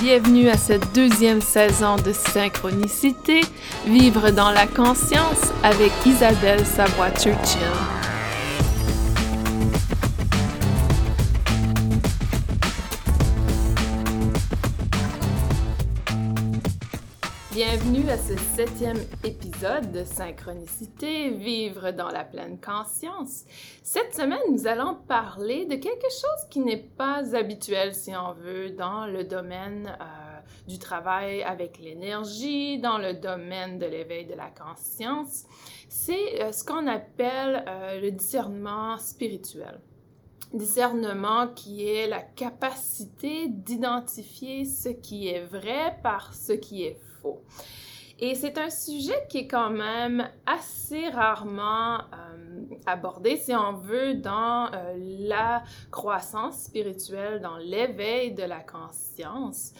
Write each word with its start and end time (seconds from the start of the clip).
Bienvenue 0.00 0.48
à 0.48 0.56
cette 0.56 0.92
deuxième 0.92 1.40
saison 1.40 1.96
de 1.96 2.12
Synchronicité, 2.12 3.42
Vivre 3.86 4.30
dans 4.30 4.50
la 4.50 4.66
conscience 4.66 5.52
avec 5.62 5.92
Isabelle 6.04 6.66
Savoie-Churchill. 6.66 7.93
Bienvenue 17.54 18.10
à 18.10 18.18
ce 18.18 18.36
septième 18.56 18.98
épisode 19.22 19.92
de 19.92 20.02
Synchronicité, 20.02 21.30
Vivre 21.30 21.92
dans 21.92 22.08
la 22.08 22.24
pleine 22.24 22.58
conscience. 22.60 23.44
Cette 23.80 24.12
semaine, 24.12 24.40
nous 24.50 24.66
allons 24.66 24.96
parler 25.06 25.64
de 25.64 25.76
quelque 25.76 26.10
chose 26.10 26.48
qui 26.50 26.58
n'est 26.58 26.88
pas 26.96 27.36
habituel, 27.36 27.94
si 27.94 28.10
on 28.16 28.32
veut, 28.32 28.70
dans 28.70 29.06
le 29.06 29.22
domaine 29.22 29.96
euh, 30.00 30.40
du 30.66 30.80
travail 30.80 31.44
avec 31.44 31.78
l'énergie, 31.78 32.80
dans 32.80 32.98
le 32.98 33.14
domaine 33.14 33.78
de 33.78 33.86
l'éveil 33.86 34.26
de 34.26 34.34
la 34.34 34.50
conscience. 34.50 35.44
C'est 35.88 36.42
euh, 36.42 36.50
ce 36.50 36.64
qu'on 36.64 36.88
appelle 36.88 37.64
euh, 37.68 38.00
le 38.00 38.10
discernement 38.10 38.98
spirituel 38.98 39.80
discernement 40.52 41.48
qui 41.48 41.84
est 41.84 42.06
la 42.06 42.20
capacité 42.20 43.48
d'identifier 43.48 44.64
ce 44.64 44.88
qui 44.88 45.26
est 45.26 45.44
vrai 45.44 45.98
par 46.00 46.32
ce 46.32 46.52
qui 46.52 46.84
est 46.84 46.96
Et 48.20 48.34
c'est 48.36 48.58
un 48.58 48.70
sujet 48.70 49.26
qui 49.28 49.38
est 49.38 49.48
quand 49.48 49.70
même 49.70 50.28
assez 50.46 51.08
rarement 51.08 51.98
euh, 51.98 52.62
abordé, 52.86 53.36
si 53.36 53.52
on 53.54 53.72
veut, 53.72 54.14
dans 54.14 54.70
euh, 54.72 54.94
la 55.20 55.64
croissance 55.90 56.62
spirituelle, 56.62 57.40
dans 57.40 57.56
l'éveil 57.56 58.32
de 58.32 58.44
la 58.44 58.60
conscience. 58.60 59.72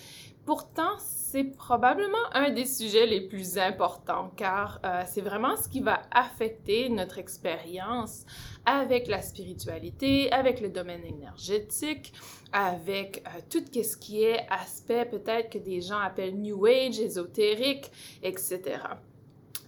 Pourtant, 0.45 0.99
c'est 0.99 1.45
probablement 1.45 2.19
un 2.35 2.51
des 2.51 2.67
sujets 2.67 3.07
les 3.07 3.23
plus 3.23 3.57
importants 3.57 4.31
car 4.37 4.79
euh, 4.85 5.03
c'est 5.07 5.23
vraiment 5.23 5.57
ce 5.57 5.71
qui 5.71 5.81
va 5.81 6.03
affecter 6.11 6.91
notre 6.91 7.17
expérience 7.17 8.27
avec 8.67 9.09
la 9.09 9.23
spiritualité, 9.23 10.31
avec 10.33 10.61
le 10.61 10.69
domaine 10.69 11.03
énergétique, 11.05 12.13
avec 12.55 13.25
euh, 13.27 13.41
tout 13.51 13.65
ce 13.83 13.97
qui 13.97 14.23
est 14.23 14.47
aspect 14.49 15.05
peut-être 15.05 15.51
que 15.51 15.59
des 15.59 15.81
gens 15.81 15.99
appellent 15.99 16.41
New 16.41 16.65
Age, 16.67 17.01
ésotérique, 17.01 17.91
etc. 18.23 18.79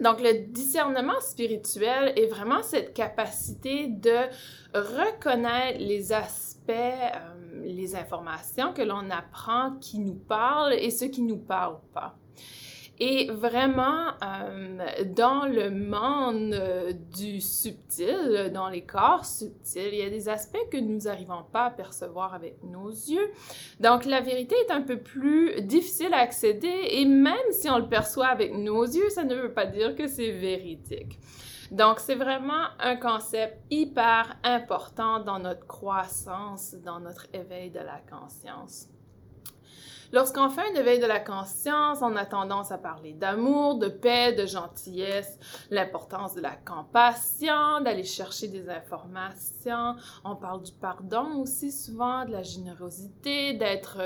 Donc, 0.01 0.21
le 0.21 0.47
discernement 0.47 1.21
spirituel 1.21 2.13
est 2.17 2.27
vraiment 2.27 2.63
cette 2.63 2.95
capacité 2.95 3.89
de 3.89 4.29
reconnaître 4.73 5.81
les 5.81 6.13
aspects, 6.13 6.71
euh, 6.71 7.63
les 7.65 7.97
informations 7.97 8.73
que 8.73 8.83
l'on 8.83 9.11
apprend 9.11 9.77
qui 9.81 9.99
nous 9.99 10.15
parlent 10.15 10.75
et 10.75 10.91
ceux 10.91 11.09
qui 11.09 11.23
nous 11.23 11.39
parlent 11.39 11.81
pas. 11.93 12.17
Et 12.99 13.31
vraiment, 13.31 14.13
euh, 14.23 15.05
dans 15.05 15.45
le 15.45 15.71
monde 15.71 16.55
euh, 16.55 16.93
du 17.15 17.43
subtil, 17.43 18.51
dans 18.55 18.71
les 18.71 18.83
corps 18.83 19.27
subtils, 19.27 19.91
il 19.93 19.99
y 19.99 20.03
a 20.03 20.09
des 20.09 20.31
aspects 20.31 20.69
que 20.71 20.79
nous 20.79 21.01
n'arrivons 21.01 21.45
pas 21.53 21.67
à 21.67 21.71
percevoir 21.71 22.33
avec 22.33 22.63
nos 22.65 22.89
yeux. 22.89 23.31
Donc, 23.81 24.07
la 24.07 24.23
vérité 24.23 24.55
est 24.67 24.73
un 24.73 24.81
peu 24.81 24.97
plus 24.97 25.61
difficile 25.61 26.15
à 26.15 26.21
accéder 26.21 26.89
et 26.91 27.05
même 27.05 27.35
si 27.51 27.69
on 27.69 27.79
le 27.79 27.89
perçoit 27.89 28.29
avec 28.29 28.55
nos 28.55 28.85
yeux, 28.85 29.11
ça 29.11 29.25
ne 29.25 29.35
veut 29.35 29.53
pas 29.53 29.67
dire 29.67 29.95
que 29.95 30.07
c'est 30.07 30.31
véridique. 30.31 31.19
Donc, 31.71 32.01
c'est 32.01 32.15
vraiment 32.15 32.69
un 32.79 32.97
concept 32.97 33.59
hyper 33.71 34.37
important 34.43 35.21
dans 35.21 35.39
notre 35.39 35.67
croissance, 35.67 36.75
dans 36.85 37.01
notre 37.01 37.27
éveil 37.35 37.71
de 37.71 37.81
la 37.81 38.01
conscience. 38.11 38.89
Lorsqu'on 40.13 40.49
fait 40.49 40.63
un 40.73 40.75
éveil 40.79 41.01
de 41.01 41.07
la 41.07 41.21
conscience, 41.21 41.99
on 42.01 42.15
a 42.17 42.25
tendance 42.25 42.71
à 42.71 42.79
parler 42.79 43.13
d'amour, 43.13 43.77
de 43.79 43.89
paix, 43.89 44.33
de 44.33 44.47
gentillesse, 44.47 45.39
l'importance 45.71 46.35
de 46.35 46.41
la 46.41 46.55
compassion, 46.57 47.81
d'aller 47.83 48.05
chercher 48.05 48.49
des 48.49 48.69
informations. 48.69 49.97
On 50.25 50.37
parle 50.37 50.63
du 50.63 50.73
pardon 50.73 51.41
aussi 51.41 51.73
souvent, 51.73 52.25
de 52.25 52.33
la 52.33 52.43
générosité, 52.43 53.55
d'être 53.55 53.99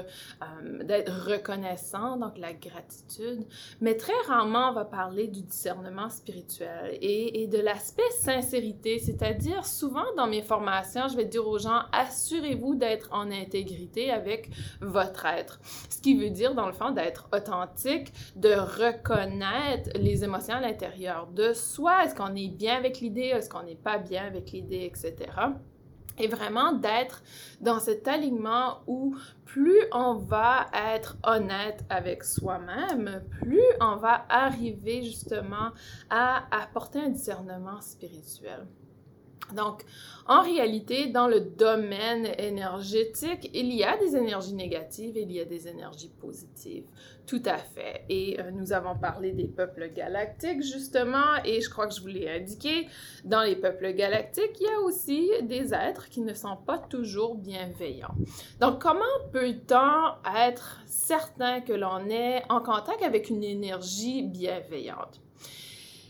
euh, 0.42 0.82
d'être 0.84 1.12
reconnaissant, 1.30 2.16
donc 2.16 2.38
la 2.38 2.52
gratitude. 2.52 3.44
Mais 3.80 3.96
très 3.96 4.18
rarement, 4.26 4.70
on 4.70 4.72
va 4.72 4.84
parler 4.84 5.28
du 5.28 5.42
discernement 5.42 6.08
spirituel 6.08 6.98
et, 7.00 7.42
et 7.42 7.46
de 7.46 7.58
l'aspect 7.58 8.10
sincérité, 8.20 8.98
c'est-à-dire 8.98 9.64
souvent 9.66 10.04
dans 10.16 10.26
mes 10.26 10.42
formations, 10.42 11.08
je 11.08 11.16
vais 11.16 11.24
dire 11.24 11.46
aux 11.46 11.58
gens, 11.58 11.82
assurez-vous 11.92 12.74
d'être 12.74 13.08
en 13.12 13.30
intégrité 13.30 14.10
avec 14.10 14.50
votre 14.80 15.26
être. 15.26 15.60
Ce 15.90 16.00
qui 16.00 16.16
veut 16.16 16.30
dire, 16.30 16.54
dans 16.54 16.66
le 16.66 16.72
fond, 16.72 16.90
d'être 16.90 17.28
authentique, 17.32 18.12
de 18.36 18.54
reconnaître 18.54 19.90
les 19.96 20.24
émotions 20.24 20.54
à 20.54 20.60
l'intérieur 20.60 21.26
de 21.26 21.52
soi. 21.52 22.04
Est-ce 22.04 22.14
qu'on 22.14 22.34
est 22.36 22.48
bien 22.48 22.76
avec 22.76 23.00
l'idée? 23.00 23.32
Est-ce 23.34 23.50
qu'on 23.50 23.64
n'est 23.64 23.74
pas 23.74 23.98
bien 23.98 24.24
avec 24.24 24.52
l'idée, 24.52 24.84
etc. 24.84 25.16
Et 26.18 26.28
vraiment 26.28 26.72
d'être 26.72 27.22
dans 27.60 27.80
cet 27.80 28.06
alignement 28.06 28.80
où 28.86 29.16
plus 29.46 29.80
on 29.92 30.14
va 30.14 30.66
être 30.94 31.16
honnête 31.24 31.84
avec 31.88 32.24
soi-même, 32.24 33.22
plus 33.30 33.64
on 33.80 33.96
va 33.96 34.26
arriver 34.28 35.02
justement 35.02 35.70
à 36.08 36.44
apporter 36.62 37.00
un 37.00 37.08
discernement 37.08 37.80
spirituel. 37.80 38.66
Donc, 39.54 39.84
en 40.26 40.42
réalité, 40.42 41.08
dans 41.08 41.26
le 41.26 41.40
domaine 41.40 42.28
énergétique, 42.38 43.50
il 43.52 43.72
y 43.72 43.82
a 43.82 43.96
des 43.96 44.14
énergies 44.16 44.54
négatives 44.54 45.16
il 45.16 45.32
y 45.32 45.40
a 45.40 45.44
des 45.44 45.66
énergies 45.66 46.12
positives. 46.20 46.84
Tout 47.26 47.42
à 47.44 47.58
fait. 47.58 48.04
Et 48.08 48.40
euh, 48.40 48.50
nous 48.52 48.72
avons 48.72 48.96
parlé 48.96 49.32
des 49.32 49.48
peuples 49.48 49.90
galactiques, 49.92 50.62
justement, 50.62 51.42
et 51.44 51.60
je 51.60 51.68
crois 51.68 51.86
que 51.86 51.94
je 51.94 52.00
vous 52.00 52.08
l'ai 52.08 52.28
indiqué, 52.28 52.86
dans 53.24 53.42
les 53.42 53.56
peuples 53.56 53.92
galactiques, 53.92 54.56
il 54.60 54.64
y 54.64 54.68
a 54.68 54.80
aussi 54.80 55.30
des 55.42 55.74
êtres 55.74 56.08
qui 56.08 56.20
ne 56.20 56.34
sont 56.34 56.56
pas 56.56 56.78
toujours 56.78 57.34
bienveillants. 57.34 58.14
Donc, 58.60 58.80
comment 58.80 59.00
peut-on 59.32 60.14
être 60.36 60.80
certain 60.86 61.60
que 61.60 61.72
l'on 61.72 62.08
est 62.08 62.42
en 62.48 62.60
contact 62.60 63.02
avec 63.02 63.30
une 63.30 63.42
énergie 63.42 64.22
bienveillante? 64.22 65.20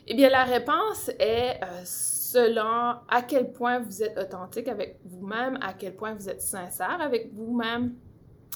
Eh 0.07 0.15
bien, 0.15 0.29
la 0.29 0.45
réponse 0.45 1.11
est... 1.19 1.59
Euh, 1.63 1.85
selon 2.33 2.97
à 3.09 3.23
quel 3.23 3.53
point 3.53 3.81
vous 3.81 4.03
êtes 4.03 4.17
authentique 4.17 4.69
avec 4.69 5.01
vous-même, 5.05 5.59
à 5.61 5.73
quel 5.73 5.97
point 5.97 6.15
vous 6.15 6.29
êtes 6.29 6.43
sincère 6.43 7.01
avec 7.01 7.33
vous-même 7.33 7.95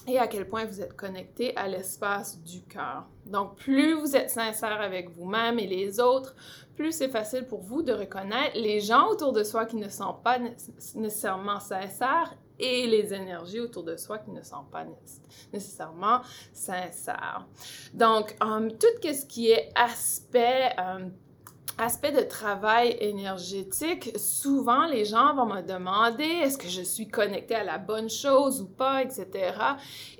et 0.07 0.19
à 0.19 0.27
quel 0.27 0.47
point 0.47 0.65
vous 0.65 0.81
êtes 0.81 0.95
connecté 0.95 1.55
à 1.57 1.67
l'espace 1.67 2.41
du 2.41 2.61
cœur. 2.63 3.05
Donc, 3.25 3.55
plus 3.55 3.93
vous 3.93 4.15
êtes 4.15 4.29
sincère 4.29 4.79
avec 4.79 5.09
vous-même 5.09 5.59
et 5.59 5.67
les 5.67 5.99
autres, 5.99 6.35
plus 6.75 6.91
c'est 6.91 7.09
facile 7.09 7.45
pour 7.47 7.61
vous 7.61 7.81
de 7.81 7.91
reconnaître 7.91 8.55
les 8.55 8.79
gens 8.79 9.09
autour 9.09 9.33
de 9.33 9.43
soi 9.43 9.65
qui 9.65 9.77
ne 9.77 9.89
sont 9.89 10.13
pas 10.23 10.39
nécessairement 10.95 11.59
sincères 11.59 12.35
et 12.59 12.87
les 12.87 13.13
énergies 13.13 13.59
autour 13.59 13.83
de 13.83 13.97
soi 13.97 14.19
qui 14.19 14.31
ne 14.31 14.41
sont 14.41 14.63
pas 14.71 14.85
nécessairement 15.51 16.21
sincères. 16.53 17.45
Donc, 17.93 18.35
um, 18.41 18.71
tout 18.71 18.87
ce 19.01 19.25
qui 19.25 19.51
est 19.51 19.71
aspect 19.75 20.73
um, 20.77 21.11
aspect 21.77 22.11
de 22.11 22.21
travail 22.21 22.95
énergétique, 22.99 24.11
souvent 24.17 24.85
les 24.85 25.05
gens 25.05 25.35
vont 25.35 25.45
me 25.45 25.61
demander 25.61 26.23
est-ce 26.23 26.57
que 26.57 26.69
je 26.69 26.81
suis 26.81 27.07
connectée 27.07 27.55
à 27.55 27.63
la 27.63 27.77
bonne 27.77 28.09
chose 28.09 28.61
ou 28.61 28.67
pas, 28.67 29.03
etc. 29.03 29.55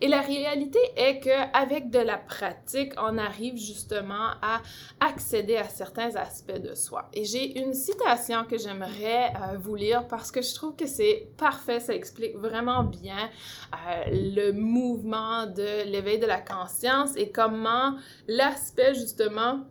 Et 0.01 0.07
la 0.07 0.21
réalité 0.21 0.79
est 0.95 1.19
que 1.19 1.57
avec 1.57 1.89
de 1.89 1.99
la 1.99 2.17
pratique, 2.17 2.93
on 2.97 3.17
arrive 3.17 3.57
justement 3.57 4.31
à 4.41 4.61
accéder 4.99 5.57
à 5.57 5.65
certains 5.65 6.15
aspects 6.15 6.59
de 6.59 6.75
soi. 6.75 7.09
Et 7.13 7.23
j'ai 7.25 7.59
une 7.59 7.73
citation 7.73 8.43
que 8.43 8.57
j'aimerais 8.57 9.33
euh, 9.35 9.57
vous 9.57 9.75
lire 9.75 10.07
parce 10.07 10.31
que 10.31 10.41
je 10.41 10.53
trouve 10.53 10.75
que 10.75 10.87
c'est 10.87 11.29
parfait, 11.37 11.79
ça 11.79 11.93
explique 11.93 12.35
vraiment 12.35 12.83
bien 12.83 13.29
euh, 13.73 14.03
le 14.11 14.51
mouvement 14.51 15.45
de 15.45 15.89
l'éveil 15.89 16.19
de 16.19 16.25
la 16.25 16.41
conscience 16.41 17.15
et 17.15 17.31
comment 17.31 17.95
l'aspect 18.27 18.93
justement 18.93 19.61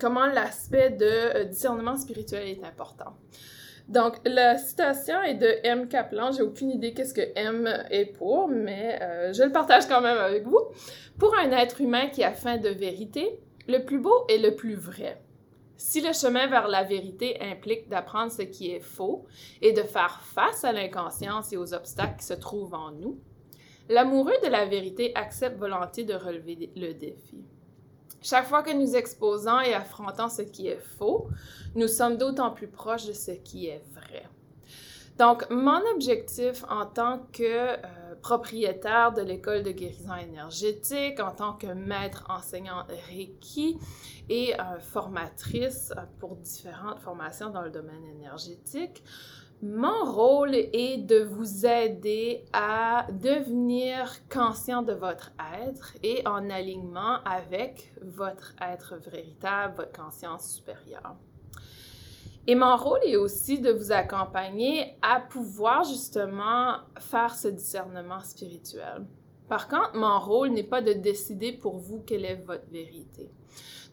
comment 0.00 0.26
l'aspect 0.26 0.90
de 0.90 1.04
euh, 1.04 1.44
discernement 1.44 1.96
spirituel 1.96 2.48
est 2.48 2.64
important. 2.64 3.16
Donc, 3.88 4.16
la 4.24 4.58
citation 4.58 5.20
est 5.22 5.34
de 5.34 5.48
M. 5.64 5.88
Kaplan. 5.88 6.32
J'ai 6.32 6.42
aucune 6.42 6.70
idée 6.70 6.94
qu'est-ce 6.94 7.14
que 7.14 7.32
M 7.34 7.68
est 7.90 8.06
pour, 8.06 8.48
mais 8.48 8.98
euh, 9.02 9.32
je 9.32 9.42
le 9.42 9.50
partage 9.50 9.86
quand 9.86 10.00
même 10.00 10.18
avec 10.18 10.46
vous. 10.46 10.60
Pour 11.18 11.36
un 11.36 11.50
être 11.50 11.80
humain 11.80 12.08
qui 12.08 12.22
a 12.22 12.32
faim 12.32 12.58
de 12.58 12.68
vérité, 12.68 13.38
le 13.68 13.84
plus 13.84 13.98
beau 13.98 14.24
est 14.28 14.38
le 14.38 14.54
plus 14.54 14.74
vrai. 14.74 15.20
Si 15.76 16.00
le 16.00 16.12
chemin 16.12 16.46
vers 16.46 16.68
la 16.68 16.84
vérité 16.84 17.38
implique 17.40 17.88
d'apprendre 17.88 18.30
ce 18.30 18.42
qui 18.42 18.70
est 18.70 18.80
faux 18.80 19.26
et 19.60 19.72
de 19.72 19.82
faire 19.82 20.20
face 20.22 20.64
à 20.64 20.72
l'inconscience 20.72 21.52
et 21.52 21.56
aux 21.56 21.74
obstacles 21.74 22.18
qui 22.20 22.26
se 22.26 22.34
trouvent 22.34 22.74
en 22.74 22.92
nous, 22.92 23.18
l'amoureux 23.88 24.36
de 24.44 24.48
la 24.48 24.64
vérité 24.64 25.12
accepte 25.16 25.58
volontiers 25.58 26.04
de 26.04 26.14
relever 26.14 26.70
le 26.76 26.92
défi. 26.92 27.44
Chaque 28.22 28.46
fois 28.46 28.62
que 28.62 28.70
nous 28.72 28.94
exposons 28.94 29.60
et 29.60 29.74
affrontons 29.74 30.28
ce 30.28 30.42
qui 30.42 30.68
est 30.68 30.80
faux, 30.98 31.28
nous 31.74 31.88
sommes 31.88 32.16
d'autant 32.16 32.52
plus 32.52 32.68
proches 32.68 33.06
de 33.06 33.12
ce 33.12 33.32
qui 33.32 33.66
est 33.66 33.82
vrai. 33.92 34.24
Donc, 35.18 35.48
mon 35.50 35.80
objectif 35.94 36.64
en 36.70 36.86
tant 36.86 37.26
que 37.32 37.76
propriétaire 38.22 39.12
de 39.12 39.22
l'école 39.22 39.62
de 39.62 39.72
guérison 39.72 40.14
énergétique, 40.14 41.18
en 41.20 41.32
tant 41.32 41.54
que 41.54 41.66
maître 41.66 42.24
enseignant 42.28 42.84
Reiki 43.08 43.78
et 44.28 44.54
formatrice 44.80 45.92
pour 46.20 46.36
différentes 46.36 47.00
formations 47.00 47.50
dans 47.50 47.62
le 47.62 47.70
domaine 47.70 48.04
énergétique, 48.04 49.02
mon 49.62 50.04
rôle 50.04 50.56
est 50.56 50.98
de 50.98 51.22
vous 51.22 51.64
aider 51.64 52.44
à 52.52 53.06
devenir 53.12 54.12
conscient 54.28 54.82
de 54.82 54.92
votre 54.92 55.30
être 55.64 55.94
et 56.02 56.26
en 56.26 56.50
alignement 56.50 57.22
avec 57.24 57.94
votre 58.02 58.56
être 58.60 58.96
véritable, 58.96 59.74
votre 59.76 59.92
conscience 59.92 60.48
supérieure. 60.48 61.14
Et 62.48 62.56
mon 62.56 62.76
rôle 62.76 63.04
est 63.04 63.14
aussi 63.14 63.60
de 63.60 63.70
vous 63.70 63.92
accompagner 63.92 64.96
à 65.00 65.20
pouvoir 65.20 65.84
justement 65.84 66.78
faire 66.98 67.32
ce 67.32 67.46
discernement 67.46 68.20
spirituel. 68.24 69.06
Par 69.48 69.68
contre, 69.68 69.94
mon 69.94 70.18
rôle 70.18 70.48
n'est 70.48 70.64
pas 70.64 70.82
de 70.82 70.92
décider 70.92 71.52
pour 71.52 71.78
vous 71.78 72.00
quelle 72.00 72.24
est 72.24 72.42
votre 72.44 72.68
vérité. 72.68 73.30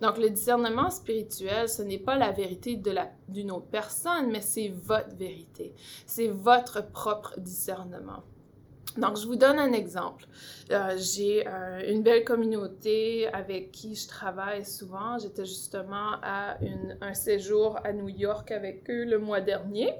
Donc, 0.02 0.18
le 0.18 0.30
discernement 0.30 0.90
spirituel, 0.90 1.68
ce 1.68 1.82
n'est 1.82 1.98
pas 2.00 2.16
la 2.16 2.32
vérité 2.32 2.82
d'une 3.28 3.52
autre 3.52 3.68
personne, 3.70 4.32
mais 4.32 4.42
c'est 4.42 4.70
votre 4.70 5.16
vérité. 5.16 5.74
C'est 6.06 6.28
votre 6.28 6.90
propre 6.92 7.40
discernement. 7.40 8.24
Donc, 8.98 9.18
je 9.18 9.28
vous 9.28 9.36
donne 9.36 9.60
un 9.60 9.72
exemple. 9.72 10.26
Euh, 10.72 10.98
j'ai 10.98 11.48
euh, 11.48 11.92
une 11.92 12.02
belle 12.02 12.24
communauté 12.24 13.28
avec 13.28 13.72
qui 13.72 13.96
je 13.96 14.08
travaille 14.08 14.66
souvent. 14.66 15.18
J'étais 15.20 15.46
justement 15.46 16.14
à 16.24 16.58
un 17.02 17.14
séjour 17.14 17.78
à 17.84 17.94
New 17.94 18.10
York 18.10 18.52
avec 18.52 18.90
eux 18.90 19.06
le 19.06 19.20
mois 19.20 19.42
dernier. 19.42 19.94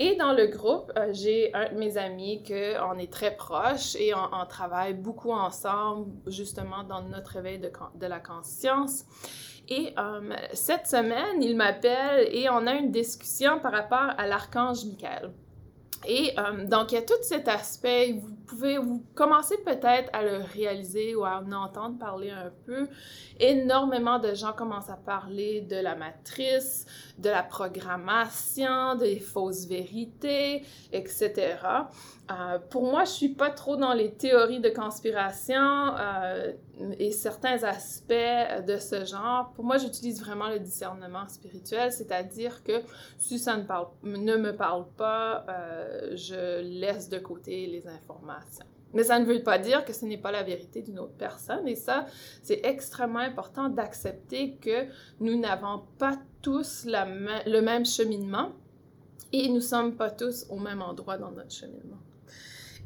Et 0.00 0.16
dans 0.16 0.32
le 0.32 0.48
groupe, 0.48 0.90
euh, 0.98 1.12
j'ai 1.12 1.54
un 1.54 1.72
de 1.72 1.78
mes 1.78 1.96
amis 1.96 2.42
qu'on 2.42 2.98
est 2.98 3.12
très 3.12 3.36
proches 3.36 3.94
et 3.94 4.12
on, 4.14 4.46
travaille 4.46 4.94
beaucoup 4.94 5.30
ensemble, 5.30 6.10
justement, 6.26 6.82
dans 6.82 7.02
notre 7.02 7.36
éveil 7.36 7.60
de, 7.60 8.06
la 8.06 8.18
conscience. 8.18 9.04
Et 9.68 9.94
euh, 9.96 10.34
cette 10.52 10.88
semaine, 10.88 11.42
il 11.42 11.56
m'appelle 11.56 12.28
et 12.32 12.48
on 12.50 12.66
a 12.66 12.74
une 12.74 12.90
discussion 12.90 13.60
par 13.60 13.72
rapport 13.72 14.14
à 14.18 14.26
l'archange 14.26 14.84
Michael. 14.84 15.32
Et 16.06 16.32
euh, 16.38 16.66
donc, 16.66 16.92
il 16.92 16.96
y 16.96 16.98
a 16.98 17.02
tout 17.02 17.14
cet 17.22 17.48
aspect, 17.48 18.20
vous 18.54 19.04
commencer 19.14 19.56
peut-être 19.64 20.10
à 20.12 20.22
le 20.22 20.38
réaliser 20.38 21.14
ou 21.14 21.24
à 21.24 21.42
en 21.42 21.52
entendre 21.52 21.98
parler 21.98 22.30
un 22.30 22.52
peu. 22.66 22.88
Énormément 23.40 24.18
de 24.18 24.34
gens 24.34 24.52
commencent 24.52 24.90
à 24.90 24.96
parler 24.96 25.60
de 25.62 25.76
la 25.76 25.94
matrice, 25.96 26.86
de 27.18 27.30
la 27.30 27.42
programmation, 27.42 28.94
des 28.94 29.18
fausses 29.18 29.66
vérités, 29.66 30.64
etc. 30.92 31.56
Euh, 32.30 32.58
pour 32.70 32.84
moi, 32.84 33.04
je 33.04 33.10
suis 33.10 33.28
pas 33.28 33.50
trop 33.50 33.76
dans 33.76 33.92
les 33.92 34.12
théories 34.14 34.60
de 34.60 34.70
conspiration 34.70 35.94
euh, 35.98 36.52
et 36.98 37.12
certains 37.12 37.62
aspects 37.64 38.14
de 38.66 38.78
ce 38.78 39.04
genre. 39.04 39.52
Pour 39.54 39.64
moi, 39.64 39.76
j'utilise 39.76 40.20
vraiment 40.20 40.48
le 40.48 40.58
discernement 40.58 41.28
spirituel, 41.28 41.92
c'est-à-dire 41.92 42.64
que 42.64 42.80
si 43.18 43.38
ça 43.38 43.56
ne 43.56 44.36
me 44.36 44.50
parle 44.52 44.86
pas, 44.96 45.44
euh, 45.48 46.16
je 46.16 46.62
laisse 46.62 47.10
de 47.10 47.18
côté 47.18 47.66
les 47.66 47.86
informations. 47.86 48.43
Mais 48.94 49.02
ça 49.02 49.18
ne 49.18 49.24
veut 49.24 49.42
pas 49.42 49.58
dire 49.58 49.84
que 49.84 49.92
ce 49.92 50.04
n'est 50.04 50.18
pas 50.18 50.30
la 50.30 50.44
vérité 50.44 50.80
d'une 50.80 51.00
autre 51.00 51.16
personne. 51.18 51.66
Et 51.66 51.74
ça, 51.74 52.06
c'est 52.42 52.60
extrêmement 52.62 53.18
important 53.18 53.68
d'accepter 53.68 54.54
que 54.56 54.86
nous 55.18 55.38
n'avons 55.38 55.82
pas 55.98 56.16
tous 56.42 56.86
le 56.86 57.60
même 57.60 57.84
cheminement 57.84 58.52
et 59.32 59.48
nous 59.48 59.56
ne 59.56 59.60
sommes 59.60 59.96
pas 59.96 60.10
tous 60.10 60.46
au 60.48 60.58
même 60.60 60.80
endroit 60.80 61.18
dans 61.18 61.32
notre 61.32 61.50
cheminement. 61.50 61.98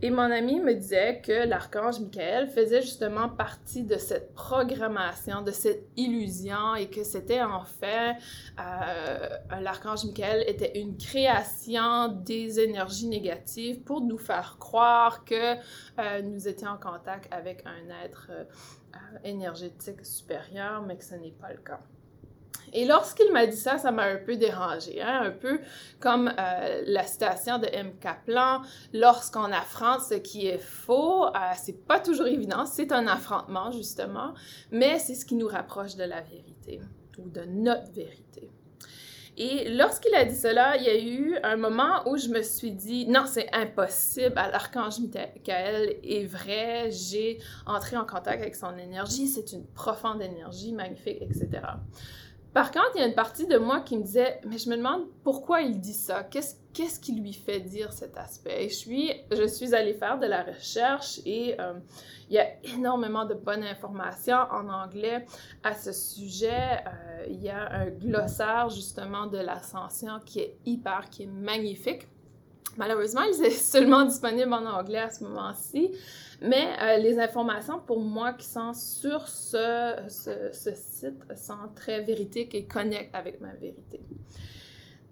Et 0.01 0.11
mon 0.11 0.31
ami 0.31 0.61
me 0.61 0.75
disait 0.75 1.21
que 1.21 1.49
l'archange 1.49 1.99
Michael 1.99 2.49
faisait 2.49 2.83
justement 2.83 3.29
partie 3.29 3.83
de 3.83 3.97
cette 3.97 4.33
programmation, 4.33 5.43
de 5.43 5.51
cette 5.51 5.89
illusion, 5.97 6.77
et 6.77 6.89
que 6.89 7.03
c'était 7.03 7.43
en 7.43 7.65
fait, 7.65 8.15
euh, 8.61 9.29
l'archange 9.61 10.05
Michael 10.05 10.45
était 10.47 10.79
une 10.79 10.97
création 10.97 12.09
des 12.09 12.61
énergies 12.61 13.09
négatives 13.09 13.81
pour 13.81 14.01
nous 14.01 14.19
faire 14.19 14.57
croire 14.61 15.25
que 15.25 15.55
euh, 15.55 16.23
nous 16.23 16.47
étions 16.47 16.69
en 16.69 16.79
contact 16.79 17.27
avec 17.33 17.65
un 17.67 18.05
être 18.05 18.29
euh, 18.31 18.45
énergétique 19.25 20.07
supérieur, 20.07 20.81
mais 20.83 20.97
que 20.97 21.05
ce 21.05 21.17
n'est 21.17 21.33
pas 21.33 21.53
le 21.53 21.59
cas. 21.59 21.81
Et 22.73 22.85
lorsqu'il 22.85 23.33
m'a 23.33 23.47
dit 23.47 23.57
ça, 23.57 23.79
ça 23.79 23.91
m'a 23.91 24.05
un 24.05 24.17
peu 24.17 24.37
dérangé, 24.37 25.01
hein? 25.01 25.23
un 25.25 25.31
peu 25.31 25.61
comme 26.01 26.29
euh, 26.39 26.83
la 26.87 27.05
citation 27.05 27.59
de 27.59 27.67
M. 27.67 27.93
Kaplan, 28.01 28.63
lorsqu'on 28.93 29.53
affronte 29.53 30.03
ce 30.03 30.15
qui 30.15 30.47
est 30.47 30.59
faux, 30.59 31.27
euh, 31.27 31.31
c'est 31.57 31.87
pas 31.87 32.01
toujours 32.01 32.27
évident, 32.27 32.67
c'est 32.67 32.93
un 32.93 33.07
affrontement 33.07 33.71
justement, 33.71 34.35
mais 34.71 34.99
c'est 34.99 35.15
ce 35.15 35.25
qui 35.25 35.35
nous 35.35 35.49
rapproche 35.49 35.97
de 35.97 36.05
la 36.05 36.21
vérité 36.21 36.81
ou 37.19 37.29
de 37.29 37.43
notre 37.45 37.91
vérité. 37.93 38.51
Et 39.41 39.69
lorsqu'il 39.69 40.13
a 40.17 40.25
dit 40.25 40.35
cela, 40.35 40.77
il 40.77 40.83
y 40.83 40.89
a 40.89 40.99
eu 41.01 41.37
un 41.45 41.57
moment 41.57 42.03
où 42.07 42.17
je 42.17 42.27
me 42.29 42.43
suis 42.43 42.73
dit, 42.73 43.07
non, 43.07 43.25
c'est 43.25 43.49
impossible, 43.55 44.35
l'archange 44.35 44.99
Michael 44.99 45.95
est 46.03 46.25
vrai, 46.25 46.91
j'ai 46.91 47.39
entré 47.65 47.97
en 47.97 48.05
contact 48.05 48.43
avec 48.43 48.57
son 48.57 48.77
énergie, 48.77 49.29
c'est 49.29 49.53
une 49.53 49.65
profonde 49.65 50.21
énergie, 50.23 50.73
magnifique, 50.73 51.23
etc. 51.23 51.63
Par 52.59 52.73
contre, 52.73 52.91
il 52.97 53.03
y 53.03 53.05
a 53.05 53.07
une 53.07 53.15
partie 53.15 53.47
de 53.47 53.57
moi 53.57 53.83
qui 53.83 53.97
me 53.97 54.03
disait, 54.03 54.41
mais 54.45 54.59
je 54.59 54.69
me 54.69 54.77
demande 54.77 55.07
pourquoi 55.23 55.61
il 55.61 55.79
dit 55.79 55.95
ça. 55.95 56.25
Qu'est-ce 56.25 56.99
qui 56.99 57.13
lui 57.13 57.33
fait 57.33 57.61
dire 57.61 57.93
cet 57.93 58.19
aspect? 58.19 58.65
Et 58.65 58.69
je 58.69 58.75
suis, 58.75 59.13
je 59.31 59.47
suis 59.47 59.77
allée 59.77 59.95
faire 59.95 60.19
de 60.19 60.27
la 60.27 60.43
recherche 60.43 61.21
et 61.25 61.55
euh, 61.61 61.75
il 62.29 62.35
y 62.35 62.41
a 62.41 62.49
énormément 62.75 63.25
de 63.25 63.35
bonnes 63.35 63.63
informations 63.63 64.39
en 64.51 64.69
anglais 64.71 65.25
à 65.63 65.73
ce 65.73 65.93
sujet. 65.93 66.83
Euh, 66.85 67.27
il 67.29 67.41
y 67.41 67.49
a 67.49 67.71
un 67.71 67.91
glossaire 67.91 68.71
justement 68.71 69.29
de 69.29 69.39
l'ascension 69.39 70.19
qui 70.27 70.41
est 70.41 70.57
hyper, 70.67 71.09
qui 71.11 71.23
est 71.23 71.27
magnifique. 71.27 72.09
Malheureusement, 72.77 73.23
il 73.23 73.45
est 73.45 73.51
seulement 73.73 74.05
disponible 74.05 74.53
en 74.53 74.67
anglais 74.67 74.99
à 74.99 75.11
ce 75.11 75.25
moment-ci. 75.25 75.93
Mais 76.41 76.69
euh, 76.81 76.99
les 76.99 77.19
informations 77.19 77.81
pour 77.81 78.01
moi 78.01 78.33
qui 78.33 78.47
sont 78.47 78.73
sur 78.73 79.27
ce, 79.27 79.97
ce, 80.09 80.71
site 80.75 81.25
sont 81.37 81.69
très 81.75 82.01
véridiques 82.03 82.55
et 82.55 82.65
connectent 82.65 83.15
avec 83.15 83.41
ma 83.41 83.53
vérité. 83.55 84.01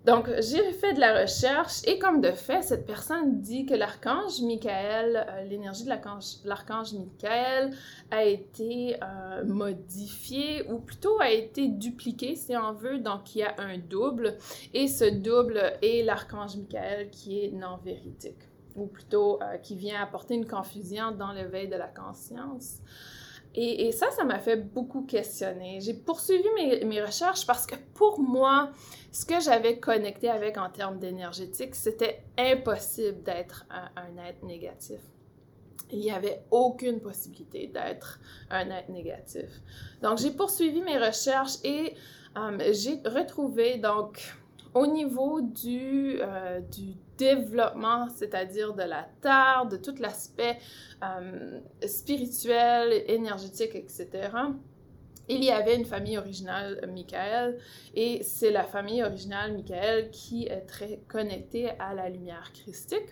Donc, 0.07 0.31
j'ai 0.39 0.73
fait 0.73 0.93
de 0.93 1.01
la 1.01 1.23
recherche 1.23 1.81
et 1.85 1.99
comme 1.99 2.21
de 2.21 2.31
fait, 2.31 2.63
cette 2.63 2.87
personne 2.87 3.41
dit 3.41 3.67
que 3.67 3.75
l'archange 3.75 4.41
Michael, 4.41 5.27
euh, 5.29 5.43
l'énergie 5.43 5.83
de 5.83 5.89
l'archange 5.89 6.93
Michael 6.93 7.73
a 8.13 8.23
été 8.23 8.99
euh, 9.03 9.45
modifiée 9.45 10.63
ou 10.71 10.79
plutôt 10.79 11.21
a 11.21 11.29
été 11.31 11.67
dupliquée 11.67 12.37
si 12.37 12.57
on 12.57 12.73
veut. 12.73 12.99
Donc, 12.99 13.35
il 13.35 13.41
y 13.41 13.43
a 13.43 13.57
un 13.59 13.79
double 13.79 14.37
et 14.73 14.87
ce 14.87 15.07
double 15.07 15.61
est 15.83 16.05
l'archange 16.05 16.57
Michael 16.57 17.11
qui 17.11 17.45
est 17.45 17.51
non 17.51 17.79
véridique 17.85 18.47
ou 18.77 18.87
plutôt 18.87 19.43
euh, 19.43 19.57
qui 19.57 19.75
vient 19.75 20.01
apporter 20.01 20.35
une 20.35 20.47
confusion 20.47 21.11
dans 21.11 21.33
l'éveil 21.33 21.67
de 21.67 21.75
la 21.75 21.89
conscience. 21.89 22.77
Et, 23.59 23.91
ça, 23.93 24.11
ça 24.11 24.25
m'a 24.25 24.39
fait 24.39 24.57
beaucoup 24.57 25.03
questionner. 25.03 25.81
J'ai 25.81 25.95
poursuivi 25.95 26.45
mes, 26.85 27.03
recherches 27.03 27.47
parce 27.47 27.67
que 27.67 27.75
pour 27.95 28.21
moi, 28.21 28.71
ce 29.13 29.25
que 29.25 29.41
j'avais 29.41 29.79
connecté 29.79 30.29
avec 30.29 30.59
en 30.59 30.69
termes 30.69 30.99
d'énergétique, 30.99 31.75
c'était 31.75 32.23
impossible 32.37 33.23
d'être 33.23 33.65
un, 33.71 34.23
être 34.29 34.43
négatif. 34.43 35.01
Il 35.91 36.01
n'y 36.01 36.11
avait 36.11 36.43
aucune 36.51 37.01
possibilité 37.01 37.69
d'être 37.69 38.21
un 38.51 38.69
être 38.71 38.91
négatif. 38.91 39.49
Donc, 40.03 40.19
j'ai 40.19 40.33
poursuivi 40.33 40.83
mes 40.83 40.99
recherches 40.99 41.57
et 41.65 41.95
euh, 42.37 42.73
j'ai 42.73 43.01
retrouvé 43.09 43.79
donc 43.79 44.35
au 44.77 44.87
niveau 44.87 45.41
du, 45.41 46.19
euh, 46.21 46.61
du 46.61 46.93
développement, 47.17 48.09
c'est-à-dire 48.11 48.75
de 48.75 48.83
la 48.83 49.09
terre, 49.23 49.67
de 49.71 49.79
tout 49.79 49.95
l'aspect 49.99 50.59
euh, 51.03 51.61
spirituel, 51.87 53.03
énergétique, 53.09 53.75
etc., 53.75 54.29
il 55.29 55.43
y 55.43 55.51
avait 55.51 55.75
une 55.75 55.87
famille 55.87 56.19
originale 56.19 56.89
Michael 56.93 57.59
et 57.95 58.23
c'est 58.23 58.53
la 58.53 58.63
famille 58.63 59.03
originale 59.03 59.55
Michael 59.55 60.11
qui 60.11 60.47
est 60.47 60.67
très 60.67 61.01
connectée 61.09 61.71
à 61.81 61.95
la 61.95 62.09
lumière 62.09 62.53
christique. 62.53 63.09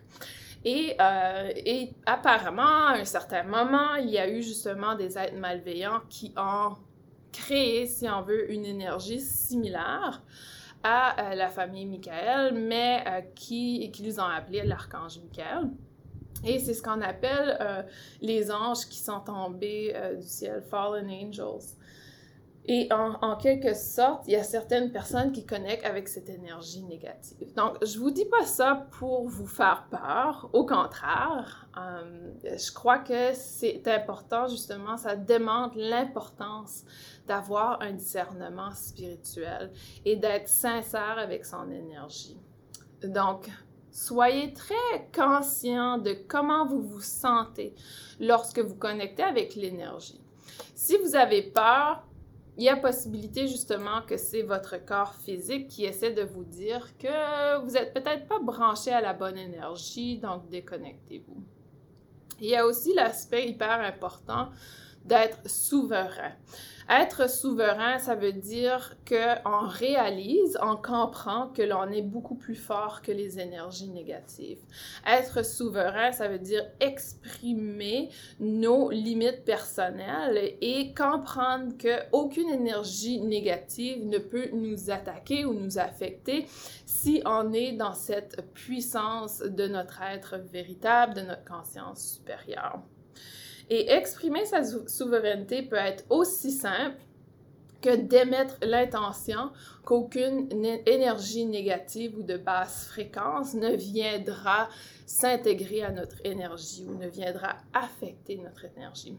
Et, 0.64 0.94
euh, 1.00 1.50
et, 1.56 1.94
apparemment, 2.06 2.87
à 2.87 2.99
un 2.99 3.04
certain 3.04 3.42
moment, 3.42 3.97
il 3.97 4.11
y 4.11 4.18
a 4.18 4.28
eu 4.28 4.42
justement 4.42 4.94
des 4.94 5.18
êtres 5.18 5.35
malveillants 5.35 6.02
qui 6.09 6.33
ont 6.37 6.76
créé, 7.33 7.87
si 7.87 8.09
on 8.09 8.23
veut, 8.23 8.52
une 8.52 8.64
énergie 8.64 9.21
similaire 9.21 10.23
à 10.84 11.18
euh, 11.18 11.34
la 11.34 11.48
famille 11.48 11.86
Michael, 11.86 12.54
mais 12.54 13.02
euh, 13.06 13.20
qui, 13.34 13.90
qui 13.90 14.02
nous 14.02 14.20
ont 14.20 14.24
appelé 14.24 14.62
l'archange 14.62 15.18
Michael. 15.18 15.70
Et 16.46 16.58
c'est 16.58 16.74
ce 16.74 16.82
qu'on 16.82 17.00
appelle 17.00 17.56
euh, 17.58 17.82
les 18.20 18.52
anges 18.52 18.86
qui 18.86 18.98
sont 18.98 19.20
tombés 19.20 19.96
du 20.20 20.26
ciel, 20.26 20.62
fallen 20.70 21.10
angels. 21.10 21.74
Et 22.66 22.88
en, 22.92 23.37
quelque 23.37 23.75
sorte, 23.75 24.25
il 24.26 24.33
y 24.33 24.37
a 24.37 24.42
certaines 24.42 24.90
personnes 24.90 25.33
qui 25.33 25.44
connectent 25.44 25.85
avec 25.85 26.09
cette 26.09 26.30
énergie 26.30 26.83
négative. 26.83 27.52
Donc, 27.54 27.76
je 27.85 27.99
vous 27.99 28.11
dis 28.11 28.25
pas 28.25 28.47
ça 28.47 28.87
pour 28.99 29.28
vous 29.28 29.47
faire 29.47 29.87
peur. 29.90 30.49
Au 30.54 30.64
contraire, 30.64 31.68
euh, 31.76 32.33
je 32.42 32.73
crois 32.73 33.00
que 33.00 33.35
c'est 33.35 33.87
important, 33.87 34.47
justement, 34.49 34.97
ça 34.97 35.14
démontre 35.14 35.76
l'importance 35.76 36.85
d'avoir 37.26 37.83
un 37.83 37.92
discernement 37.92 38.71
spirituel 38.71 39.71
et 40.06 40.16
d'être 40.16 40.49
sincère 40.49 41.18
avec 41.18 41.44
son 41.44 41.71
énergie. 41.71 42.38
Donc, 43.02 43.50
soyez 43.90 44.54
très 44.54 45.11
conscient 45.14 45.99
de 45.99 46.16
comment 46.28 46.64
vous 46.64 46.80
vous 46.80 47.02
sentez 47.02 47.75
lorsque 48.18 48.59
vous 48.59 48.76
connectez 48.76 49.23
avec 49.23 49.54
l'énergie. 49.54 50.21
Si 50.75 50.97
vous 50.97 51.14
avez 51.14 51.42
peur, 51.42 52.02
il 52.56 52.64
y 52.64 52.68
a 52.68 52.76
possibilité 52.76 53.49
justement 53.49 54.02
que 54.02 54.16
c'est 54.16 54.42
votre 54.42 54.76
corps 54.84 55.14
physique 55.14 55.68
qui 55.68 55.84
essaie 55.84 56.12
de 56.12 56.23
vous 56.23 56.44
dire 56.44 56.96
que 56.99 57.58
vous 57.64 57.73
n'êtes 57.73 57.92
peut-être 57.92 58.28
pas 58.28 58.38
branché 58.38 58.92
à 58.92 59.00
la 59.00 59.12
bonne 59.12 59.37
énergie, 59.37 60.18
donc 60.18 60.49
déconnectez-vous. 60.49 61.42
Il 62.40 62.49
y 62.49 62.56
a 62.56 62.66
aussi 62.66 62.94
l'aspect 62.94 63.49
hyper 63.49 63.80
important 63.80 64.50
d'être 65.04 65.49
souverain. 65.49 66.32
Être 66.90 67.30
souverain, 67.30 67.99
ça 67.99 68.14
veut 68.14 68.34
dire 68.34 68.94
qu'on 69.08 69.66
réalise, 69.66 70.58
on 70.61 70.76
comprend 70.76 71.49
que 71.49 71.62
l'on 71.62 71.90
est 71.90 72.02
beaucoup 72.02 72.34
plus 72.34 72.54
fort 72.54 73.00
que 73.00 73.11
les 73.11 73.40
énergies 73.40 73.88
négatives. 73.88 74.61
Être 75.06 75.42
souverain, 75.44 76.12
ça 76.12 76.28
veut 76.28 76.38
dire 76.38 76.62
exprimer 76.80 78.11
nos 78.38 78.90
limites 78.90 79.44
personnelles 79.46 80.56
et 80.61 80.92
comprendre 80.92 81.73
qu'aucune 81.78 82.50
énergie 82.50 83.18
négative 83.18 84.06
ne 84.06 84.18
peut 84.18 84.50
nous 84.52 84.90
attaquer 84.90 85.46
ou 85.46 85.54
nous 85.54 85.78
affecter 85.78 86.46
si 86.84 87.23
on 87.25 87.54
est 87.54 87.73
dans 87.73 87.94
cette 87.94 88.52
puissance 88.52 89.40
de 89.40 89.68
notre 89.68 90.02
être 90.02 90.37
véritable, 90.37 91.14
de 91.14 91.23
notre 91.23 91.44
conscience 91.44 92.16
supérieure. 92.16 92.82
Et 93.71 93.90
exprimer 93.90 94.44
sa 94.44 94.62
souveraineté 94.87 95.62
peut 95.62 95.76
être 95.76 96.04
aussi 96.11 96.50
simple 96.50 96.99
que 97.80 97.97
d'émettre 97.97 98.56
l'intention 98.62 99.50
qu'aucune 99.85 100.49
énergie 100.87 101.44
négative 101.44 102.18
ou 102.18 102.23
de 102.23 102.38
basse 102.38 102.87
fréquence 102.87 103.52
ne 103.54 103.75
viendra 103.76 104.71
s'intégrer 105.06 105.83
à 105.83 105.90
notre 105.90 106.16
énergie 106.25 106.87
ou 106.88 106.94
ne 106.97 107.09
viendra 107.09 107.56
affecter 107.75 108.38
notre 108.38 108.64
énergie. 108.64 109.18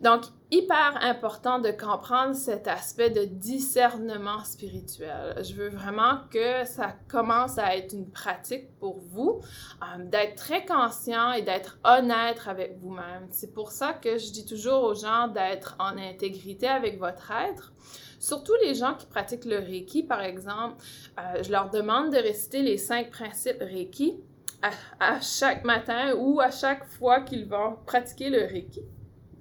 Donc, 0.00 0.22
hyper 0.50 0.98
important 1.02 1.58
de 1.58 1.70
comprendre 1.70 2.34
cet 2.34 2.66
aspect 2.66 3.10
de 3.10 3.24
discernement 3.24 4.42
spirituel. 4.44 5.36
Je 5.42 5.52
veux 5.54 5.68
vraiment 5.68 6.20
que 6.30 6.64
ça 6.64 6.94
commence 7.06 7.58
à 7.58 7.76
être 7.76 7.92
une 7.92 8.10
pratique 8.10 8.74
pour 8.78 8.98
vous, 8.98 9.42
euh, 9.82 10.04
d'être 10.04 10.36
très 10.36 10.64
conscient 10.64 11.32
et 11.32 11.42
d'être 11.42 11.78
honnête 11.84 12.40
avec 12.46 12.78
vous-même. 12.78 13.26
C'est 13.30 13.52
pour 13.52 13.72
ça 13.72 13.92
que 13.92 14.16
je 14.16 14.32
dis 14.32 14.46
toujours 14.46 14.84
aux 14.84 14.94
gens 14.94 15.28
d'être 15.28 15.76
en 15.78 15.98
intégrité 15.98 16.66
avec 16.66 16.98
votre 16.98 17.30
être. 17.30 17.72
Surtout 18.18 18.54
les 18.62 18.74
gens 18.74 18.94
qui 18.94 19.06
pratiquent 19.06 19.44
le 19.44 19.58
Reiki, 19.58 20.02
par 20.02 20.22
exemple, 20.22 20.82
euh, 21.18 21.42
je 21.42 21.52
leur 21.52 21.68
demande 21.68 22.10
de 22.10 22.16
réciter 22.16 22.62
les 22.62 22.78
cinq 22.78 23.10
principes 23.10 23.60
Reiki 23.60 24.18
à 24.98 25.20
chaque 25.20 25.64
matin 25.64 26.14
ou 26.18 26.40
à 26.40 26.50
chaque 26.50 26.84
fois 26.84 27.20
qu'ils 27.20 27.46
vont 27.46 27.76
pratiquer 27.86 28.28
le 28.28 28.40
Reiki 28.40 28.82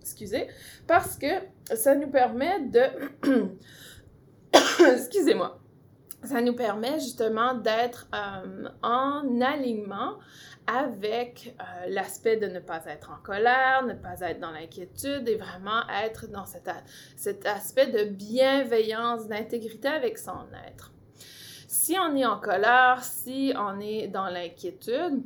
excusez, 0.09 0.47
parce 0.87 1.17
que 1.17 1.27
ça 1.75 1.95
nous 1.95 2.09
permet 2.09 2.59
de... 2.61 2.81
Excusez-moi. 4.93 5.59
Ça 6.23 6.41
nous 6.41 6.55
permet 6.55 6.99
justement 6.99 7.53
d'être 7.53 8.07
euh, 8.13 8.67
en 8.81 9.39
alignement 9.39 10.17
avec 10.67 11.55
euh, 11.59 11.63
l'aspect 11.87 12.37
de 12.37 12.47
ne 12.47 12.59
pas 12.59 12.81
être 12.87 13.11
en 13.11 13.23
colère, 13.23 13.85
ne 13.85 13.93
pas 13.93 14.19
être 14.21 14.39
dans 14.39 14.51
l'inquiétude 14.51 15.29
et 15.29 15.35
vraiment 15.35 15.87
être 16.03 16.27
dans 16.29 16.45
cet, 16.45 16.69
cet 17.15 17.45
aspect 17.45 17.87
de 17.87 18.03
bienveillance, 18.03 19.27
d'intégrité 19.27 19.87
avec 19.87 20.17
son 20.17 20.45
être. 20.67 20.91
Si 21.67 21.95
on 21.99 22.15
est 22.15 22.25
en 22.25 22.39
colère, 22.39 23.03
si 23.03 23.53
on 23.55 23.79
est 23.79 24.07
dans 24.07 24.27
l'inquiétude, 24.27 25.23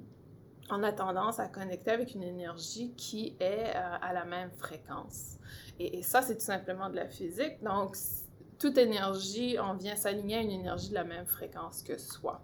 on 0.70 0.84
a 0.84 0.92
tendance 0.92 1.40
à 1.40 1.48
connecter 1.48 1.92
avec 1.92 2.16
une 2.16 2.24
énergie 2.24 2.94
qui 2.96 3.36
est 3.40 3.76
euh, 3.76 3.96
à 4.02 4.14
la 4.14 4.26
même 4.26 4.52
fréquence. 4.52 5.38
Et, 5.80 6.02
ça, 6.04 6.22
c'est 6.22 6.36
tout 6.36 6.46
simplement 6.46 6.90
de 6.90 6.96
la 6.96 7.08
physique. 7.08 7.62
Donc, 7.64 7.98
toute 8.60 8.78
énergie, 8.78 9.58
on 9.60 9.74
vient 9.74 9.96
s'aligner 9.96 10.38
à 10.38 10.42
une 10.42 10.52
énergie 10.52 10.90
de 10.90 10.94
la 10.94 11.04
même 11.04 11.26
fréquence 11.26 11.82
que 11.82 11.98
soi. 11.98 12.42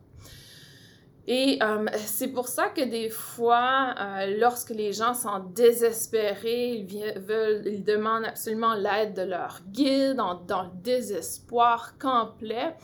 Et 1.28 1.60
euh, 1.62 1.86
c'est 1.98 2.30
pour 2.30 2.48
ça 2.48 2.70
que 2.70 2.82
des 2.82 3.10
fois, 3.10 3.94
euh, 4.00 4.38
lorsque 4.40 4.72
les 4.72 4.94
gens 4.94 5.14
sont 5.14 5.40
désespérés, 5.54 6.72
ils, 6.72 7.20
veulent, 7.20 7.62
ils 7.68 7.84
demandent 7.84 8.26
absolument 8.26 8.74
l'aide 8.74 9.14
de 9.14 9.22
leur 9.22 9.62
guide 9.68 10.16
dans 10.16 10.64
le 10.64 10.82
désespoir 10.82 11.98
complet 12.00 12.76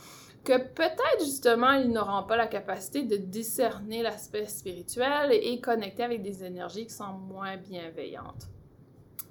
que 0.46 0.56
peut-être 0.58 1.24
justement 1.24 1.72
ils 1.72 1.90
n'auront 1.90 2.22
pas 2.22 2.36
la 2.36 2.46
capacité 2.46 3.02
de 3.02 3.16
discerner 3.16 4.02
l'aspect 4.02 4.46
spirituel 4.46 5.32
et 5.32 5.60
connecter 5.60 6.04
avec 6.04 6.22
des 6.22 6.44
énergies 6.44 6.86
qui 6.86 6.94
sont 6.94 7.14
moins 7.14 7.56
bienveillantes 7.56 8.46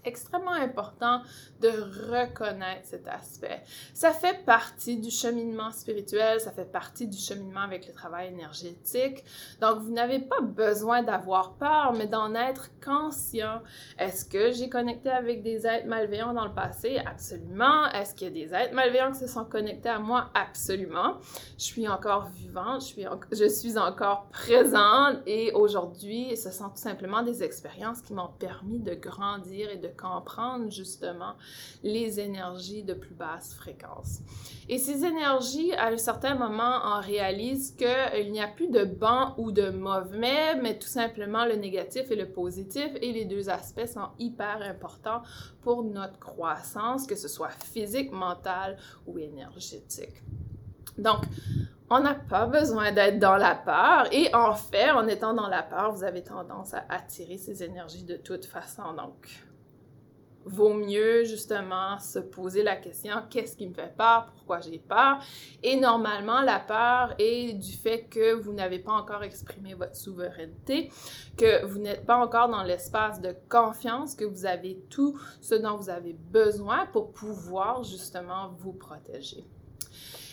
extrêmement 0.05 0.51
important 0.51 1.21
de 1.61 1.69
reconnaître 1.69 2.85
cet 2.85 3.07
aspect. 3.07 3.61
Ça 3.93 4.11
fait 4.11 4.45
partie 4.45 4.97
du 4.97 5.09
cheminement 5.09 5.71
spirituel, 5.71 6.39
ça 6.39 6.51
fait 6.51 6.71
partie 6.71 7.07
du 7.07 7.17
cheminement 7.17 7.61
avec 7.61 7.87
le 7.87 7.93
travail 7.93 8.27
énergétique. 8.27 9.23
Donc, 9.61 9.79
vous 9.79 9.91
n'avez 9.91 10.19
pas 10.19 10.41
besoin 10.41 11.03
d'avoir 11.03 11.53
peur, 11.53 11.93
mais 11.97 12.07
d'en 12.07 12.35
être 12.35 12.69
conscient. 12.83 13.61
Est-ce 13.97 14.25
que 14.25 14.51
j'ai 14.51 14.69
connecté 14.69 15.09
avec 15.09 15.41
des 15.41 15.65
êtres 15.65 15.87
malveillants 15.87 16.33
dans 16.33 16.45
le 16.45 16.53
passé? 16.53 16.99
Absolument. 17.05 17.89
Est-ce 17.91 18.15
qu'il 18.15 18.27
y 18.27 18.43
a 18.43 18.45
des 18.45 18.53
êtres 18.53 18.73
malveillants 18.73 19.11
qui 19.11 19.19
se 19.19 19.27
sont 19.27 19.45
connectés 19.45 19.89
à 19.89 19.99
moi? 19.99 20.29
Absolument. 20.33 21.17
Je 21.57 21.63
suis 21.63 21.87
encore 21.87 22.27
vivante, 22.27 22.81
je 22.81 22.85
suis, 22.85 23.05
je 23.31 23.47
suis 23.47 23.77
encore 23.77 24.27
présente 24.29 25.19
et 25.25 25.51
aujourd'hui, 25.53 26.35
ce 26.37 26.51
sont 26.51 26.69
tout 26.69 26.77
simplement 26.77 27.23
des 27.23 27.43
expériences 27.43 28.01
qui 28.01 28.13
m'ont 28.13 28.31
permis 28.39 28.79
de 28.79 28.93
grandir 28.93 29.69
et 29.69 29.77
de 29.77 29.87
comprendre 29.95 30.71
justement 30.71 31.33
les 31.83 32.19
énergies 32.19 32.83
de 32.83 32.93
plus 32.93 33.13
basse 33.13 33.53
fréquence. 33.53 34.19
Et 34.69 34.77
ces 34.77 35.05
énergies, 35.05 35.73
à 35.73 35.87
un 35.87 35.97
certain 35.97 36.35
moment, 36.35 36.79
on 36.83 37.01
réalise 37.01 37.75
qu'il 37.75 38.31
n'y 38.31 38.41
a 38.41 38.47
plus 38.47 38.69
de 38.69 38.83
bon 38.83 39.33
ou 39.37 39.51
de 39.51 39.69
mauvais, 39.69 40.55
mais 40.61 40.77
tout 40.77 40.87
simplement 40.87 41.45
le 41.45 41.55
négatif 41.55 42.11
et 42.11 42.15
le 42.15 42.29
positif, 42.29 42.89
et 43.01 43.11
les 43.11 43.25
deux 43.25 43.49
aspects 43.49 43.87
sont 43.87 44.09
hyper 44.19 44.61
importants 44.61 45.21
pour 45.61 45.83
notre 45.83 46.19
croissance, 46.19 47.07
que 47.07 47.15
ce 47.15 47.27
soit 47.27 47.51
physique, 47.63 48.11
mentale 48.11 48.77
ou 49.05 49.19
énergétique. 49.19 50.23
Donc, 50.97 51.21
on 51.89 51.99
n'a 51.99 52.15
pas 52.15 52.47
besoin 52.47 52.91
d'être 52.91 53.19
dans 53.19 53.35
la 53.35 53.55
peur. 53.55 54.07
Et 54.11 54.33
en 54.33 54.55
fait, 54.55 54.91
en 54.91 55.07
étant 55.07 55.33
dans 55.33 55.47
la 55.47 55.61
peur, 55.61 55.91
vous 55.91 56.03
avez 56.03 56.23
tendance 56.23 56.73
à 56.73 56.85
attirer 56.89 57.37
ces 57.37 57.63
énergies 57.63 58.03
de 58.03 58.17
toute 58.17 58.45
façon. 58.45 58.93
Donc, 58.93 59.44
vaut 60.45 60.73
mieux 60.73 61.23
justement 61.23 61.99
se 61.99 62.19
poser 62.19 62.63
la 62.63 62.75
question 62.75 63.11
qu'est-ce 63.29 63.57
qui 63.57 63.67
me 63.67 63.73
fait 63.73 63.93
peur, 63.97 64.31
pourquoi 64.35 64.61
j'ai 64.61 64.77
peur? 64.77 65.19
Et 65.63 65.75
normalement, 65.75 66.41
la 66.41 66.59
peur 66.59 67.15
est 67.17 67.53
du 67.53 67.73
fait 67.73 68.07
que 68.09 68.33
vous 68.33 68.53
n'avez 68.53 68.79
pas 68.79 68.93
encore 68.93 69.23
exprimé 69.23 69.73
votre 69.73 69.95
souveraineté, 69.95 70.91
que 71.37 71.65
vous 71.65 71.79
n'êtes 71.79 72.05
pas 72.05 72.17
encore 72.17 72.49
dans 72.49 72.63
l'espace 72.63 73.21
de 73.21 73.35
confiance, 73.49 74.15
que 74.15 74.25
vous 74.25 74.45
avez 74.45 74.79
tout 74.89 75.19
ce 75.41 75.55
dont 75.55 75.75
vous 75.75 75.89
avez 75.89 76.13
besoin 76.13 76.85
pour 76.87 77.11
pouvoir 77.11 77.83
justement 77.83 78.49
vous 78.59 78.73
protéger. 78.73 79.45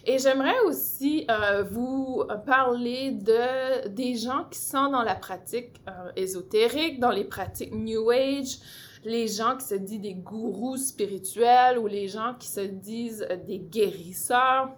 Et 0.04 0.18
j'aimerais 0.18 0.58
aussi 0.66 1.26
euh, 1.30 1.62
vous 1.62 2.24
parler 2.44 3.12
de 3.12 3.88
des 3.88 4.16
gens 4.16 4.44
qui 4.50 4.58
sont 4.58 4.90
dans 4.90 5.02
la 5.02 5.14
pratique 5.14 5.80
euh, 5.88 6.10
ésotérique, 6.16 6.98
dans 6.98 7.12
les 7.12 7.22
pratiques 7.22 7.72
New 7.72 8.10
Age, 8.10 8.58
les 9.04 9.28
gens 9.28 9.56
qui 9.56 9.66
se 9.66 9.74
disent 9.74 10.00
des 10.00 10.14
gourous 10.14 10.76
spirituels 10.76 11.78
ou 11.78 11.86
les 11.86 12.08
gens 12.08 12.34
qui 12.38 12.48
se 12.48 12.60
disent 12.60 13.26
euh, 13.30 13.36
des 13.36 13.58
guérisseurs 13.58 14.70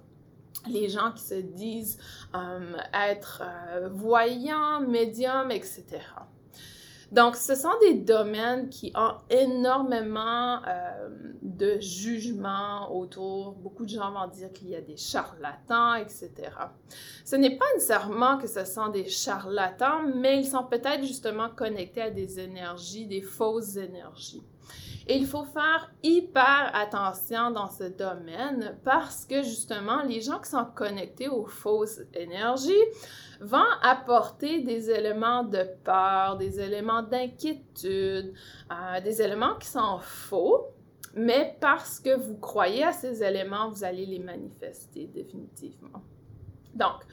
les 0.68 0.88
gens 0.88 1.12
qui 1.12 1.22
se 1.22 1.34
disent 1.34 1.98
euh, 2.34 2.76
être 2.92 3.42
euh, 3.44 3.88
voyants, 3.90 4.80
médiums, 4.80 5.50
etc. 5.50 5.84
Donc, 7.14 7.36
ce 7.36 7.54
sont 7.54 7.78
des 7.80 7.94
domaines 7.94 8.68
qui 8.68 8.92
ont 8.96 9.14
énormément 9.30 10.60
euh, 10.66 11.08
de 11.42 11.78
jugements 11.78 12.92
autour. 12.92 13.52
Beaucoup 13.52 13.84
de 13.84 13.90
gens 13.90 14.10
vont 14.10 14.26
dire 14.26 14.52
qu'il 14.52 14.70
y 14.70 14.74
a 14.74 14.80
des 14.80 14.96
charlatans, 14.96 15.94
etc. 15.94 16.32
Ce 17.24 17.36
n'est 17.36 17.56
pas 17.56 17.66
nécessairement 17.74 18.36
que 18.36 18.48
ce 18.48 18.64
sont 18.64 18.88
des 18.88 19.08
charlatans, 19.08 20.02
mais 20.16 20.40
ils 20.40 20.46
sont 20.46 20.64
peut-être 20.64 21.04
justement 21.04 21.50
connectés 21.50 22.02
à 22.02 22.10
des 22.10 22.40
énergies, 22.40 23.06
des 23.06 23.22
fausses 23.22 23.76
énergies. 23.76 24.42
Et 25.06 25.16
il 25.16 25.26
faut 25.26 25.44
faire 25.44 25.92
hyper 26.02 26.70
attention 26.72 27.50
dans 27.50 27.68
ce 27.68 27.84
domaine 27.84 28.78
parce 28.84 29.26
que 29.26 29.42
justement, 29.42 30.02
les 30.02 30.22
gens 30.22 30.38
qui 30.38 30.50
sont 30.50 30.64
connectés 30.74 31.28
aux 31.28 31.44
fausses 31.44 32.00
énergies 32.14 32.72
vont 33.40 33.66
apporter 33.82 34.60
des 34.62 34.90
éléments 34.90 35.44
de 35.44 35.66
peur, 35.84 36.36
des 36.38 36.58
éléments 36.58 37.02
d'inquiétude, 37.02 38.32
euh, 38.72 39.00
des 39.02 39.20
éléments 39.20 39.56
qui 39.56 39.68
sont 39.68 39.98
faux, 40.00 40.68
mais 41.14 41.56
parce 41.60 42.00
que 42.00 42.16
vous 42.16 42.36
croyez 42.36 42.84
à 42.84 42.92
ces 42.92 43.22
éléments, 43.22 43.70
vous 43.70 43.84
allez 43.84 44.06
les 44.06 44.18
manifester 44.18 45.06
définitivement. 45.06 46.02
Donc, 46.74 47.04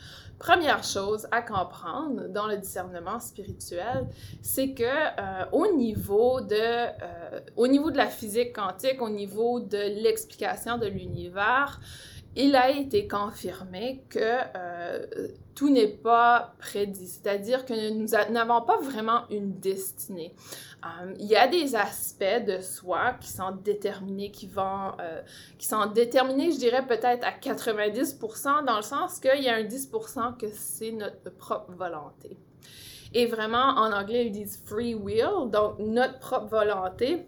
première 0.41 0.83
chose 0.83 1.27
à 1.29 1.43
comprendre 1.43 2.27
dans 2.27 2.47
le 2.47 2.57
discernement 2.57 3.19
spirituel, 3.19 4.07
c'est 4.41 4.71
que 4.73 4.83
euh, 4.83 5.45
au 5.51 5.71
niveau 5.75 6.41
de 6.41 6.55
euh, 6.55 7.39
au 7.55 7.67
niveau 7.67 7.91
de 7.91 7.97
la 7.97 8.07
physique 8.07 8.53
quantique, 8.55 9.01
au 9.03 9.09
niveau 9.09 9.59
de 9.59 9.77
l'explication 10.01 10.79
de 10.79 10.87
l'univers, 10.87 11.79
il 12.35 12.55
a 12.55 12.71
été 12.71 13.07
confirmé 13.07 14.03
que 14.09 14.19
euh, 14.19 15.05
tout 15.53 15.69
n'est 15.69 15.87
pas 15.87 16.55
prédit, 16.57 17.07
c'est-à-dire 17.07 17.63
que 17.65 17.91
nous 17.91 18.07
n'avons 18.33 18.61
pas 18.61 18.79
vraiment 18.79 19.23
une 19.29 19.59
destinée. 19.59 20.33
Euh, 20.83 21.13
il 21.19 21.27
y 21.27 21.35
a 21.35 21.47
des 21.47 21.75
aspects 21.75 22.45
de 22.47 22.59
soi 22.59 23.13
qui 23.19 23.29
sont 23.29 23.51
déterminés, 23.51 24.31
qui 24.31 24.47
vont, 24.47 24.93
euh, 24.99 25.21
qui 25.59 25.67
sont 25.67 25.85
déterminés, 25.85 26.51
je 26.51 26.57
dirais 26.57 26.85
peut-être 26.85 27.23
à 27.23 27.31
90%, 27.31 28.65
dans 28.65 28.77
le 28.77 28.81
sens 28.81 29.19
qu'il 29.19 29.43
y 29.43 29.49
a 29.49 29.55
un 29.55 29.63
10% 29.63 30.37
que 30.37 30.47
c'est 30.51 30.91
notre 30.91 31.29
propre 31.37 31.71
volonté. 31.73 32.37
Et 33.13 33.27
vraiment, 33.27 33.57
en 33.57 33.91
anglais, 33.91 34.27
ils 34.27 34.31
disent 34.31 34.63
free 34.65 34.95
will, 34.95 35.51
donc 35.51 35.77
notre 35.79 36.17
propre 36.19 36.47
volonté 36.47 37.27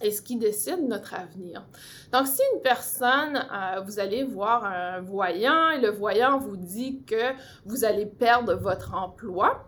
et 0.00 0.10
ce 0.10 0.22
qui 0.22 0.36
décide 0.36 0.86
notre 0.86 1.14
avenir. 1.14 1.64
Donc, 2.12 2.26
si 2.26 2.40
une 2.54 2.62
personne, 2.62 3.36
euh, 3.36 3.80
vous 3.80 3.98
allez 3.98 4.24
voir 4.24 4.64
un 4.64 5.00
voyant 5.00 5.70
et 5.70 5.80
le 5.80 5.90
voyant 5.90 6.38
vous 6.38 6.56
dit 6.56 7.02
que 7.04 7.32
vous 7.64 7.84
allez 7.84 8.06
perdre 8.06 8.54
votre 8.54 8.94
emploi, 8.94 9.65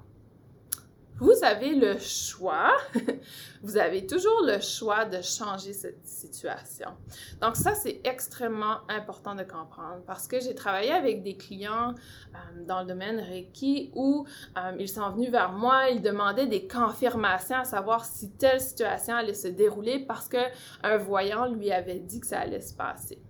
vous 1.19 1.43
avez 1.43 1.75
le 1.75 1.99
choix, 1.99 2.77
vous 3.63 3.77
avez 3.77 4.07
toujours 4.07 4.43
le 4.45 4.61
choix 4.61 5.05
de 5.05 5.21
changer 5.21 5.73
cette 5.73 6.07
situation. 6.07 6.91
Donc 7.41 7.57
ça, 7.57 7.75
c'est 7.75 8.01
extrêmement 8.05 8.79
important 8.89 9.35
de 9.35 9.43
comprendre 9.43 10.03
parce 10.07 10.29
que 10.29 10.41
j'ai 10.41 10.55
travaillé 10.55 10.93
avec 10.93 11.23
des 11.23 11.37
clients 11.37 11.95
euh, 11.95 12.65
dans 12.67 12.81
le 12.81 12.87
domaine 12.87 13.19
Reiki 13.19 13.91
où 13.95 14.27
euh, 14.57 14.77
ils 14.79 14.89
sont 14.89 15.11
venus 15.11 15.31
vers 15.31 15.53
moi, 15.53 15.89
ils 15.91 16.03
demandaient 16.03 16.47
des 16.47 16.69
confirmations 16.69 17.57
à 17.57 17.65
savoir 17.65 18.05
si 18.05 18.31
telle 18.31 18.61
situation 18.61 19.15
allait 19.15 19.35
se 19.35 19.49
dérouler 19.49 19.99
parce 19.99 20.29
qu'un 20.29 20.97
voyant 20.99 21.47
lui 21.47 21.73
avait 21.73 21.99
dit 21.99 22.21
que 22.21 22.27
ça 22.27 22.41
allait 22.41 22.61
se 22.61 22.75
passer. 22.75 23.21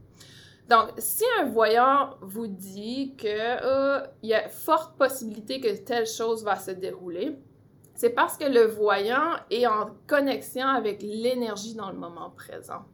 Donc, 0.69 0.91
si 0.99 1.25
un 1.41 1.47
voyant 1.47 2.17
vous 2.21 2.47
dit 2.47 3.15
qu'il 3.17 3.31
euh, 3.31 4.01
y 4.23 4.35
a 4.35 4.51
forte 4.51 4.99
possibilité 4.99 5.61
que 5.61 5.75
telle 5.79 6.07
chose 6.07 6.45
va 6.45 6.57
se 6.57 6.73
dérouler, 6.73 7.39
c'est 7.99 8.11
parce 8.11 8.37
que 8.37 8.45
le 8.45 8.65
voyant 8.65 9.33
est 9.51 9.67
en 9.67 9.91
connexion 10.07 10.69
avec 10.69 11.03
l'énergie 11.03 11.75
dans 11.75 11.91
le 11.91 11.99
moment 11.99 12.31
présent. 12.31 12.85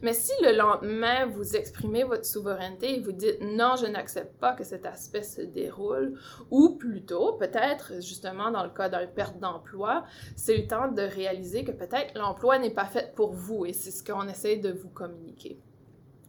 Mais 0.00 0.12
si 0.12 0.30
le 0.44 0.56
lendemain, 0.56 1.26
vous 1.26 1.56
exprimez 1.56 2.04
votre 2.04 2.24
souveraineté 2.24 2.94
et 2.94 3.00
vous 3.00 3.10
dites 3.10 3.40
non, 3.40 3.74
je 3.74 3.86
n'accepte 3.86 4.38
pas 4.38 4.52
que 4.52 4.62
cet 4.62 4.86
aspect 4.86 5.24
se 5.24 5.42
déroule, 5.42 6.20
ou 6.52 6.76
plutôt, 6.76 7.32
peut-être, 7.32 7.94
justement, 7.94 8.52
dans 8.52 8.62
le 8.62 8.70
cas 8.70 8.88
d'un 8.88 9.08
perte 9.08 9.40
d'emploi, 9.40 10.04
c'est 10.36 10.56
le 10.56 10.68
temps 10.68 10.86
de 10.86 11.02
réaliser 11.02 11.64
que 11.64 11.72
peut-être 11.72 12.16
l'emploi 12.16 12.60
n'est 12.60 12.70
pas 12.70 12.84
fait 12.84 13.12
pour 13.16 13.32
vous 13.32 13.66
et 13.66 13.72
c'est 13.72 13.90
ce 13.90 14.04
qu'on 14.04 14.28
essaie 14.28 14.58
de 14.58 14.70
vous 14.70 14.90
communiquer. 14.90 15.58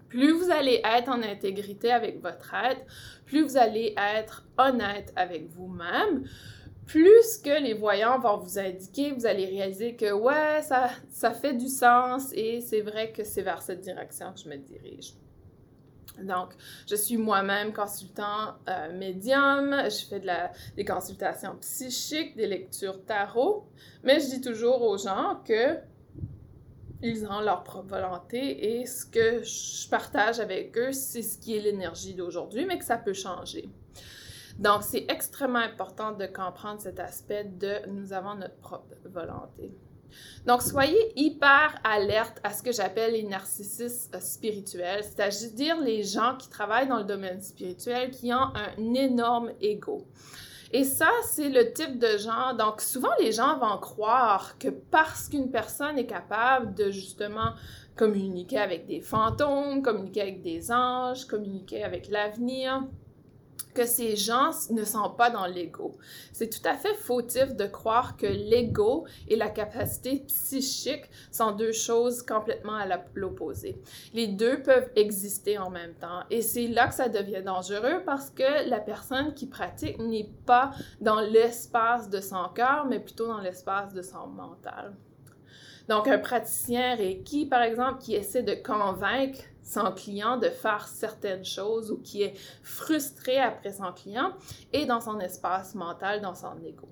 Plus 0.09 0.31
vous 0.31 0.49
allez 0.49 0.81
être 0.83 1.09
en 1.09 1.21
intégrité 1.21 1.91
avec 1.91 2.23
votre 2.23 2.55
être, 2.55 2.81
plus 3.27 3.43
vous 3.43 3.57
allez 3.57 3.93
être 3.97 4.47
honnête 4.57 5.13
avec 5.15 5.47
vous-même, 5.49 6.23
plus 6.85 7.37
que 7.43 7.61
les 7.61 7.73
voyants 7.73 8.19
vont 8.19 8.37
vous 8.37 8.59
indiquer, 8.59 9.11
vous 9.11 9.25
allez 9.25 9.45
réaliser 9.45 9.95
que 9.95 10.11
ouais, 10.11 10.61
ça, 10.61 11.31
fait 11.31 11.53
du 11.53 11.67
sens 11.67 12.31
et 12.33 12.61
c'est 12.61 12.81
vrai 12.81 13.11
que 13.11 13.23
c'est 13.23 13.41
vers 13.41 13.61
cette 13.61 13.81
direction 13.81 14.31
que 14.33 14.39
je 14.39 14.49
me 14.49 14.57
dirige. 14.57 15.13
Donc, 16.21 16.53
je 16.87 16.95
suis 16.95 17.17
moi-même 17.17 17.73
consultant 17.73 18.53
euh, 18.69 18.97
médium, 18.97 19.75
je 19.85 20.05
fais 20.05 20.21
des 20.77 20.85
consultations 20.85 21.57
psychiques, 21.59 22.37
des 22.37 22.47
lectures 22.47 23.03
tarot, 23.03 23.67
mais 24.03 24.19
je 24.19 24.27
dis 24.27 24.41
toujours 24.41 24.81
aux 24.83 24.97
gens 24.97 25.41
que 25.45 25.77
ils 27.01 27.25
ont 27.25 27.41
leur 27.41 27.63
propre 27.63 27.89
volonté 27.89 28.79
et 28.79 28.85
ce 28.85 29.05
que 29.05 29.43
je 29.43 29.89
partage 29.89 30.39
avec 30.39 30.77
eux, 30.77 30.93
c'est 30.93 31.21
ce 31.21 31.37
qui 31.37 31.55
est 31.55 31.59
l'énergie 31.59 32.13
d'aujourd'hui, 32.13 32.65
mais 32.65 32.79
que 32.79 32.85
ça 32.85 32.97
peut 32.97 33.13
changer. 33.13 33.69
Donc, 34.57 34.83
c'est 34.83 35.05
extrêmement 35.09 35.59
important 35.59 36.11
de 36.13 36.25
comprendre 36.25 36.79
cet 36.79 36.99
aspect 36.99 37.43
de 37.43 37.87
nous 37.89 38.13
avons 38.13 38.35
notre 38.35 38.55
propre 38.57 38.95
volonté. 39.05 39.71
Donc, 40.45 40.61
soyez 40.61 41.11
hyper 41.15 41.77
alerte 41.83 42.39
à 42.43 42.51
ce 42.51 42.63
que 42.63 42.71
j'appelle 42.71 43.13
les 43.13 43.23
narcissistes 43.23 44.17
spirituels, 44.21 45.03
c'est-à-dire 45.03 45.79
les 45.81 46.03
gens 46.03 46.35
qui 46.37 46.49
travaillent 46.49 46.87
dans 46.87 46.99
le 46.99 47.03
domaine 47.03 47.41
spirituel 47.41 48.11
qui 48.11 48.33
ont 48.33 48.53
un 48.55 48.93
énorme 48.93 49.51
ego. 49.59 50.05
Et 50.71 50.83
ça, 50.83 51.09
c'est 51.23 51.49
le 51.49 51.73
type 51.73 51.99
de 51.99 52.17
gens. 52.17 52.53
Donc, 52.53 52.81
souvent, 52.81 53.11
les 53.19 53.31
gens 53.31 53.57
vont 53.59 53.77
croire 53.77 54.57
que 54.57 54.69
parce 54.69 55.29
qu'une 55.29 55.51
personne 55.51 55.97
est 55.97 56.05
capable 56.05 56.73
de 56.73 56.91
justement 56.91 57.53
communiquer 57.95 58.57
avec 58.57 58.85
des 58.85 58.99
fantômes, 58.99 59.81
communiquer 59.81 60.21
avec 60.21 60.41
des 60.41 60.71
anges, 60.71 61.25
communiquer 61.25 61.83
avec 61.83 62.09
l'avenir, 62.09 62.83
que 63.75 63.85
ces 63.85 64.15
gens 64.15 64.49
ne 64.71 64.83
sont 64.83 65.11
pas 65.11 65.29
dans 65.29 65.45
l'ego. 65.45 65.97
C'est 66.33 66.49
tout 66.49 66.67
à 66.67 66.73
fait 66.75 66.95
fautif 66.95 67.55
de 67.55 67.67
croire 67.67 68.17
que 68.17 68.25
l'ego 68.25 69.05
et 69.27 69.35
la 69.35 69.49
capacité 69.49 70.23
psychique 70.27 71.03
sont 71.31 71.51
deux 71.51 71.73
choses 71.73 72.23
complètement 72.23 72.75
à 72.75 72.87
l'opposé. 73.13 73.79
Les 74.13 74.27
deux 74.27 74.63
peuvent 74.63 74.89
exister 74.95 75.57
en 75.59 75.69
même 75.69 75.93
temps 75.93 76.23
et 76.31 76.41
c'est 76.41 76.67
là 76.67 76.87
que 76.87 76.95
ça 76.95 77.09
devient 77.09 77.43
dangereux 77.43 78.01
parce 78.05 78.29
que 78.29 78.67
la 78.69 78.79
personne 78.79 79.33
qui 79.33 79.45
pratique 79.45 79.99
n'est 79.99 80.31
pas 80.45 80.71
dans 81.01 81.19
l'espace 81.19 82.09
de 82.09 82.21
son 82.21 82.49
cœur, 82.55 82.85
mais 82.89 82.99
plutôt 82.99 83.27
dans 83.27 83.41
l'espace 83.41 83.93
de 83.93 84.01
son 84.01 84.27
mental. 84.27 84.95
Donc, 85.87 86.07
un 86.07 86.17
praticien 86.17 86.95
Reiki, 86.95 87.45
par 87.45 87.61
exemple, 87.61 87.99
qui 87.99 88.15
essaie 88.15 88.41
de 88.41 88.55
convaincre 88.55 89.39
son 89.65 89.91
client 89.91 90.37
de 90.37 90.47
faire 90.47 90.87
certaines 90.87 91.43
choses 91.43 91.91
ou 91.91 91.97
qui 91.97 92.21
est 92.21 92.35
frustré 92.61 93.37
après 93.37 93.73
son 93.73 93.91
client 93.91 94.31
et 94.71 94.85
dans 94.85 95.01
son 95.01 95.19
espace 95.19 95.75
mental, 95.75 96.21
dans 96.21 96.35
son 96.35 96.57
ego. 96.63 96.87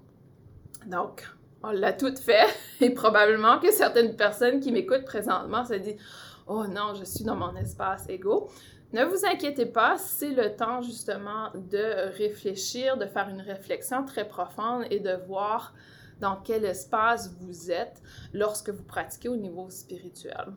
Donc, 0.88 1.24
on 1.62 1.72
l'a 1.72 1.94
tout 1.94 2.16
fait 2.16 2.46
et 2.82 2.90
probablement 2.90 3.60
que 3.60 3.72
certaines 3.72 4.16
personnes 4.16 4.60
qui 4.60 4.72
m'écoutent 4.72 5.06
présentement 5.06 5.64
se 5.64 5.76
disent 5.76 6.02
Oh 6.48 6.66
non, 6.68 6.94
je 6.96 7.06
suis 7.06 7.24
dans 7.24 7.38
mon 7.38 7.56
espace 7.56 8.10
ego. 8.10 8.50
Ne 8.92 9.06
vous 9.06 9.26
inquiétez 9.26 9.66
pas, 9.66 9.98
c'est 9.98 10.32
le 10.32 10.56
temps 10.56 10.82
justement 10.82 11.52
de 11.56 12.12
réfléchir, 12.18 12.98
de 12.98 13.06
faire 13.06 13.30
une 13.30 13.42
réflexion 13.42 14.04
très 14.04 14.28
profonde 14.28 14.86
et 14.90 15.00
de 15.00 15.14
voir 15.26 15.74
dans 16.20 16.36
quel 16.36 16.66
espace 16.66 17.32
vous 17.40 17.72
êtes 17.72 18.02
lorsque 18.34 18.70
vous 18.70 18.84
pratiquez 18.84 19.30
au 19.30 19.36
niveau 19.36 19.70
spirituel 19.70 20.54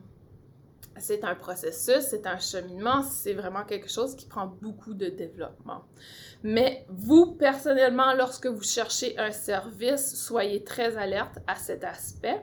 c'est 0.99 1.23
un 1.23 1.35
processus, 1.35 2.01
c'est 2.09 2.27
un 2.27 2.39
cheminement, 2.39 3.01
c'est 3.03 3.33
vraiment 3.33 3.63
quelque 3.63 3.89
chose 3.89 4.15
qui 4.15 4.25
prend 4.25 4.47
beaucoup 4.47 4.93
de 4.93 5.07
développement. 5.07 5.83
Mais 6.43 6.85
vous, 6.89 7.35
personnellement, 7.35 8.13
lorsque 8.13 8.47
vous 8.47 8.63
cherchez 8.63 9.17
un 9.17 9.31
service, 9.31 10.15
soyez 10.15 10.63
très 10.63 10.97
alerte 10.97 11.39
à 11.47 11.55
cet 11.55 11.83
aspect. 11.83 12.41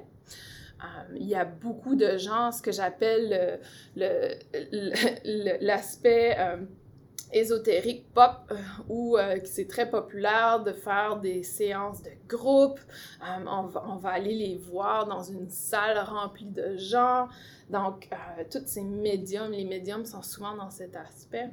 Euh, 0.81 1.15
il 1.17 1.27
y 1.27 1.35
a 1.35 1.45
beaucoup 1.45 1.95
de 1.95 2.19
gens, 2.19 2.53
ce 2.53 2.61
que 2.61 2.73
j'appelle 2.73 3.61
l'aspect 5.61 6.37
euh, 6.39 6.57
ésotérique 7.33 8.13
pop 8.13 8.33
euh, 8.51 8.57
où 8.89 9.17
c'est 9.45 9.67
très 9.67 9.91
populaire 9.91 10.63
de 10.63 10.73
faire 10.73 11.19
des 11.21 11.43
séances 11.43 12.03
de 12.03 12.11
groupe. 12.29 12.79
On 13.23 13.63
va, 13.67 13.85
on, 13.89 13.97
va, 13.97 14.11
aller 14.11 14.35
les 14.35 14.57
voir 14.57 15.07
dans 15.07 15.23
une 15.23 15.51
salle 15.51 15.99
remplie 15.99 16.51
de 16.51 16.77
gens. 16.77 17.29
Donc, 17.71 18.09
euh, 18.13 18.45
tous 18.51 18.67
ces 18.67 18.83
médiums, 18.83 19.51
les 19.51 19.65
médiums 19.65 20.05
sont 20.05 20.23
souvent 20.23 20.57
dans 20.57 20.71
cet 20.71 20.97
aspect. 20.97 21.51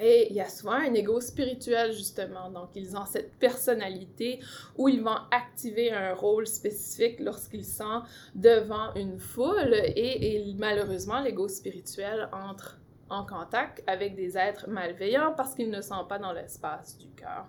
Et 0.00 0.28
il 0.30 0.36
y 0.36 0.40
a 0.40 0.48
souvent 0.48 0.72
un 0.72 0.92
ego 0.92 1.20
spirituel, 1.20 1.92
justement. 1.92 2.50
Donc, 2.50 2.70
ils 2.74 2.96
ont 2.96 3.06
cette 3.06 3.32
personnalité 3.38 4.40
où 4.76 4.88
ils 4.88 5.02
vont 5.02 5.18
activer 5.30 5.90
un 5.90 6.14
rôle 6.14 6.46
spécifique 6.46 7.18
lorsqu'ils 7.20 7.64
sont 7.64 8.02
devant 8.34 8.94
une 8.94 9.18
foule. 9.18 9.74
Et, 9.74 10.36
et 10.36 10.54
malheureusement, 10.58 11.20
l'ego 11.20 11.48
spirituel 11.48 12.28
entre 12.32 12.78
en 13.10 13.24
contact 13.24 13.82
avec 13.86 14.14
des 14.14 14.36
êtres 14.36 14.68
malveillants 14.68 15.32
parce 15.36 15.54
qu'ils 15.54 15.70
ne 15.70 15.80
sont 15.80 16.04
pas 16.06 16.18
dans 16.18 16.32
l'espace 16.32 16.98
du 16.98 17.08
cœur. 17.10 17.46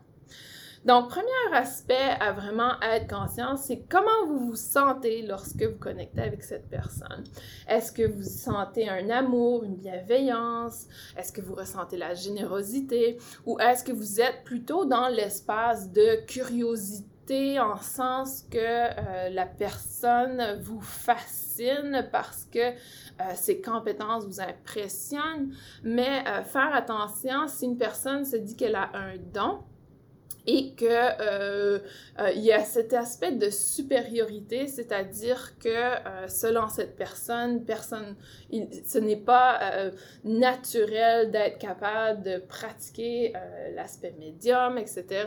Donc, 0.85 1.09
premier 1.09 1.27
aspect 1.53 2.15
à 2.19 2.31
vraiment 2.31 2.79
être 2.81 3.13
conscient, 3.13 3.57
c'est 3.57 3.83
comment 3.89 4.25
vous 4.27 4.39
vous 4.39 4.55
sentez 4.55 5.21
lorsque 5.23 5.61
vous 5.61 5.77
connectez 5.77 6.21
avec 6.21 6.43
cette 6.43 6.69
personne. 6.69 7.25
Est-ce 7.67 7.91
que 7.91 8.07
vous 8.07 8.23
sentez 8.23 8.87
un 8.87 9.09
amour, 9.09 9.65
une 9.65 9.75
bienveillance? 9.75 10.87
Est-ce 11.17 11.33
que 11.33 11.41
vous 11.41 11.55
ressentez 11.55 11.97
la 11.97 12.13
générosité? 12.13 13.17
Ou 13.45 13.59
est-ce 13.59 13.83
que 13.83 13.91
vous 13.91 14.21
êtes 14.21 14.43
plutôt 14.45 14.85
dans 14.85 15.09
l'espace 15.09 15.91
de 15.91 16.25
curiosité 16.25 17.59
en 17.59 17.75
sens 17.81 18.43
que 18.49 18.57
euh, 18.57 19.29
la 19.29 19.45
personne 19.45 20.57
vous 20.61 20.79
parce 22.11 22.45
que 22.45 22.59
euh, 22.59 22.73
ses 23.35 23.61
compétences 23.61 24.25
vous 24.25 24.41
impressionnent, 24.41 25.53
mais 25.83 26.23
euh, 26.27 26.43
faire 26.43 26.73
attention 26.73 27.47
si 27.47 27.65
une 27.65 27.77
personne 27.77 28.25
se 28.25 28.35
dit 28.35 28.55
qu'elle 28.55 28.75
a 28.75 28.91
un 28.93 29.17
don, 29.33 29.59
et 30.49 30.73
que 30.75 30.85
euh, 30.85 31.79
euh, 32.19 32.31
y 32.31 32.53
a 32.53 32.63
cet 32.63 32.93
aspect 32.93 33.33
de 33.33 33.49
supériorité, 33.49 34.67
c'est-à-dire 34.67 35.57
que 35.59 36.29
selon 36.29 36.69
cette 36.69 36.95
personne, 36.95 37.65
personne, 37.65 38.15
ce 38.49 38.97
n'est 38.97 39.17
pas 39.17 39.59
naturel 40.23 41.31
d'être 41.31 41.57
capable 41.57 42.23
de 42.23 42.37
pratiquer 42.37 43.33
l'aspect 43.75 44.15
médium, 44.17 44.77
etc. 44.77 45.25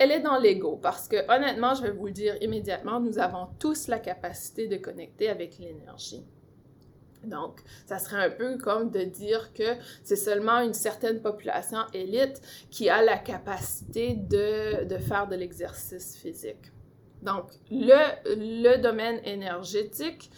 elle 0.00 0.12
est 0.12 0.20
dans 0.20 0.38
l'ego 0.38 0.78
parce 0.82 1.06
que 1.08 1.16
honnêtement, 1.30 1.74
je 1.74 1.82
vais 1.82 1.90
vous 1.90 2.06
le 2.06 2.12
dire 2.12 2.34
immédiatement, 2.40 3.00
nous 3.00 3.18
avons 3.18 3.48
tous 3.58 3.86
la 3.86 3.98
capacité 3.98 4.66
de 4.66 4.76
connecter 4.78 5.28
avec 5.28 5.58
l'énergie. 5.58 6.24
Donc, 7.22 7.60
ça 7.84 7.98
serait 7.98 8.24
un 8.24 8.30
peu 8.30 8.56
comme 8.56 8.90
de 8.90 9.02
dire 9.02 9.52
que 9.52 9.76
c'est 10.02 10.16
seulement 10.16 10.60
une 10.60 10.72
certaine 10.72 11.20
population 11.20 11.80
élite 11.92 12.40
qui 12.70 12.88
a 12.88 13.02
la 13.02 13.18
capacité 13.18 14.14
de, 14.14 14.96
faire 14.98 15.28
de 15.28 15.36
l'exercice 15.36 16.16
physique. 16.16 16.72
Donc, 17.20 17.50
le, 17.70 18.80
domaine 18.80 19.20
énergétique 19.24 20.30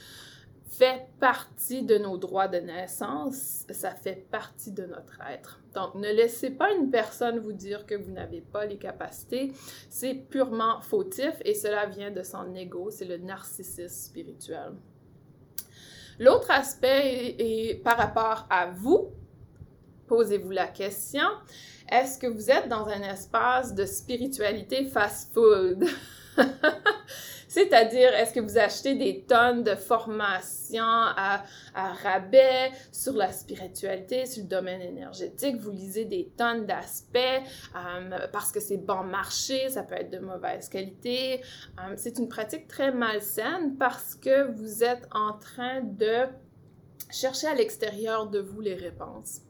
fait 0.66 1.06
partie 1.22 1.84
de 1.84 1.98
nos 1.98 2.16
droits 2.18 2.48
de 2.48 2.58
naissance, 2.58 3.64
ça 3.70 3.92
fait 3.94 4.26
partie 4.28 4.72
de 4.72 4.86
notre 4.86 5.20
être. 5.30 5.60
Donc, 5.72 5.94
ne 5.94 6.08
laissez 6.08 6.50
pas 6.50 6.72
une 6.72 6.90
personne 6.90 7.38
vous 7.38 7.52
dire 7.52 7.86
que 7.86 7.94
vous 7.94 8.10
n'avez 8.10 8.40
pas 8.40 8.66
les 8.66 8.76
capacités. 8.76 9.52
C'est 9.88 10.14
purement 10.14 10.80
fautif 10.80 11.34
et 11.44 11.54
cela 11.54 11.86
vient 11.86 12.10
de 12.10 12.24
son 12.24 12.52
ego, 12.56 12.90
c'est 12.90 13.04
le 13.04 13.18
narcissisme 13.18 13.86
spirituel. 13.86 14.72
L'autre 16.18 16.50
aspect 16.50 17.36
est, 17.38 17.74
par 17.84 17.98
rapport 17.98 18.48
à 18.50 18.66
vous. 18.66 19.12
Posez-vous 20.08 20.50
la 20.50 20.66
question, 20.66 21.28
est-ce 21.88 22.18
que 22.18 22.26
vous 22.26 22.50
êtes 22.50 22.68
dans 22.68 22.88
un 22.88 23.00
espace 23.00 23.76
de 23.76 23.86
spiritualité 23.86 24.86
fast-food? 24.86 25.84
C'est-à-dire, 27.52 28.14
est-ce 28.14 28.32
que 28.32 28.40
vous 28.40 28.56
achetez 28.56 28.94
des 28.94 29.24
tonnes 29.28 29.62
de 29.62 29.74
formations 29.74 30.82
à, 30.82 31.44
rabais 31.74 32.70
sur 32.90 33.12
la 33.12 33.30
spiritualité, 33.30 34.24
sur 34.24 34.44
le 34.44 34.48
domaine 34.48 34.80
énergétique? 34.80 35.56
Vous 35.56 35.70
lisez 35.70 36.06
des 36.06 36.32
tonnes 36.34 36.64
d'aspects 36.64 37.18
euh, 37.18 38.26
parce 38.32 38.52
que 38.52 38.58
c'est 38.58 38.78
bon 38.78 39.04
marché, 39.04 39.68
ça 39.68 39.82
peut 39.82 39.96
être 39.96 40.08
de 40.08 40.18
mauvaise 40.18 40.70
qualité. 40.70 41.42
Euh, 41.78 41.92
c'est 41.96 42.18
une 42.18 42.30
pratique 42.30 42.68
très 42.68 42.90
malsaine 42.90 43.76
parce 43.78 44.14
que 44.14 44.50
vous 44.52 44.82
êtes 44.82 45.06
en 45.12 45.34
train 45.34 45.82
de 45.82 46.28
chercher 47.10 47.48
à 47.48 47.54
l'extérieur 47.54 48.28
de 48.28 48.38
vous 48.38 48.62
les 48.62 48.76
réponses. 48.76 49.42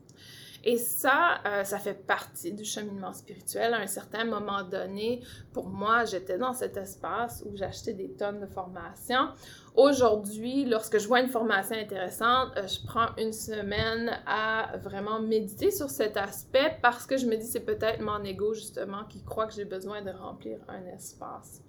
Et 0.64 0.76
ça, 0.76 1.40
euh, 1.44 1.64
ça 1.64 1.78
fait 1.78 1.94
partie 2.06 2.52
du 2.52 2.64
cheminement 2.64 3.12
spirituel. 3.12 3.74
À 3.74 3.78
un 3.78 3.86
certain 3.86 4.24
moment 4.24 4.62
donné, 4.62 5.22
pour 5.52 5.68
moi, 5.68 6.04
j'étais 6.04 6.38
dans 6.38 6.52
cet 6.52 6.76
espace 6.76 7.42
où 7.46 7.56
j'achetais 7.56 7.94
des 7.94 8.10
tonnes 8.12 8.40
de 8.40 8.46
formations. 8.46 9.28
Aujourd'hui, 9.74 10.64
lorsque 10.64 10.98
je 10.98 11.08
vois 11.08 11.20
une 11.20 11.28
formation 11.28 11.76
intéressante, 11.76 12.52
euh, 12.56 12.66
je 12.68 12.86
prends 12.86 13.08
une 13.18 13.32
semaine 13.32 14.10
à 14.26 14.76
vraiment 14.82 15.20
méditer 15.20 15.70
sur 15.70 15.90
cet 15.90 16.16
aspect 16.16 16.78
parce 16.80 17.06
que 17.06 17.16
je 17.16 17.26
me 17.26 17.36
dis 17.36 17.46
c'est 17.46 17.64
peut-être 17.64 18.00
mon 18.00 18.22
ego 18.22 18.54
justement 18.54 19.04
qui 19.08 19.24
croit 19.24 19.46
que 19.46 19.54
j'ai 19.54 19.64
besoin 19.64 20.02
de 20.02 20.10
remplir 20.10 20.58
un 20.68 20.84
espace. 20.94 21.62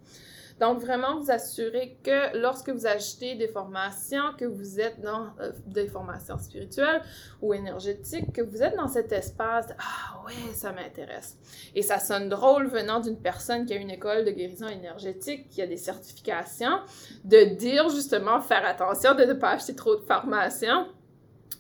Donc, 0.60 0.80
vraiment 0.80 1.20
vous 1.20 1.32
assurer 1.32 1.98
que 2.04 2.38
lorsque 2.38 2.70
vous 2.70 2.86
achetez 2.86 3.36
des 3.36 3.48
formations, 3.48 4.34
que 4.38 4.46
vous 4.46 4.80
êtes 4.80 5.02
dans 5.02 5.28
euh, 5.40 5.52
des 5.68 5.88
formations 5.88 6.38
spirituelles 6.38 7.02
ou 7.42 7.54
énergétiques, 7.54 8.32
que 8.34 8.42
vous 8.42 8.62
êtes 8.64 8.76
dans 8.76 8.88
cet 8.88 9.12
espace, 9.12 9.68
ah 9.80 10.22
ouais, 10.26 10.54
ça 10.54 10.72
m'intéresse. 10.72 11.38
Et 11.76 11.82
ça 11.82 12.00
sonne 12.00 12.30
drôle 12.30 12.68
venant 12.68 13.00
d'une 13.00 13.18
personne 13.18 13.66
qui 13.66 13.74
a 13.74 13.78
une 13.78 13.92
école 13.92 14.26
de 14.26 14.32
guérison 14.32 14.68
énergétique, 14.68 15.50
qui 15.50 15.62
a 15.62 15.68
des 15.68 15.78
certifications, 15.78 16.80
de 17.24 17.56
dire 17.56 17.90
justement 17.90 18.42
faire 18.42 18.66
attention 18.66 19.16
de 19.16 19.24
ne 19.24 19.34
pas 19.34 19.52
acheter 19.52 19.76
trop 19.76 19.96
de 19.96 20.02
formations 20.02 20.88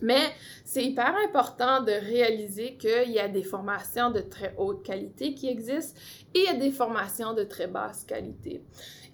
mais 0.01 0.33
c'est 0.65 0.83
hyper 0.83 1.15
important 1.25 1.81
de 1.81 1.91
réaliser 1.91 2.75
qu'il 2.75 3.11
y 3.11 3.19
a 3.19 3.27
des 3.27 3.43
formations 3.43 4.11
de 4.11 4.21
très 4.21 4.53
haute 4.57 4.83
qualité 4.83 5.33
qui 5.33 5.47
existent 5.47 5.99
et 6.33 6.39
il 6.39 6.45
y 6.45 6.47
a 6.47 6.55
des 6.55 6.71
formations 6.71 7.33
de 7.33 7.43
très 7.43 7.67
basse 7.67 8.03
qualité. 8.03 8.61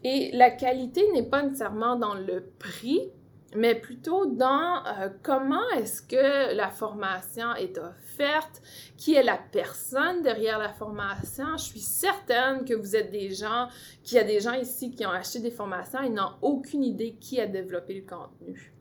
Et 0.03 0.31
la 0.33 0.51
qualité 0.51 1.03
n'est 1.13 1.23
pas 1.23 1.43
nécessairement 1.43 1.95
dans 1.97 2.13
le 2.13 2.51
prix, 2.57 3.11
mais 3.55 3.75
plutôt 3.75 4.27
dans 4.27 4.83
euh, 4.85 5.09
comment 5.23 5.67
est-ce 5.77 6.01
que 6.01 6.55
la 6.55 6.69
formation 6.69 7.53
est 7.55 7.77
offerte, 7.77 8.61
qui 8.95 9.15
est 9.15 9.23
la 9.23 9.37
personne 9.37 10.21
derrière 10.21 10.59
la 10.59 10.71
formation. 10.71 11.57
Je 11.57 11.63
suis 11.63 11.79
certaine 11.79 12.63
que 12.63 12.73
vous 12.73 12.95
êtes 12.95 13.11
des 13.11 13.31
gens, 13.31 13.67
qu'il 14.03 14.17
y 14.17 14.21
a 14.21 14.23
des 14.23 14.39
gens 14.39 14.53
ici 14.53 14.91
qui 14.91 15.05
ont 15.05 15.11
acheté 15.11 15.39
des 15.39 15.51
formations 15.51 16.01
et 16.01 16.09
n'ont 16.09 16.33
aucune 16.41 16.83
idée 16.83 17.15
qui 17.19 17.39
a 17.41 17.47
développé 17.47 17.95
le 17.95 18.01
contenu. 18.01 18.73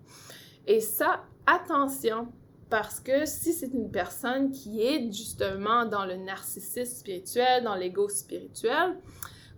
Et 0.66 0.80
ça, 0.80 1.24
attention, 1.48 2.28
parce 2.70 3.00
que 3.00 3.24
si 3.24 3.52
c'est 3.52 3.72
une 3.72 3.90
personne 3.90 4.50
qui 4.50 4.82
est 4.82 5.10
justement 5.10 5.86
dans 5.86 6.04
le 6.04 6.16
narcissisme 6.16 6.84
spirituel, 6.84 7.64
dans 7.64 7.74
l'ego 7.74 8.08
spirituel, 8.08 8.98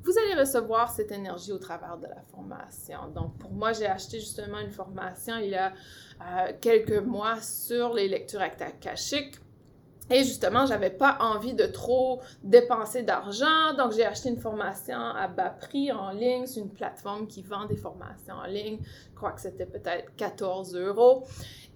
vous 0.02 0.12
allez 0.18 0.40
recevoir 0.40 0.90
cette 0.90 1.12
énergie 1.12 1.52
au 1.52 1.58
travers 1.58 1.98
de 1.98 2.06
la 2.06 2.22
formation. 2.32 3.08
Donc, 3.14 3.36
pour 3.38 3.52
moi, 3.52 3.72
j'ai 3.72 3.86
acheté 3.86 4.18
justement 4.18 4.58
une 4.60 4.70
formation 4.70 5.36
il 5.36 5.50
y 5.50 5.56
a 5.56 5.72
euh, 6.22 6.52
quelques 6.60 7.02
mois 7.02 7.40
sur 7.42 7.92
les 7.92 8.08
lectures 8.08 8.40
akashiques. 8.40 9.36
Et 10.10 10.24
justement, 10.24 10.66
j'avais 10.66 10.90
pas 10.90 11.18
envie 11.20 11.54
de 11.54 11.66
trop 11.66 12.20
dépenser 12.42 13.02
d'argent, 13.04 13.74
donc 13.78 13.92
j'ai 13.92 14.04
acheté 14.04 14.28
une 14.28 14.40
formation 14.40 14.98
à 14.98 15.28
bas 15.28 15.50
prix 15.50 15.92
en 15.92 16.10
ligne 16.10 16.46
sur 16.46 16.64
une 16.64 16.70
plateforme 16.70 17.28
qui 17.28 17.42
vend 17.42 17.66
des 17.66 17.76
formations 17.76 18.34
en 18.34 18.46
ligne. 18.46 18.78
Je 18.82 19.16
crois 19.16 19.30
que 19.30 19.40
c'était 19.40 19.66
peut-être 19.66 20.14
14 20.16 20.74
euros. 20.74 21.24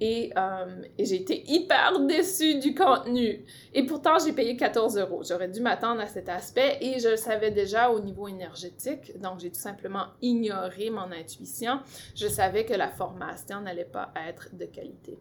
Et, 0.00 0.32
euh, 0.36 0.82
et 0.98 1.04
j'ai 1.04 1.16
été 1.16 1.48
hyper 1.48 2.00
déçue 2.00 2.58
du 2.58 2.74
contenu. 2.74 3.44
Et 3.72 3.86
pourtant, 3.86 4.18
j'ai 4.18 4.32
payé 4.32 4.56
14 4.56 4.98
euros. 4.98 5.22
J'aurais 5.22 5.48
dû 5.48 5.60
m'attendre 5.60 6.00
à 6.00 6.06
cet 6.06 6.28
aspect 6.28 6.78
et 6.80 6.98
je 6.98 7.10
le 7.10 7.16
savais 7.16 7.52
déjà 7.52 7.90
au 7.90 8.00
niveau 8.00 8.26
énergétique. 8.26 9.16
Donc, 9.20 9.38
j'ai 9.38 9.50
tout 9.50 9.60
simplement 9.60 10.06
ignoré 10.20 10.90
mon 10.90 11.12
intuition. 11.12 11.78
Je 12.16 12.26
savais 12.26 12.64
que 12.64 12.74
la 12.74 12.88
formation 12.88 13.60
n'allait 13.60 13.84
pas 13.84 14.12
être 14.28 14.48
de 14.56 14.64
qualité 14.64 15.16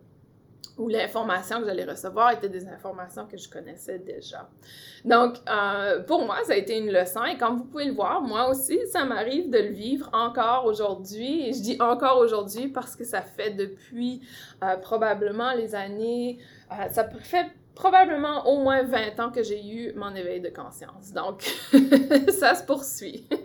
ou 0.77 0.87
l'information 0.87 1.59
que 1.59 1.65
j'allais 1.65 1.85
recevoir 1.85 2.31
était 2.31 2.49
des 2.49 2.67
informations 2.67 3.27
que 3.27 3.37
je 3.37 3.47
connaissais 3.47 3.99
déjà. 3.99 4.49
Donc, 5.05 5.35
euh, 5.49 6.01
pour 6.03 6.25
moi, 6.25 6.37
ça 6.45 6.53
a 6.53 6.55
été 6.55 6.77
une 6.77 6.91
leçon 6.91 7.23
et 7.25 7.37
comme 7.37 7.57
vous 7.57 7.65
pouvez 7.65 7.85
le 7.85 7.93
voir, 7.93 8.21
moi 8.21 8.49
aussi, 8.49 8.79
ça 8.91 9.05
m'arrive 9.05 9.49
de 9.49 9.59
le 9.59 9.71
vivre 9.71 10.09
encore 10.13 10.65
aujourd'hui. 10.65 11.47
Et 11.47 11.53
je 11.53 11.61
dis 11.61 11.77
encore 11.79 12.17
aujourd'hui 12.17 12.69
parce 12.69 12.95
que 12.95 13.03
ça 13.03 13.21
fait 13.21 13.51
depuis 13.51 14.21
euh, 14.63 14.77
probablement 14.77 15.53
les 15.53 15.75
années, 15.75 16.39
euh, 16.71 16.89
ça 16.89 17.07
fait 17.19 17.51
probablement 17.75 18.47
au 18.47 18.61
moins 18.61 18.83
20 18.83 19.19
ans 19.19 19.31
que 19.31 19.43
j'ai 19.43 19.65
eu 19.65 19.93
mon 19.95 20.13
éveil 20.15 20.41
de 20.41 20.49
conscience. 20.49 21.11
Donc, 21.11 21.43
ça 22.29 22.55
se 22.55 22.63
poursuit. 22.63 23.27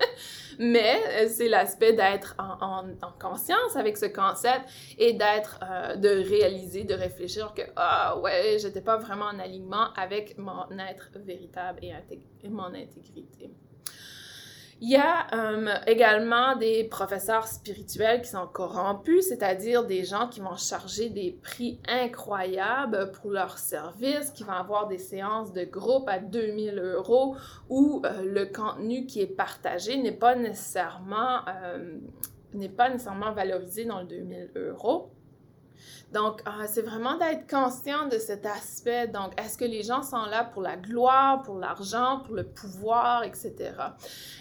Mais 0.58 1.00
euh, 1.10 1.28
c'est 1.28 1.48
l'aspect 1.48 1.92
d'être 1.92 2.34
en, 2.38 2.84
conscience 3.20 3.76
avec 3.76 3.96
ce 3.96 4.06
concept 4.06 4.68
et 4.98 5.12
d'être, 5.12 5.60
euh, 5.62 5.96
de 5.96 6.08
réaliser, 6.08 6.84
de 6.84 6.94
réfléchir 6.94 7.54
que, 7.54 7.62
ah 7.76 8.18
ouais, 8.18 8.58
j'étais 8.60 8.80
pas 8.80 8.96
vraiment 8.96 9.26
en 9.26 9.38
alignement 9.38 9.92
avec 9.94 10.36
mon 10.36 10.66
être 10.78 11.10
véritable 11.24 11.80
et, 11.82 11.92
et 12.42 12.48
mon 12.48 12.74
intégrité. 12.74 13.50
Il 14.80 14.90
y 14.90 14.96
a 14.96 15.26
euh, 15.34 15.74
également 15.88 16.54
des 16.54 16.84
professeurs 16.84 17.48
spirituels 17.48 18.22
qui 18.22 18.28
sont 18.28 18.46
corrompus, 18.46 19.26
c'est-à-dire 19.26 19.84
des 19.84 20.04
gens 20.04 20.28
qui 20.28 20.38
vont 20.38 20.56
charger 20.56 21.08
des 21.08 21.36
prix 21.42 21.80
incroyables 21.88 23.10
pour 23.10 23.32
leurs 23.32 23.58
services, 23.58 24.30
qui 24.30 24.44
vont 24.44 24.52
avoir 24.52 24.86
des 24.86 24.98
séances 24.98 25.52
de 25.52 25.64
groupe 25.64 26.08
à 26.08 26.20
2000 26.20 26.78
euros 26.78 27.34
où 27.68 28.02
euh, 28.04 28.22
le 28.22 28.46
contenu 28.46 29.06
qui 29.06 29.20
est 29.20 29.26
partagé 29.26 29.96
n'est 29.96 30.12
pas 30.12 30.36
nécessairement, 30.36 31.40
euh, 31.48 31.98
n'est 32.54 32.68
pas 32.68 32.88
nécessairement 32.88 33.32
valorisé 33.32 33.84
dans 33.84 33.98
le 33.98 34.06
2000 34.06 34.50
euros. 34.54 35.10
Donc, 36.12 36.40
euh, 36.46 36.64
c'est 36.66 36.82
vraiment 36.82 37.18
d'être 37.18 37.48
conscient 37.48 38.08
de 38.08 38.18
cet 38.18 38.46
aspect. 38.46 39.08
Donc, 39.08 39.38
est-ce 39.38 39.58
que 39.58 39.64
les 39.64 39.82
gens 39.82 40.02
sont 40.02 40.24
là 40.24 40.44
pour 40.44 40.62
la 40.62 40.76
gloire, 40.76 41.42
pour 41.42 41.58
l'argent, 41.58 42.20
pour 42.24 42.34
le 42.34 42.44
pouvoir, 42.44 43.24
etc. 43.24 43.72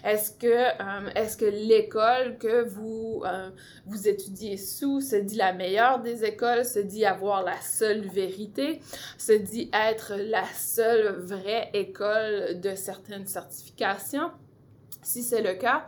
Est-ce 0.03 0.31
que, 0.31 0.47
euh, 0.47 1.09
est-ce 1.15 1.35
que 1.35 1.45
l'école 1.45 2.37
que 2.37 2.63
vous, 2.63 3.23
euh, 3.25 3.49
vous 3.85 4.07
étudiez 4.07 4.57
sous 4.57 5.01
se 5.01 5.17
dit 5.17 5.35
la 5.35 5.51
meilleure 5.51 5.99
des 5.99 6.23
écoles, 6.23 6.63
se 6.63 6.79
dit 6.79 7.05
avoir 7.05 7.43
la 7.43 7.59
seule 7.61 8.07
vérité, 8.07 8.79
se 9.17 9.33
dit 9.33 9.69
être 9.73 10.13
la 10.15 10.45
seule 10.55 11.19
vraie 11.19 11.69
école 11.73 12.61
de 12.61 12.75
certaines 12.75 13.27
certifications? 13.27 14.31
Si 15.03 15.23
c'est 15.23 15.41
le 15.41 15.53
cas, 15.53 15.87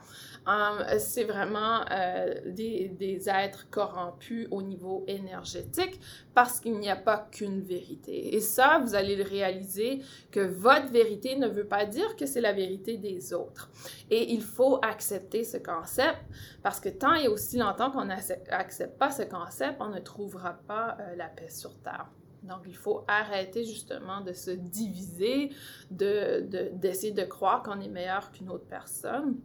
c'est 0.98 1.26
vraiment 1.26 1.82
euh, 1.92 2.34
des, 2.46 2.90
des, 2.90 3.30
êtres 3.30 3.70
corrompus 3.70 4.48
au 4.52 4.62
niveau 4.62 5.04
énergétique 5.08 6.00
parce 6.34 6.60
qu'il 6.60 6.80
n'y 6.80 6.90
a 6.90 6.96
pas 6.96 7.28
qu'une 7.32 7.62
vérité. 7.62 8.36
Et 8.36 8.40
ça, 8.40 8.80
vous 8.84 8.96
allez 8.96 9.16
le 9.16 9.24
réaliser 9.24 10.02
que 10.32 10.40
votre 10.40 10.88
vérité 10.92 11.36
ne 11.36 11.48
veut 11.48 11.68
pas 11.68 11.86
dire 11.86 12.16
que 12.16 12.26
c'est 12.26 12.42
la 12.42 12.54
vérité 12.54 12.98
des 12.98 13.34
autres. 13.34 13.70
Et 14.10 14.32
il 14.34 14.42
faut 14.42 14.80
accepter 14.82 15.44
ce 15.44 15.58
concept 15.58 16.20
parce 16.64 16.80
que 16.80 16.90
tant 16.90 17.14
et 17.14 17.28
aussi 17.28 17.58
longtemps 17.58 17.92
qu'on 17.92 18.06
n'accepte 18.06 18.98
pas 18.98 19.12
ce 19.12 19.24
concept, 19.24 19.78
on 19.80 19.90
ne 19.90 20.00
trouvera 20.00 20.54
pas 20.54 20.98
euh, 21.00 21.16
la 21.16 21.28
paix 21.28 21.50
sur 21.50 21.78
Terre. 21.80 22.08
Donc, 22.44 22.62
il 22.68 22.76
faut 22.76 23.04
arrêter 23.08 23.66
justement 23.66 24.22
de 24.22 24.32
se 24.32 24.52
diviser, 24.52 25.52
d'essayer 25.92 27.12
de, 27.12 27.22
de 27.22 27.26
croire 27.26 27.62
qu'on 27.62 27.82
est 27.82 27.90
meilleur 27.90 28.32
qu'une 28.32 28.50
autre 28.50 28.66
personne 28.66 29.36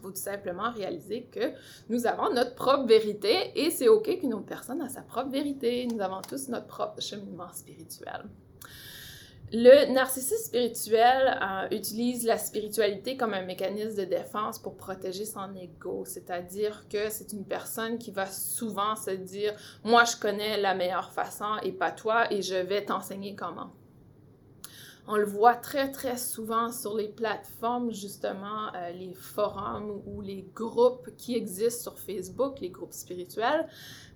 faut 0.00 0.10
tout 0.10 0.16
simplement 0.16 0.70
réaliser 0.70 1.28
que 1.30 1.52
nous 1.88 2.06
avons 2.06 2.32
notre 2.32 2.54
propre 2.54 2.86
vérité 2.86 3.52
et 3.54 3.70
c'est 3.70 3.88
OK 3.88 4.18
qu'une 4.18 4.34
autre 4.34 4.46
personne 4.46 4.80
a 4.82 4.88
sa 4.88 5.02
propre 5.02 5.30
vérité. 5.30 5.86
Nous 5.86 6.00
avons 6.00 6.20
tous 6.22 6.48
notre 6.48 6.66
propre 6.66 7.00
cheminement 7.00 7.52
spirituel. 7.52 8.24
Le 9.52 9.92
narcissisme 9.92 10.46
spirituel 10.46 11.38
euh, 11.40 11.76
utilise 11.76 12.24
la 12.24 12.38
spiritualité 12.38 13.16
comme 13.16 13.34
un 13.34 13.44
mécanisme 13.44 13.96
de 13.96 14.04
défense 14.04 14.58
pour 14.58 14.76
protéger 14.76 15.24
son 15.24 15.54
ego, 15.54 16.04
c'est-à-dire 16.06 16.86
que 16.88 17.08
c'est 17.08 17.32
une 17.32 17.44
personne 17.44 17.98
qui 17.98 18.10
va 18.10 18.26
souvent 18.26 18.96
se 18.96 19.10
dire 19.10 19.54
moi 19.84 20.02
je 20.04 20.16
connais 20.16 20.60
la 20.60 20.74
meilleure 20.74 21.12
façon 21.12 21.56
et 21.62 21.70
pas 21.70 21.92
toi 21.92 22.32
et 22.32 22.42
je 22.42 22.56
vais 22.56 22.84
t'enseigner 22.84 23.36
comment. 23.36 23.70
On 25.06 25.16
le 25.16 25.26
voit 25.26 25.54
très, 25.54 25.90
très 25.90 26.16
souvent 26.16 26.72
sur 26.72 26.96
les 26.96 27.08
plateformes, 27.08 27.92
justement, 27.92 28.72
euh, 28.74 28.90
les 28.92 29.12
forums 29.12 30.02
ou 30.06 30.22
les 30.22 30.46
groupes 30.54 31.10
qui 31.18 31.36
existent 31.36 31.90
sur 31.90 31.98
Facebook, 31.98 32.60
les 32.60 32.70
groupes 32.70 32.94
spirituels. 32.94 33.68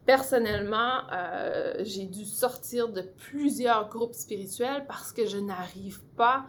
Personnellement, 0.07 1.03
euh, 1.13 1.75
j'ai 1.81 2.07
dû 2.07 2.25
sortir 2.25 2.89
de 2.89 3.03
plusieurs 3.03 3.91
groupes 3.91 4.15
spirituels 4.15 4.87
parce 4.89 5.13
que 5.13 5.27
je 5.27 5.37
n'arrive 5.37 6.01
pas 6.17 6.47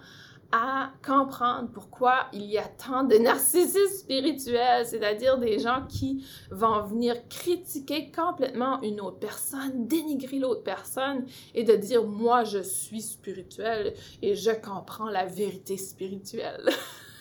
à 0.51 0.91
comprendre 1.05 1.69
pourquoi 1.71 2.27
il 2.33 2.45
y 2.45 2.57
a 2.57 2.63
tant 2.63 3.03
de 3.03 3.15
narcissistes 3.19 3.99
spirituels, 3.99 4.85
c'est-à-dire 4.85 5.37
des 5.37 5.59
gens 5.59 5.85
qui 5.87 6.25
vont 6.51 6.83
venir 6.83 7.15
critiquer 7.29 8.11
complètement 8.11 8.81
une 8.81 9.01
autre 9.01 9.19
personne, 9.19 9.87
dénigrer 9.87 10.39
l'autre 10.39 10.63
personne 10.63 11.25
et 11.53 11.63
de 11.63 11.75
dire 11.75 12.03
moi 12.03 12.43
je 12.43 12.59
suis 12.59 13.01
spirituel 13.01 13.93
et 14.21 14.35
je 14.35 14.51
comprends 14.51 15.09
la 15.09 15.25
vérité 15.25 15.77
spirituelle. 15.77 16.69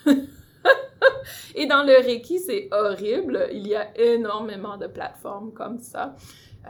et 1.54 1.66
dans 1.66 1.82
le 1.82 1.94
Reiki, 1.94 2.38
c'est 2.38 2.68
horrible. 2.72 3.48
Il 3.52 3.66
y 3.66 3.74
a 3.74 3.96
énormément 3.98 4.76
de 4.76 4.86
plateformes 4.86 5.52
comme 5.52 5.78
ça. 5.78 6.14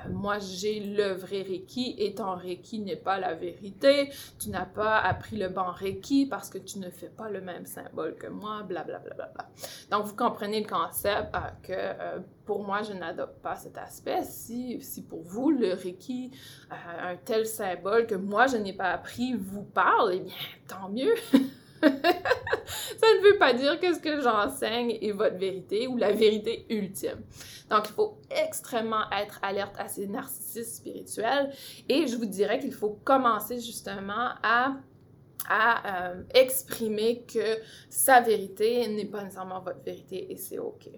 Euh, 0.06 0.10
moi 0.10 0.38
j'ai 0.38 0.80
le 0.80 1.12
vrai 1.12 1.42
Reiki 1.42 1.94
et 1.98 2.14
ton 2.14 2.34
Reiki 2.34 2.80
n'est 2.80 2.96
pas 2.96 3.18
la 3.18 3.34
vérité. 3.34 4.10
Tu 4.38 4.50
n'as 4.50 4.66
pas 4.66 4.98
appris 4.98 5.36
le 5.36 5.48
bon 5.48 5.70
Reiki 5.70 6.26
parce 6.26 6.48
que 6.50 6.58
tu 6.58 6.78
ne 6.78 6.90
fais 6.90 7.08
pas 7.08 7.28
le 7.28 7.40
même 7.40 7.66
symbole 7.66 8.16
que 8.16 8.26
moi, 8.26 8.62
blablabla. 8.62 9.14
Bla, 9.14 9.14
bla, 9.14 9.26
bla, 9.34 9.48
Donc 9.90 10.06
vous 10.06 10.16
comprenez 10.16 10.60
le 10.60 10.68
concept 10.68 11.34
euh, 11.34 11.38
que 11.62 11.72
euh, 11.72 12.18
pour 12.44 12.64
moi 12.64 12.82
je 12.82 12.92
n'adopte 12.92 13.40
pas 13.40 13.56
cet 13.56 13.78
aspect. 13.78 14.22
Si, 14.24 14.80
si 14.80 15.02
pour 15.02 15.22
vous 15.22 15.50
le 15.50 15.74
Reiki, 15.74 16.30
un 16.70 17.16
tel 17.16 17.46
symbole 17.46 18.06
que 18.06 18.14
moi 18.14 18.46
je 18.46 18.56
n'ai 18.56 18.72
pas 18.72 18.90
appris 18.90 19.34
vous 19.34 19.62
parle, 19.62 20.12
eh 20.14 20.20
bien 20.20 20.34
tant 20.66 20.88
mieux. 20.88 21.14
ça 21.80 23.06
ne 23.14 23.30
veut 23.32 23.38
pas 23.38 23.52
dire 23.52 23.78
que 23.80 23.94
ce 23.94 24.00
que 24.00 24.20
j'enseigne 24.20 24.98
est 25.00 25.12
votre 25.12 25.36
vérité 25.36 25.86
ou 25.86 25.96
la 25.96 26.12
vérité 26.12 26.66
ultime. 26.70 27.22
Donc, 27.70 27.88
il 27.88 27.92
faut 27.92 28.18
extrêmement 28.30 29.10
être 29.10 29.38
alerte 29.42 29.74
à 29.78 29.88
ces 29.88 30.06
narcissistes 30.06 30.76
spirituels 30.76 31.52
et 31.88 32.06
je 32.06 32.16
vous 32.16 32.26
dirais 32.26 32.58
qu'il 32.58 32.72
faut 32.72 32.98
commencer 33.04 33.60
justement 33.60 34.30
à 34.42 34.76
à 35.48 36.10
euh, 36.10 36.22
exprimer 36.34 37.24
que 37.26 37.58
sa 37.88 38.20
vérité 38.20 38.86
n'est 38.88 39.06
pas 39.06 39.22
nécessairement 39.22 39.60
votre 39.60 39.80
vérité 39.80 40.30
et 40.30 40.36
c'est 40.36 40.58
OK. 40.58 40.88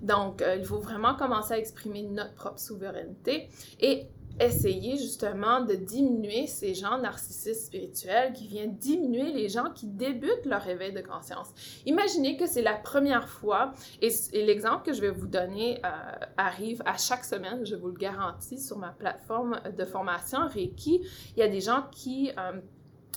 Donc, 0.00 0.42
euh, 0.42 0.56
il 0.56 0.64
faut 0.64 0.80
vraiment 0.80 1.14
commencer 1.14 1.54
à 1.54 1.58
exprimer 1.58 2.02
notre 2.02 2.34
propre 2.34 2.58
souveraineté 2.58 3.48
et 3.80 4.06
essayer 4.40 4.96
justement 4.96 5.60
de 5.60 5.74
diminuer 5.74 6.46
ces 6.46 6.74
gens 6.74 6.98
narcissistes 6.98 7.66
spirituels 7.66 8.32
qui 8.32 8.46
viennent 8.46 8.76
diminuer 8.76 9.32
les 9.32 9.48
gens 9.48 9.70
qui 9.74 9.86
débutent 9.86 10.46
leur 10.46 10.62
réveil 10.62 10.92
de 10.92 11.00
conscience. 11.00 11.48
Imaginez 11.86 12.36
que 12.36 12.46
c'est 12.46 12.62
la 12.62 12.74
première 12.74 13.28
fois, 13.28 13.72
et, 14.00 14.10
l'exemple 14.32 14.84
que 14.84 14.92
je 14.92 15.00
vais 15.00 15.10
vous 15.10 15.26
donner 15.26 15.80
euh, 15.84 16.26
arrive 16.36 16.82
à 16.86 16.96
chaque 16.96 17.24
semaine, 17.24 17.64
je 17.64 17.76
vous 17.76 17.88
le 17.88 17.94
garantis, 17.94 18.58
sur 18.58 18.78
ma 18.78 18.90
plateforme 18.90 19.60
de 19.76 19.84
formation 19.84 20.46
Reiki. 20.48 21.06
Il 21.36 21.40
y 21.40 21.42
a 21.42 21.48
des 21.48 21.60
gens 21.60 21.84
qui... 21.90 22.30
Euh, 22.38 22.60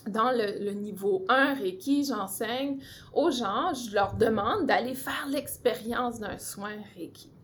dans 0.08 0.30
le, 0.30 0.64
le, 0.64 0.74
niveau 0.74 1.26
1 1.30 1.56
Reiki, 1.56 2.04
j'enseigne 2.04 2.78
aux 3.12 3.32
gens, 3.32 3.74
je 3.74 3.96
leur 3.96 4.14
demande 4.14 4.68
d'aller 4.68 4.94
faire 4.94 5.26
l'expérience 5.28 6.20
d'un 6.20 6.38
soin 6.38 6.76
Reiki. 6.96 7.35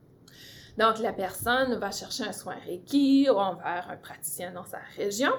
Donc, 0.78 1.00
la 1.00 1.14
personne 1.14 1.76
va 1.76 1.92
chercher 1.92 2.24
un 2.24 2.32
soin 2.32 2.56
Reiki 2.66 3.30
envers 3.30 3.88
un 3.90 3.98
praticien 3.98 4.52
dans 4.52 4.66
sa 4.66 4.80
région. 4.98 5.32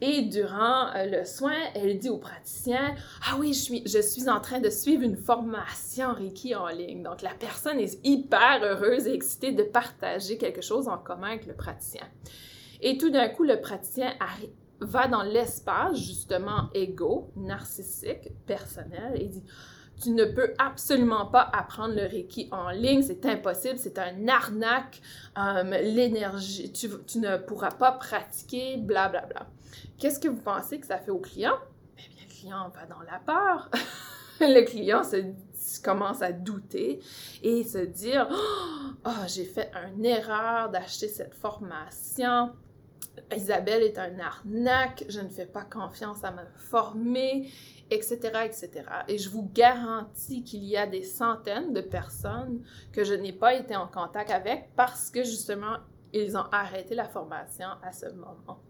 Et 0.00 0.22
durant 0.22 0.92
euh, 0.94 1.06
le 1.06 1.24
soin, 1.24 1.54
elle 1.74 1.98
dit 1.98 2.10
au 2.10 2.18
praticien 2.18 2.94
Ah 3.30 3.36
oui, 3.38 3.52
je 3.52 3.60
suis, 3.60 3.82
je 3.86 4.00
suis 4.00 4.28
en 4.28 4.40
train 4.40 4.60
de 4.60 4.68
suivre 4.68 5.02
une 5.02 5.16
formation 5.16 6.12
Reiki 6.12 6.54
en 6.54 6.68
ligne. 6.68 7.02
Donc, 7.02 7.22
la 7.22 7.34
personne 7.34 7.78
est 7.78 7.98
hyper 8.04 8.60
heureuse 8.62 9.06
et 9.06 9.14
excitée 9.14 9.52
de 9.52 9.62
partager 9.62 10.36
quelque 10.36 10.62
chose 10.62 10.88
en 10.88 10.98
commun 10.98 11.28
avec 11.28 11.46
le 11.46 11.54
praticien. 11.54 12.06
Et 12.80 12.98
tout 12.98 13.10
d'un 13.10 13.28
coup, 13.28 13.44
le 13.44 13.60
praticien 13.60 14.12
va 14.80 15.06
dans 15.06 15.22
l'espace, 15.22 15.96
justement, 15.96 16.68
égo, 16.74 17.30
narcissique, 17.36 18.30
personnel, 18.46 19.12
et 19.14 19.26
dit 19.26 19.44
tu 20.02 20.10
ne 20.10 20.24
peux 20.24 20.54
absolument 20.58 21.26
pas 21.26 21.48
apprendre 21.52 21.94
le 21.94 22.02
Reiki 22.02 22.48
en 22.50 22.70
ligne, 22.70 23.02
c'est 23.02 23.24
impossible, 23.26 23.78
c'est 23.78 23.98
un 23.98 24.28
arnaque, 24.28 25.00
euh, 25.38 25.62
l'énergie, 25.80 26.72
tu, 26.72 27.18
ne 27.18 27.36
pourras 27.36 27.70
pas 27.70 27.92
pratiquer, 27.92 28.76
blablabla. 28.76 29.26
Bla, 29.26 29.44
bla. 29.44 29.46
Qu'est-ce 29.98 30.18
que 30.18 30.28
vous 30.28 30.40
pensez 30.40 30.80
que 30.80 30.86
ça 30.86 30.98
fait 30.98 31.10
au 31.10 31.18
client? 31.18 31.56
Eh 31.98 32.08
bien, 32.08 32.24
le 32.28 32.34
client 32.34 32.68
va 32.74 32.86
dans 32.86 33.00
la 33.02 33.18
peur. 33.20 33.70
le 34.40 34.62
client 34.64 35.02
se, 35.04 35.32
commence 35.82 36.22
à 36.22 36.32
douter 36.32 37.00
et 37.42 37.64
se 37.64 37.78
dire 37.78 38.28
Oh, 39.04 39.10
j'ai 39.26 39.44
fait 39.44 39.70
une 39.94 40.04
erreur 40.04 40.70
d'acheter 40.70 41.08
cette 41.08 41.34
formation. 41.34 42.52
Isabelle 43.34 43.82
est 43.82 43.98
un 43.98 44.18
arnaque, 44.18 45.04
je 45.08 45.20
ne 45.20 45.28
fais 45.28 45.46
pas 45.46 45.62
confiance 45.64 46.24
à 46.24 46.32
me 46.32 46.44
former 46.56 47.48
etc., 47.90 48.18
etc. 48.44 48.70
Et 49.08 49.18
je 49.18 49.28
vous 49.28 49.50
garantis 49.54 50.42
qu'il 50.42 50.64
y 50.64 50.76
a 50.76 50.86
des 50.86 51.02
centaines 51.02 51.72
de 51.72 51.80
personnes 51.80 52.62
que 52.92 53.04
je 53.04 53.14
n'ai 53.14 53.32
pas 53.32 53.54
été 53.54 53.76
en 53.76 53.86
contact 53.86 54.30
avec 54.30 54.70
parce 54.76 55.10
que 55.10 55.22
justement, 55.22 55.76
ils 56.12 56.36
ont 56.36 56.46
arrêté 56.52 56.94
la 56.94 57.08
formation 57.08 57.68
à 57.82 57.92
ce 57.92 58.06
moment. 58.06 58.60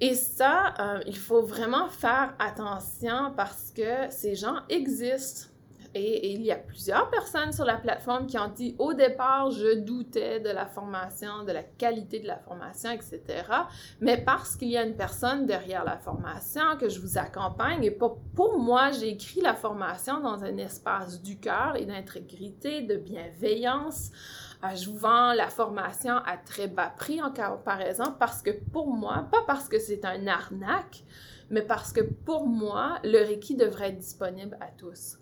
Et 0.00 0.14
ça, 0.14 0.74
euh, 0.78 1.02
il 1.06 1.16
faut 1.16 1.42
vraiment 1.42 1.88
faire 1.88 2.34
attention 2.38 3.34
parce 3.36 3.70
que 3.70 4.10
ces 4.10 4.34
gens 4.34 4.56
existent. 4.70 5.49
Et, 5.94 6.32
il 6.32 6.42
y 6.42 6.52
a 6.52 6.56
plusieurs 6.56 7.10
personnes 7.10 7.52
sur 7.52 7.64
la 7.64 7.76
plateforme 7.76 8.26
qui 8.26 8.38
ont 8.38 8.48
dit 8.48 8.76
au 8.78 8.94
départ, 8.94 9.50
je 9.50 9.74
doutais 9.74 10.38
de 10.38 10.50
la 10.50 10.66
formation, 10.66 11.42
de 11.44 11.52
la 11.52 11.64
qualité 11.64 12.20
de 12.20 12.28
la 12.28 12.38
formation, 12.38 12.90
etc. 12.90 13.20
Mais 14.00 14.16
parce 14.18 14.54
qu'il 14.54 14.68
y 14.68 14.76
a 14.76 14.84
une 14.84 14.96
personne 14.96 15.46
derrière 15.46 15.84
la 15.84 15.96
formation, 15.96 16.76
que 16.78 16.88
je 16.88 17.00
vous 17.00 17.18
accompagne, 17.18 17.82
et 17.82 17.90
pour, 17.90 18.20
pour 18.36 18.58
moi, 18.58 18.92
j'ai 18.92 19.08
écrit 19.08 19.40
la 19.40 19.54
formation 19.54 20.20
dans 20.20 20.44
un 20.44 20.56
espace 20.58 21.20
du 21.22 21.38
cœur 21.40 21.74
et 21.76 21.86
d'intégrité, 21.86 22.82
de 22.82 22.96
bienveillance. 22.96 24.10
Euh, 24.62 24.74
je 24.76 24.90
vous 24.90 24.96
vends 24.96 25.32
la 25.32 25.48
formation 25.48 26.16
à 26.18 26.36
très 26.36 26.68
bas 26.68 26.92
prix 26.96 27.20
en 27.22 27.32
comparaison 27.32 28.14
parce 28.18 28.42
que 28.42 28.50
pour 28.50 28.88
moi, 28.88 29.26
pas 29.32 29.42
parce 29.46 29.68
que 29.68 29.78
c'est 29.78 30.04
un 30.04 30.26
arnaque, 30.26 31.02
mais 31.48 31.62
parce 31.62 31.92
que 31.92 32.02
pour 32.02 32.46
moi, 32.46 32.98
le 33.02 33.18
Reiki 33.18 33.56
devrait 33.56 33.88
être 33.88 33.98
disponible 33.98 34.56
à 34.60 34.66
tous 34.66 35.19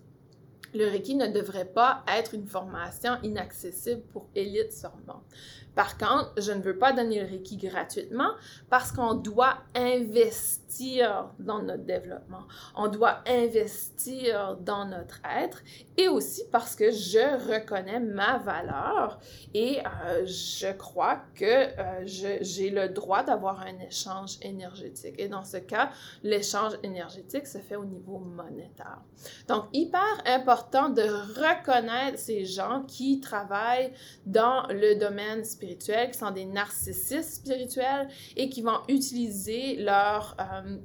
le 0.74 0.86
Reiki 0.86 1.14
ne 1.14 1.26
devrait 1.26 1.72
pas 1.72 2.04
être 2.08 2.34
une 2.34 2.46
formation 2.46 3.12
inaccessible 3.22 4.02
pour 4.12 4.28
élite 4.34 4.72
seulement. 4.72 5.22
Par 5.78 5.96
contre, 5.96 6.32
je 6.38 6.50
ne 6.50 6.60
veux 6.60 6.76
pas 6.76 6.92
donner 6.92 7.20
le 7.20 7.26
Reiki 7.28 7.56
gratuitement 7.56 8.32
parce 8.68 8.90
qu'on 8.90 9.14
doit 9.14 9.58
investir 9.76 11.30
dans 11.38 11.62
notre 11.62 11.84
développement. 11.84 12.42
On 12.74 12.88
doit 12.88 13.22
investir 13.28 14.56
dans 14.56 14.86
notre 14.86 15.20
être 15.24 15.62
et 15.96 16.08
aussi 16.08 16.42
parce 16.50 16.74
que 16.74 16.90
je 16.90 17.54
reconnais 17.54 18.00
ma 18.00 18.38
valeur 18.38 19.20
et 19.54 19.78
euh, 19.78 20.26
je 20.26 20.72
crois 20.72 21.20
que 21.36 21.44
euh, 21.44 22.40
j'ai 22.40 22.70
le 22.70 22.88
droit 22.88 23.22
d'avoir 23.22 23.60
un 23.60 23.78
échange 23.78 24.36
énergétique. 24.42 25.14
Et 25.18 25.28
dans 25.28 25.44
ce 25.44 25.58
cas, 25.58 25.90
l'échange 26.24 26.72
énergétique 26.82 27.46
se 27.46 27.58
fait 27.58 27.76
au 27.76 27.84
niveau 27.84 28.18
monétaire. 28.18 28.98
Donc, 29.46 29.66
hyper 29.72 30.22
important 30.26 30.88
de 30.88 31.02
reconnaître 31.02 32.18
ces 32.18 32.44
gens 32.44 32.82
qui 32.88 33.20
travaillent 33.20 33.92
dans 34.26 34.66
le 34.70 34.98
domaine 34.98 35.44
spirituel 35.44 35.67
qui 35.76 36.18
sont 36.18 36.30
des 36.30 36.44
narcissistes 36.44 37.36
spirituels 37.36 38.08
et 38.36 38.48
qui 38.48 38.62
vont 38.62 38.80
utiliser 38.88 39.76
leur, 39.76 40.36
euh, 40.40 40.76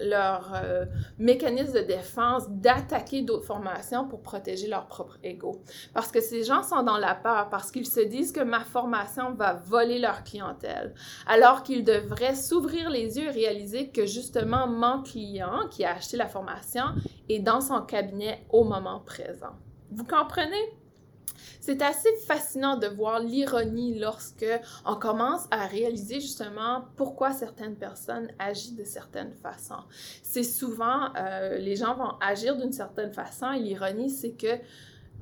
leur 0.00 0.52
euh, 0.54 0.84
mécanisme 1.18 1.74
de 1.74 1.80
défense 1.80 2.48
d'attaquer 2.48 3.22
d'autres 3.22 3.44
formations 3.46 4.06
pour 4.08 4.22
protéger 4.22 4.68
leur 4.68 4.86
propre 4.86 5.18
ego. 5.22 5.62
Parce 5.94 6.10
que 6.10 6.20
ces 6.20 6.44
gens 6.44 6.62
sont 6.62 6.82
dans 6.82 6.98
la 6.98 7.14
peur, 7.14 7.48
parce 7.50 7.70
qu'ils 7.70 7.86
se 7.86 8.00
disent 8.00 8.32
que 8.32 8.40
ma 8.40 8.60
formation 8.60 9.34
va 9.34 9.54
voler 9.54 9.98
leur 9.98 10.24
clientèle, 10.24 10.94
alors 11.26 11.62
qu'ils 11.62 11.84
devraient 11.84 12.34
s'ouvrir 12.34 12.90
les 12.90 13.18
yeux 13.18 13.26
et 13.26 13.30
réaliser 13.30 13.90
que 13.90 14.06
justement 14.06 14.66
mon 14.66 15.02
client 15.02 15.68
qui 15.70 15.84
a 15.84 15.94
acheté 15.94 16.16
la 16.16 16.28
formation 16.28 16.84
est 17.28 17.40
dans 17.40 17.60
son 17.60 17.82
cabinet 17.82 18.44
au 18.50 18.64
moment 18.64 19.00
présent. 19.00 19.54
Vous 19.90 20.04
comprenez? 20.04 20.81
C'est 21.62 21.80
assez 21.80 22.12
fascinant 22.26 22.76
de 22.76 22.88
voir 22.88 23.20
l'ironie 23.20 23.96
lorsque 23.96 24.44
on 24.84 24.96
commence 24.96 25.46
à 25.52 25.64
réaliser 25.68 26.16
justement 26.20 26.86
pourquoi 26.96 27.30
certaines 27.30 27.76
personnes 27.76 28.32
agissent 28.40 28.74
de 28.74 28.82
certaines 28.82 29.32
façons. 29.32 29.84
C'est 30.24 30.42
souvent, 30.42 31.14
euh, 31.16 31.58
les 31.58 31.76
gens 31.76 31.94
vont 31.94 32.18
agir 32.20 32.56
d'une 32.56 32.72
certaine 32.72 33.12
façon 33.12 33.52
et 33.52 33.60
l'ironie, 33.60 34.10
c'est 34.10 34.32
que 34.32 34.58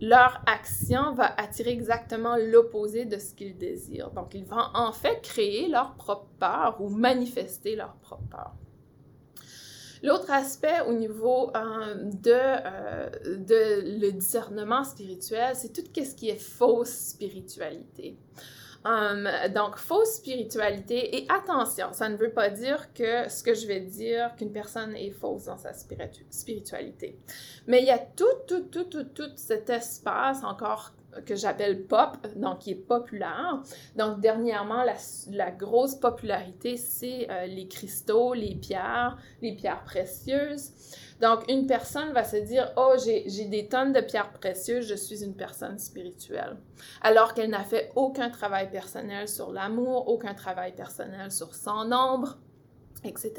leur 0.01 0.43
action 0.47 1.13
va 1.13 1.27
attirer 1.37 1.73
exactement 1.73 2.37
l'opposé 2.37 3.05
de 3.05 3.19
ce 3.19 3.35
qu'ils 3.35 3.59
désirent. 3.59 4.11
Donc, 4.13 4.33
ils 4.33 4.47
vont 4.47 4.65
en 4.73 4.93
fait 4.93 5.21
créer 5.21 5.69
leur 5.69 5.93
propre 5.97 6.31
peur 6.39 6.79
ou 6.81 6.89
manifester 6.89 7.77
leur 7.77 7.97
propre 7.97 8.25
peur. 8.31 8.55
L'autre 10.03 10.31
aspect 10.31 10.81
au 10.87 10.93
niveau 10.93 11.51
euh, 11.55 12.11
euh, 12.27 13.11
de 13.37 14.01
le 14.01 14.13
discernement 14.13 14.85
spirituel, 14.85 15.55
c'est 15.55 15.73
tout 15.73 15.83
ce 15.95 16.15
qui 16.15 16.31
est 16.31 16.41
fausse 16.41 16.89
spiritualité. 16.89 18.17
Um, 18.83 19.29
donc, 19.55 19.77
fausse 19.77 20.15
spiritualité, 20.15 21.19
et 21.19 21.27
attention, 21.29 21.93
ça 21.93 22.09
ne 22.09 22.17
veut 22.17 22.31
pas 22.31 22.49
dire 22.49 22.95
que 22.95 23.29
ce 23.29 23.43
que 23.43 23.53
je 23.53 23.67
vais 23.67 23.81
dire, 23.81 24.35
qu'une 24.37 24.53
personne 24.53 24.97
est 24.97 25.11
fausse 25.11 25.45
dans 25.45 25.59
sa 25.59 25.73
spiritualité. 25.75 27.19
Mais 27.67 27.81
il 27.81 27.87
y 27.87 27.91
a 27.91 27.99
tout, 27.99 28.25
tout, 28.49 28.63
tout, 28.63 28.85
tout, 28.85 29.05
tout 29.05 29.31
cet 29.37 29.69
espace 29.69 30.43
encore 30.45 30.95
que 31.27 31.35
j'appelle 31.35 31.87
pop, 31.87 32.17
donc 32.37 32.61
qui 32.61 32.73
est 32.73 32.87
populaire. 32.87 33.63
Donc 33.97 34.21
dernièrement, 34.21 34.85
la, 35.31 35.51
grosse 35.51 35.95
popularité, 35.95 36.77
c'est 36.77 37.29
euh, 37.31 37.47
les 37.47 37.67
cristaux, 37.69 38.35
les 38.35 38.55
pierres, 38.55 39.19
les 39.43 39.55
pierres 39.55 39.85
précieuses. 39.85 40.71
Donc 41.21 41.45
une 41.49 41.67
personne 41.67 42.13
va 42.13 42.25
se 42.25 42.37
dire, 42.37 42.73
oh, 42.77 42.95
j'ai 42.99 43.45
des 43.47 43.69
tonnes 43.69 43.93
de 43.93 44.01
pierres 44.01 44.33
précieuses, 44.33 44.87
je 44.87 44.95
suis 44.95 45.23
une 45.23 45.35
personne 45.35 45.79
spirituelle. 45.79 46.57
Alors 47.03 47.35
qu'elle 47.35 47.51
n'a 47.51 47.65
fait 47.65 47.93
aucun 47.95 48.31
travail 48.31 48.71
personnel 48.71 49.29
sur 49.29 49.53
l'amour, 49.53 50.09
aucun 50.09 50.35
travail 50.35 50.75
personnel 50.75 51.31
sur 51.31 51.55
son 51.55 51.93
ombre, 51.93 52.39
etc. 53.05 53.33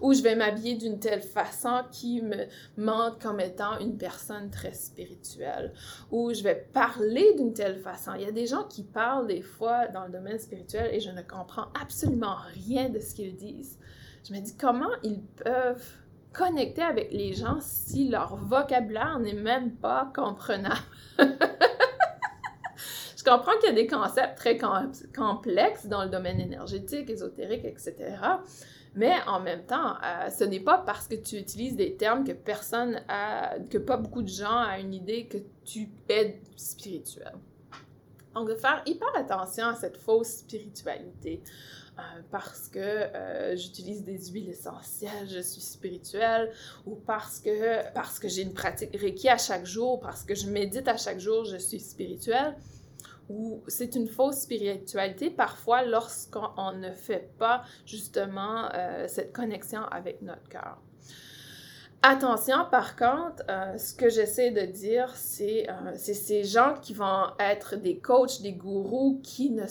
Ou 0.00 0.12
je 0.12 0.22
vais 0.22 0.34
m'habiller 0.34 0.74
d'une 0.74 0.98
telle 0.98 1.22
façon 1.22 1.82
qui 1.90 2.22
me 2.22 2.46
montre 2.76 3.18
comme 3.18 3.40
étant 3.40 3.78
une 3.78 3.96
personne 3.96 4.50
très 4.50 4.72
spirituelle. 4.72 5.72
Ou 6.10 6.32
je 6.34 6.42
vais 6.42 6.68
parler 6.72 7.34
d'une 7.34 7.52
telle 7.52 7.78
façon. 7.78 8.12
Il 8.14 8.22
y 8.22 8.26
a 8.26 8.32
des 8.32 8.46
gens 8.46 8.64
qui 8.64 8.82
parlent 8.82 9.26
des 9.26 9.42
fois 9.42 9.88
dans 9.88 10.04
le 10.04 10.12
domaine 10.12 10.38
spirituel 10.38 10.94
et 10.94 11.00
je 11.00 11.10
ne 11.10 11.22
comprends 11.22 11.68
absolument 11.80 12.36
rien 12.54 12.88
de 12.88 12.98
ce 12.98 13.14
qu'ils 13.14 13.36
disent. 13.36 13.78
Je 14.28 14.34
me 14.34 14.40
dis 14.40 14.56
comment 14.56 14.90
ils 15.02 15.22
peuvent 15.22 15.86
connecter 16.32 16.82
avec 16.82 17.12
les 17.12 17.32
gens 17.32 17.58
si 17.60 18.08
leur 18.08 18.36
vocabulaire 18.36 19.18
n'est 19.18 19.32
même 19.32 19.72
pas 19.72 20.10
comprenable? 20.14 20.76
Je 23.18 23.24
comprends 23.24 23.52
qu'il 23.58 23.70
y 23.70 23.72
a 23.72 23.74
des 23.74 23.88
concepts 23.88 24.38
très 24.38 24.56
complexes 24.56 25.86
dans 25.86 26.04
le 26.04 26.08
domaine 26.08 26.40
énergétique, 26.40 27.10
ésotérique, 27.10 27.64
etc. 27.64 27.94
Mais 28.94 29.14
en 29.26 29.40
même 29.40 29.64
temps, 29.64 29.94
euh, 30.02 30.30
ce 30.30 30.44
n'est 30.44 30.60
pas 30.60 30.78
parce 30.78 31.06
que 31.06 31.14
tu 31.14 31.36
utilises 31.36 31.76
des 31.76 31.96
termes 31.96 32.24
que 32.24 32.32
personne 32.32 33.00
a, 33.08 33.58
que 33.70 33.78
pas 33.78 33.96
beaucoup 33.96 34.22
de 34.22 34.28
gens 34.28 34.64
ont 34.64 34.80
une 34.80 34.94
idée 34.94 35.26
que 35.26 35.38
tu 35.64 35.88
es 36.08 36.40
spirituel. 36.56 37.32
Donc, 38.34 38.48
de 38.48 38.54
faire 38.54 38.82
hyper 38.86 39.08
attention 39.16 39.66
à 39.66 39.74
cette 39.74 39.96
fausse 39.96 40.28
spiritualité. 40.28 41.42
Euh, 41.98 42.02
parce 42.30 42.68
que 42.68 42.78
euh, 42.78 43.56
j'utilise 43.56 44.04
des 44.04 44.30
huiles 44.30 44.50
essentielles, 44.50 45.28
je 45.28 45.40
suis 45.40 45.60
spirituelle, 45.60 46.52
ou 46.86 46.94
parce 46.94 47.40
que, 47.40 47.92
parce 47.92 48.20
que 48.20 48.28
j'ai 48.28 48.42
une 48.42 48.54
pratique 48.54 48.96
Reiki 48.96 49.28
à 49.28 49.36
chaque 49.36 49.66
jour, 49.66 49.98
parce 49.98 50.22
que 50.22 50.36
je 50.36 50.48
médite 50.48 50.86
à 50.86 50.96
chaque 50.96 51.18
jour, 51.18 51.44
je 51.44 51.56
suis 51.56 51.80
spirituelle 51.80 52.54
ou 53.28 53.62
c'est 53.68 53.94
une 53.94 54.08
fausse 54.08 54.40
spiritualité 54.40 55.30
parfois 55.30 55.84
lorsqu'on 55.84 56.72
ne 56.72 56.90
fait 56.92 57.30
pas 57.38 57.62
justement 57.84 58.68
euh, 58.74 59.06
cette 59.08 59.32
connexion 59.32 59.82
avec 59.90 60.22
notre 60.22 60.48
cœur. 60.48 60.78
Attention, 62.02 62.64
par 62.70 62.94
contre, 62.94 63.42
euh, 63.50 63.76
ce 63.76 63.92
que 63.92 64.08
j'essaie 64.08 64.52
de 64.52 64.60
dire, 64.60 65.10
c'est 65.16 65.68
euh, 65.68 65.94
ces 65.96 66.44
gens 66.44 66.74
qui 66.80 66.94
vont 66.94 67.26
être 67.40 67.74
des 67.74 67.98
coachs, 67.98 68.40
des 68.40 68.52
gourous 68.52 69.20
qui 69.22 69.50
ne 69.50 69.66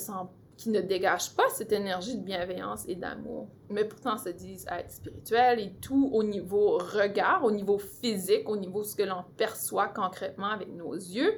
qui 0.57 0.69
ne 0.71 0.81
dégagent 0.81 1.35
pas 1.35 1.47
cette 1.49 1.71
énergie 1.71 2.17
de 2.17 2.23
bienveillance 2.23 2.83
et 2.87 2.95
d'amour, 2.95 3.47
mais 3.69 3.85
pourtant 3.85 4.17
se 4.17 4.29
disent 4.29 4.65
être 4.69 4.91
spirituels 4.91 5.59
et 5.59 5.71
tout 5.81 6.09
au 6.11 6.23
niveau 6.23 6.79
regard, 6.79 7.45
au 7.45 7.51
niveau 7.51 7.77
physique, 7.77 8.49
au 8.49 8.57
niveau 8.57 8.83
ce 8.83 8.95
que 8.95 9.03
l'on 9.03 9.23
perçoit 9.37 9.87
concrètement 9.87 10.47
avec 10.47 10.69
nos 10.69 10.95
yeux, 10.95 11.31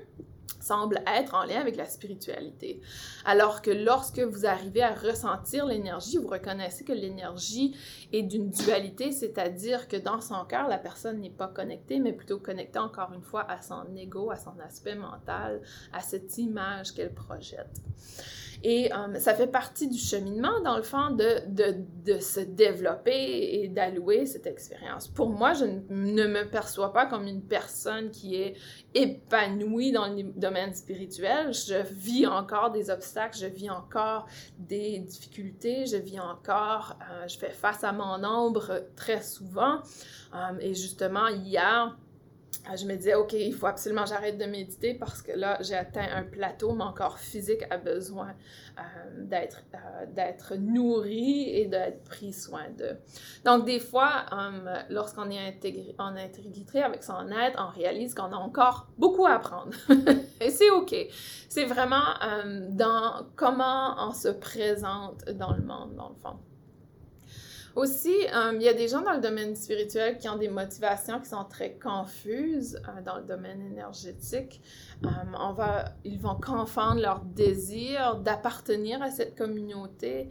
semble 0.60 1.02
être 1.08 1.36
en 1.36 1.44
lien 1.44 1.60
avec 1.60 1.76
la 1.76 1.86
spiritualité. 1.86 2.82
Alors 3.26 3.62
que 3.62 3.72
lorsque 3.72 4.20
vous 4.20 4.46
arrivez 4.46 4.84
à 4.84 4.94
ressentir 4.94 5.66
l'énergie, 5.66 6.18
vous 6.18 6.28
reconnaissez 6.28 6.84
que 6.84 6.94
l'énergie 6.94 7.76
est 8.12 8.24
d'une 8.24 8.50
dualité, 8.50 9.12
c'est-à-dire 9.12 9.88
que 9.88 9.98
dans 9.98 10.22
son 10.22 10.46
cœur, 10.46 10.68
la 10.68 10.78
personne 10.78 11.20
n'est 11.20 11.30
pas 11.30 11.48
connectée, 11.48 12.00
mais 12.00 12.14
plutôt 12.14 12.40
connectée 12.40 12.80
encore 12.80 13.14
une 13.14 13.24
fois 13.24 13.50
à 13.50 13.62
son 13.62 13.86
ego, 13.96 14.32
à 14.32 14.38
son 14.38 14.54
aspect 14.60 14.96
mental, 14.96 15.62
à 15.94 16.02
cette 16.02 16.38
image 16.38 16.94
qu'elle 16.94 17.14
projette. 17.14 17.82
Et 18.64 18.92
euh, 18.94 19.20
ça 19.20 19.34
fait 19.34 19.48
partie 19.48 19.88
du 19.88 19.98
cheminement, 19.98 20.60
dans 20.66 20.76
le 20.76 20.84
fond, 20.84 21.12
de, 21.12 21.48
de, 21.48 21.78
de 22.06 22.20
se 22.20 22.42
développer 22.42 23.62
et 23.62 23.70
d'allouer 23.70 24.26
cette 24.26 24.48
expérience. 24.48 25.08
Pour 25.08 25.30
moi, 25.30 25.54
je 25.54 25.66
ne 25.90 26.28
me 26.28 26.44
perçois 26.50 26.92
pas 26.92 27.06
comme 27.06 27.26
une 27.26 27.42
personne 27.42 28.12
qui 28.12 28.36
est 28.36 28.56
épanouie 28.94 29.94
dans 29.94 30.08
le 30.08 30.24
domaine 30.24 30.74
spirituel. 30.74 31.54
Je 31.54 31.82
vis 31.94 32.28
encore 32.28 32.72
des 32.72 32.90
obstacles, 32.90 33.38
je 33.38 33.46
vis 33.46 33.70
encore 33.70 34.28
des 34.58 35.00
difficultés, 35.00 35.86
je 35.86 35.98
vis 35.98 36.20
encore, 36.20 36.98
euh, 37.10 37.28
je 37.28 37.38
fais 37.38 37.52
face 37.52 37.84
à 37.86 37.94
mon 37.94 38.24
ombre 38.26 38.84
très 38.98 39.22
souvent. 39.22 39.80
Euh, 40.34 40.60
et 40.60 40.76
justement, 40.76 41.28
hier, 41.28 41.98
je 42.76 42.86
me 42.86 42.96
disais, 42.96 43.16
OK, 43.16 43.34
il 43.34 43.54
faut 43.54 43.68
absolument 43.68 44.06
j'arrête 44.06 44.38
de 44.38 44.46
méditer 44.46 44.94
parce 44.94 45.22
que 45.22 45.32
là, 45.32 45.58
j'ai 45.62 45.76
atteint 45.76 46.08
un 46.14 46.24
plateau, 46.24 46.74
mon 46.74 46.94
corps 46.94 47.18
physique 47.18 47.64
a 47.70 47.78
besoin 47.78 48.34
euh, 48.78 48.82
d'être, 49.18 49.64
euh, 49.74 50.06
d'être 50.08 50.56
nourri 50.56 51.50
et 51.50 51.66
d'être 51.66 52.04
pris 52.04 52.34
soin 52.34 52.66
de. 52.78 52.98
Donc, 53.46 53.66
des 53.66 53.80
fois, 53.80 54.26
euh, 54.32 54.76
lorsqu'on 54.90 55.30
est 55.32 55.48
intégré, 55.48 55.96
en 55.98 56.16
intégrité 56.16 56.82
avec 56.82 57.04
son 57.04 57.30
être, 57.32 57.60
on 57.60 57.72
réalise 57.76 58.14
qu'on 58.14 58.32
a 58.32 58.38
encore 58.38 58.88
beaucoup 58.98 59.26
à 59.26 59.34
apprendre. 59.34 59.72
et 60.42 60.50
c'est 60.50 60.70
OK. 60.70 60.96
C'est 61.50 61.66
vraiment 61.66 62.04
dans 62.70 63.26
comment 63.36 63.96
on 64.08 64.14
se 64.14 64.30
présente 64.30 65.26
dans 65.32 65.54
le 65.54 65.62
monde, 65.62 65.96
dans 65.96 66.10
le 66.10 66.16
fond. 66.16 66.38
Aussi, 67.76 68.14
euh, 68.34 68.54
il 68.56 68.62
y 68.62 68.68
a 68.68 68.74
des 68.74 68.88
gens 68.88 69.02
dans 69.02 69.14
le 69.14 69.22
domaine 69.22 69.56
spirituel 69.56 70.18
qui 70.18 70.28
ont 70.28 70.38
des 70.38 70.50
motivations 70.50 71.20
qui 71.20 71.30
sont 71.30 71.46
très 71.46 71.74
confuses 71.74 72.82
euh, 72.88 73.02
dans 73.02 73.18
le 73.18 73.24
domaine 73.24 73.62
énergétique. 73.62 74.62
Euh, 75.06 75.08
ils 76.04 76.20
vont 76.20 76.36
confondre 76.36 77.02
leur 77.02 77.22
désir 77.22 78.18
d'appartenir 78.18 79.02
à 79.02 79.12
cette 79.12 79.38
communauté 79.38 80.30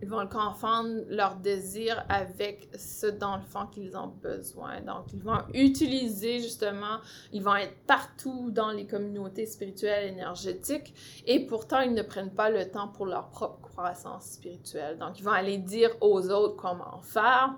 ils 0.00 0.08
vont 0.08 0.26
confondre 0.26 1.02
leur 1.08 1.36
désir 1.36 2.04
avec 2.08 2.68
ce 2.76 3.06
dans 3.06 3.36
le 3.36 3.42
fond 3.42 3.66
qu'ils 3.66 3.96
ont 3.96 4.12
besoin. 4.22 4.80
Donc, 4.80 5.12
ils 5.12 5.22
vont 5.22 5.42
utiliser 5.54 6.40
justement, 6.40 6.98
ils 7.32 7.42
vont 7.42 7.56
être 7.56 7.74
partout 7.86 8.50
dans 8.50 8.70
les 8.70 8.86
communautés 8.86 9.46
spirituelles 9.46 10.12
énergétiques 10.12 10.94
et 11.26 11.46
pourtant 11.46 11.80
ils 11.80 11.94
ne 11.94 12.02
prennent 12.02 12.34
pas 12.34 12.50
le 12.50 12.70
temps 12.70 12.88
pour 12.88 13.06
leur 13.06 13.28
propre 13.30 13.67
croissance 13.78 14.32
spirituelle. 14.32 14.98
Donc, 14.98 15.18
ils 15.18 15.24
vont 15.24 15.32
aller 15.32 15.58
dire 15.58 15.90
aux 16.00 16.30
autres 16.30 16.56
comment 16.56 17.00
faire, 17.02 17.54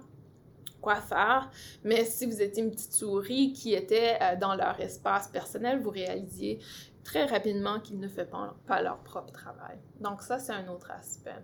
quoi 0.81 0.97
faire. 0.97 1.51
Mais 1.83 2.05
si 2.05 2.27
vous 2.27 2.43
étiez 2.43 2.63
une 2.63 2.71
petite 2.71 2.93
souris 2.93 3.53
qui 3.53 3.73
était 3.75 4.19
euh, 4.21 4.37
dans 4.37 4.55
leur 4.55 4.79
espace 4.81 5.29
personnel, 5.29 5.81
vous 5.81 5.91
réalisiez 5.91 6.59
très 7.05 7.25
rapidement 7.25 7.81
qu'ils 7.81 7.99
ne 7.99 8.09
font 8.09 8.27
pas, 8.67 8.83
leur 8.83 8.99
propre 8.99 9.33
travail. 9.33 9.79
Donc 10.01 10.23
ça, 10.23 10.39
c'est 10.39 10.53
un 10.53 10.69
autre 10.69 10.91
aspect. 10.91 11.43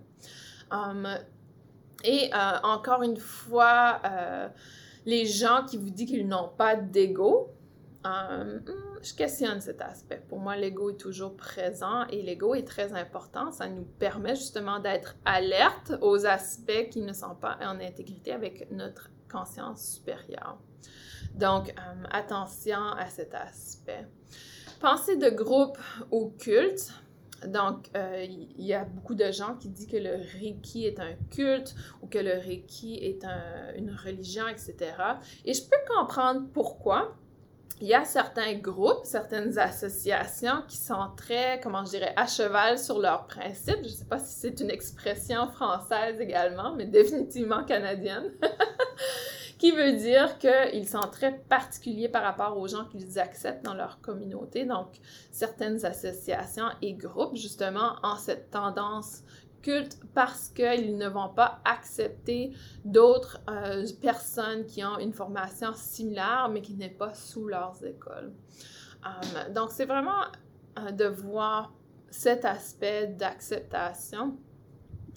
Um, 0.71 1.09
et 2.05 2.31
euh, 2.35 2.59
encore 2.63 3.03
une 3.03 3.17
fois, 3.17 4.01
euh, 4.05 4.49
les 5.07 5.25
gens 5.25 5.65
qui 5.67 5.79
vous 5.79 5.89
disent 5.89 6.09
qu'ils 6.09 6.29
n'ont 6.29 6.51
pas 6.51 6.77
d'ego, 6.77 7.51
um, 8.07 8.63
je 9.03 9.15
questionne 9.15 9.61
cet 9.61 9.81
aspect. 9.81 10.23
Pour 10.29 10.39
moi, 10.39 10.57
l'ego 10.57 10.91
est 10.91 11.01
toujours 11.01 11.37
présent 11.37 12.07
et 12.09 12.23
l'ego 12.23 12.55
est 12.55 12.67
très 12.67 12.93
important. 12.93 13.53
Ça 13.53 13.69
nous 13.69 13.85
permet 13.85 14.35
justement 14.35 14.81
d'être 14.81 15.17
alerte 15.25 15.93
aux 16.01 16.27
aspects 16.27 16.89
qui 16.91 17.01
ne 17.03 17.13
sont 17.13 17.35
pas 17.35 17.59
en 17.63 17.81
intégrité 17.81 18.33
avec 18.33 18.71
notre 18.71 19.11
conscience 19.31 19.95
supérieure. 19.95 20.59
Donc, 21.35 21.75
um, 21.77 22.07
attention 22.11 22.81
à 22.97 23.09
cet 23.09 23.35
aspect. 23.35 24.07
Pensée 24.81 25.17
de 25.17 25.31
groupe 25.31 25.79
ou 26.11 26.33
culte. 26.39 26.93
Donc, 27.47 27.91
euh, 27.97 28.25
il 28.25 28.65
y 28.65 28.73
a 28.73 28.85
beaucoup 28.85 29.15
de 29.15 29.31
gens 29.31 29.57
qui 29.57 29.69
disent 29.69 29.87
que 29.87 29.99
le 29.99 30.17
Reiki 30.39 30.87
est 30.87 30.99
un 30.99 31.13
culte 31.31 31.75
ou 32.03 32.07
que 32.07 32.19
le 32.19 32.33
Reiki 32.33 32.97
est 32.97 33.25
une 33.77 33.91
religion, 33.91 34.49
etc. 34.49 34.75
Et 35.45 35.53
je 35.53 35.63
peux 35.63 35.95
comprendre 35.95 36.49
pourquoi. 36.53 37.15
Il 37.81 37.87
y 37.87 37.95
a 37.95 38.07
certains 38.07 38.55
groupes, 38.55 39.05
certaines 39.05 39.59
associations 39.59 40.63
qui 40.67 40.79
sont 40.79 41.11
très, 41.15 41.61
comment 41.63 41.85
je 41.85 41.91
dirais, 41.91 42.15
à 42.17 42.27
cheval 42.27 42.79
sur 42.79 42.99
leurs 42.99 43.27
principes. 43.27 43.81
Je 43.83 43.89
ne 43.89 43.95
sais 43.95 44.05
pas 44.07 44.19
si 44.19 44.33
c'est 44.33 44.61
une 44.61 44.71
expression 44.71 45.47
française 45.49 46.19
également, 46.19 46.75
mais 46.75 46.87
définitivement 46.87 47.65
canadienne. 47.65 48.33
qui 49.59 49.73
veut 49.73 49.93
dire 49.93 50.39
qu'ils 50.39 50.89
sont 50.89 51.09
très 51.11 51.39
particuliers 51.49 52.09
par 52.09 52.23
rapport 52.23 52.59
aux 52.59 52.69
gens 52.69 52.85
qu'ils 52.87 53.19
acceptent 53.19 53.65
dans 53.65 53.75
leur 53.75 54.01
communauté. 54.01 54.65
Donc, 54.65 54.89
certaines 55.31 55.85
associations 55.85 56.69
et 56.83 56.95
groupes, 56.95 57.37
justement, 57.37 57.97
ont 58.03 58.17
cette 58.17 58.51
tendance 58.51 59.23
parce 60.15 60.49
qu'ils 60.49 60.97
ne 60.97 61.09
vont 61.09 61.29
pas 61.29 61.61
accepter 61.65 62.53
d'autres 62.85 63.41
euh, 63.49 63.87
personnes 64.01 64.67
qui 64.67 64.85
ont 64.85 64.99
une 64.99 65.13
formation 65.13 65.73
similaire, 65.75 66.49
mais 66.53 66.63
qui 66.63 66.75
n'est 66.75 66.89
pas 66.89 67.15
sous 67.15 67.47
leurs 67.47 67.85
écoles. 67.85 68.33
Um, 69.05 69.53
donc, 69.53 69.71
c'est 69.71 69.85
vraiment 69.85 70.23
euh, 70.79 70.91
de 70.91 71.07
voir 71.07 71.73
cet 72.11 72.45
aspect 72.45 73.07
d'acceptation 73.07 74.37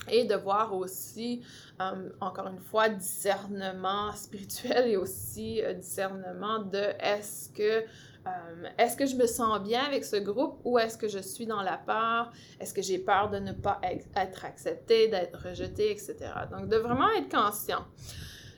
et 0.07 0.25
de 0.25 0.35
voir 0.35 0.73
aussi, 0.73 1.41
euh, 1.81 2.09
encore 2.21 2.47
une 2.47 2.59
fois, 2.59 2.89
discernement 2.89 4.11
spirituel 4.13 4.89
et 4.89 4.97
aussi 4.97 5.61
euh, 5.61 5.73
discernement 5.73 6.59
de 6.59 6.93
est-ce 6.99 7.49
que, 7.49 7.85
euh, 8.27 8.67
est-ce 8.77 8.97
que 8.97 9.05
je 9.05 9.15
me 9.15 9.25
sens 9.25 9.61
bien 9.61 9.83
avec 9.83 10.03
ce 10.03 10.17
groupe 10.17 10.59
ou 10.63 10.77
est-ce 10.77 10.97
que 10.97 11.07
je 11.07 11.19
suis 11.19 11.45
dans 11.45 11.61
la 11.61 11.77
peur, 11.77 12.31
est-ce 12.59 12.73
que 12.73 12.81
j'ai 12.81 12.99
peur 12.99 13.29
de 13.29 13.39
ne 13.39 13.53
pas 13.53 13.79
être 14.15 14.45
accepté, 14.45 15.07
d'être 15.07 15.47
rejeté, 15.47 15.91
etc. 15.91 16.15
Donc, 16.51 16.67
de 16.67 16.77
vraiment 16.77 17.09
être 17.11 17.29
conscient. 17.29 17.85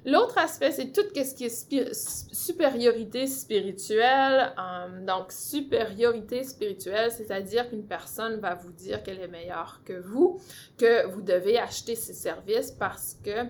L'autre 0.04 0.40
aspect, 0.40 0.72
c'est 0.72 0.92
tout 0.92 1.04
ce 1.14 1.36
qui 1.36 1.78
est 1.78 1.94
supériorité 2.34 3.28
spirituelle. 3.28 4.52
Euh, 4.58 5.06
donc, 5.06 5.32
supériorité 5.32 6.44
spirituelle, 6.44 7.12
c'est-à-dire 7.12 7.70
qu'une 7.70 7.86
personne 7.86 8.40
va 8.40 8.56
vous 8.56 8.72
dire 8.72 9.04
qu'elle 9.04 9.20
est 9.20 9.28
meilleure 9.28 9.82
que 9.86 9.94
vous, 9.94 10.40
que 10.78 11.06
vous 11.08 11.22
devez 11.22 11.60
acheter 11.60 11.94
ses 11.94 12.14
services 12.14 12.72
parce 12.72 13.16
que 13.24 13.46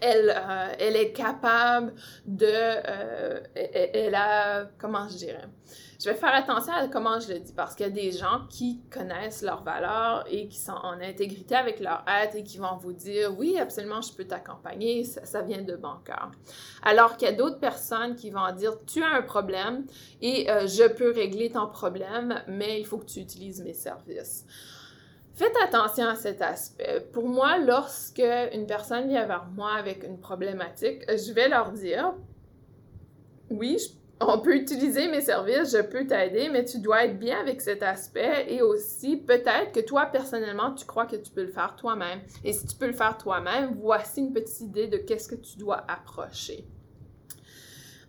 elle, 0.00 0.30
euh, 0.30 0.72
elle 0.78 0.96
est 0.96 1.12
capable 1.12 1.94
de... 2.26 2.46
Euh, 2.46 3.40
elle, 3.54 4.14
a... 4.14 4.66
Comment 4.78 5.08
je 5.08 5.16
dirais? 5.16 5.48
Je 6.00 6.10
vais 6.10 6.14
faire 6.14 6.32
attention 6.32 6.72
à 6.72 6.86
comment 6.86 7.18
je 7.18 7.32
le 7.32 7.40
dis 7.40 7.52
parce 7.52 7.74
qu'il 7.74 7.84
y 7.84 7.88
a 7.88 7.92
des 7.92 8.12
gens 8.12 8.42
qui 8.48 8.80
connaissent 8.88 9.42
leurs 9.42 9.64
valeurs 9.64 10.24
et 10.30 10.46
qui 10.46 10.56
sont 10.56 10.70
en 10.70 11.00
intégrité 11.00 11.56
avec 11.56 11.80
leur 11.80 12.04
être 12.06 12.36
et 12.36 12.44
qui 12.44 12.58
vont 12.58 12.76
vous 12.76 12.92
dire 12.92 13.36
oui, 13.36 13.58
absolument, 13.58 14.00
je 14.00 14.12
peux 14.12 14.24
t'accompagner, 14.24 15.02
ça, 15.02 15.42
vient 15.42 15.62
de 15.62 15.74
bon 15.74 15.96
cœur. 16.04 16.30
Alors 16.84 17.16
qu'il 17.16 17.26
y 17.26 17.32
a 17.32 17.34
d'autres 17.34 17.58
personnes 17.58 18.14
qui 18.14 18.30
vont 18.30 18.52
dire 18.54 18.74
tu 18.86 19.02
as 19.02 19.08
un 19.08 19.22
problème 19.22 19.86
et 20.22 20.48
euh, 20.48 20.68
je 20.68 20.86
peux 20.86 21.10
régler 21.10 21.50
ton 21.50 21.66
problème, 21.66 22.44
mais 22.46 22.80
il 22.80 22.86
faut 22.86 22.98
que 22.98 23.06
tu 23.06 23.18
utilises 23.18 23.60
mes 23.60 23.74
services. 23.74 24.46
Faites 25.38 25.54
attention 25.62 26.08
à 26.08 26.16
cet 26.16 26.42
aspect. 26.42 27.06
Pour 27.12 27.28
moi, 27.28 27.58
lorsque 27.58 28.20
une 28.52 28.66
personne 28.66 29.06
vient 29.06 29.24
vers 29.24 29.46
moi 29.54 29.70
avec 29.74 30.02
une 30.02 30.18
problématique, 30.18 31.04
je 31.08 31.32
vais 31.32 31.48
leur 31.48 31.70
dire 31.70 32.12
oui, 33.48 33.76
on 34.20 34.40
peut 34.40 34.56
utiliser 34.56 35.06
mes 35.06 35.20
services, 35.20 35.76
je 35.76 35.80
peux 35.80 36.04
t'aider, 36.08 36.48
mais 36.48 36.64
tu 36.64 36.80
dois 36.80 37.04
être 37.04 37.20
bien 37.20 37.38
avec 37.38 37.60
cet 37.60 37.84
aspect 37.84 38.52
et 38.52 38.62
aussi 38.62 39.16
peut-être 39.16 39.70
que 39.70 39.78
toi 39.78 40.06
personnellement, 40.06 40.74
tu 40.74 40.84
crois 40.84 41.06
que 41.06 41.14
tu 41.14 41.30
peux 41.30 41.44
le 41.44 41.52
faire 41.52 41.76
toi-même. 41.76 42.18
Et 42.42 42.52
si 42.52 42.66
tu 42.66 42.74
peux 42.74 42.88
le 42.88 42.92
faire 42.92 43.16
toi-même, 43.16 43.76
voici 43.80 44.18
une 44.18 44.32
petite 44.32 44.60
idée 44.60 44.88
de 44.88 44.96
qu'est-ce 44.96 45.28
que 45.28 45.36
tu 45.36 45.56
dois 45.56 45.84
approcher. 45.86 46.66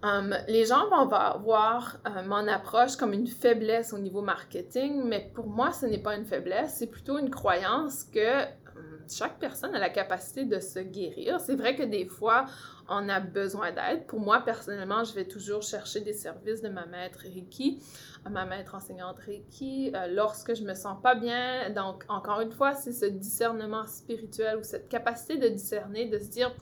Um, 0.01 0.33
les 0.47 0.65
gens 0.65 0.87
vont 0.89 1.07
voir 1.39 1.97
euh, 2.07 2.23
mon 2.25 2.47
approche 2.47 2.95
comme 2.95 3.11
une 3.11 3.27
faiblesse 3.27 3.91
au 3.91 3.97
niveau 3.97 4.21
marketing, 4.21 5.03
mais 5.03 5.29
pour 5.33 5.47
moi, 5.47 5.73
ce 5.73 5.85
n'est 5.85 6.01
pas 6.01 6.15
une 6.15 6.25
faiblesse, 6.25 6.75
c'est 6.77 6.87
plutôt 6.87 7.17
une 7.17 7.29
croyance 7.29 8.05
que 8.05 8.43
um, 8.43 8.99
chaque 9.09 9.39
personne 9.39 9.75
a 9.75 9.79
la 9.79 9.89
capacité 9.89 10.45
de 10.45 10.61
se 10.61 10.79
guérir. 10.79 11.41
C'est 11.41 11.55
vrai 11.55 11.75
que 11.75 11.83
des 11.83 12.05
fois, 12.05 12.45
on 12.87 13.09
a 13.09 13.19
besoin 13.19 13.73
d'aide. 13.73 14.07
Pour 14.07 14.21
moi, 14.21 14.39
personnellement, 14.39 15.03
je 15.03 15.13
vais 15.13 15.25
toujours 15.25 15.63
chercher 15.63 15.99
des 15.99 16.13
services 16.13 16.61
de 16.61 16.69
ma 16.69 16.85
maître 16.85 17.19
Reiki, 17.23 17.83
ma 18.29 18.45
maître 18.45 18.75
enseignante 18.75 19.19
Reiki, 19.19 19.91
euh, 19.93 20.07
lorsque 20.07 20.55
je 20.55 20.63
me 20.63 20.75
sens 20.75 20.97
pas 21.01 21.15
bien. 21.15 21.69
Donc, 21.71 22.05
encore 22.07 22.39
une 22.39 22.53
fois, 22.53 22.73
c'est 22.73 22.93
ce 22.93 23.05
discernement 23.05 23.85
spirituel 23.85 24.57
ou 24.57 24.63
cette 24.63 24.87
capacité 24.87 25.35
de 25.35 25.49
discerner, 25.49 26.05
de 26.05 26.19
se 26.19 26.29
dire, 26.29 26.55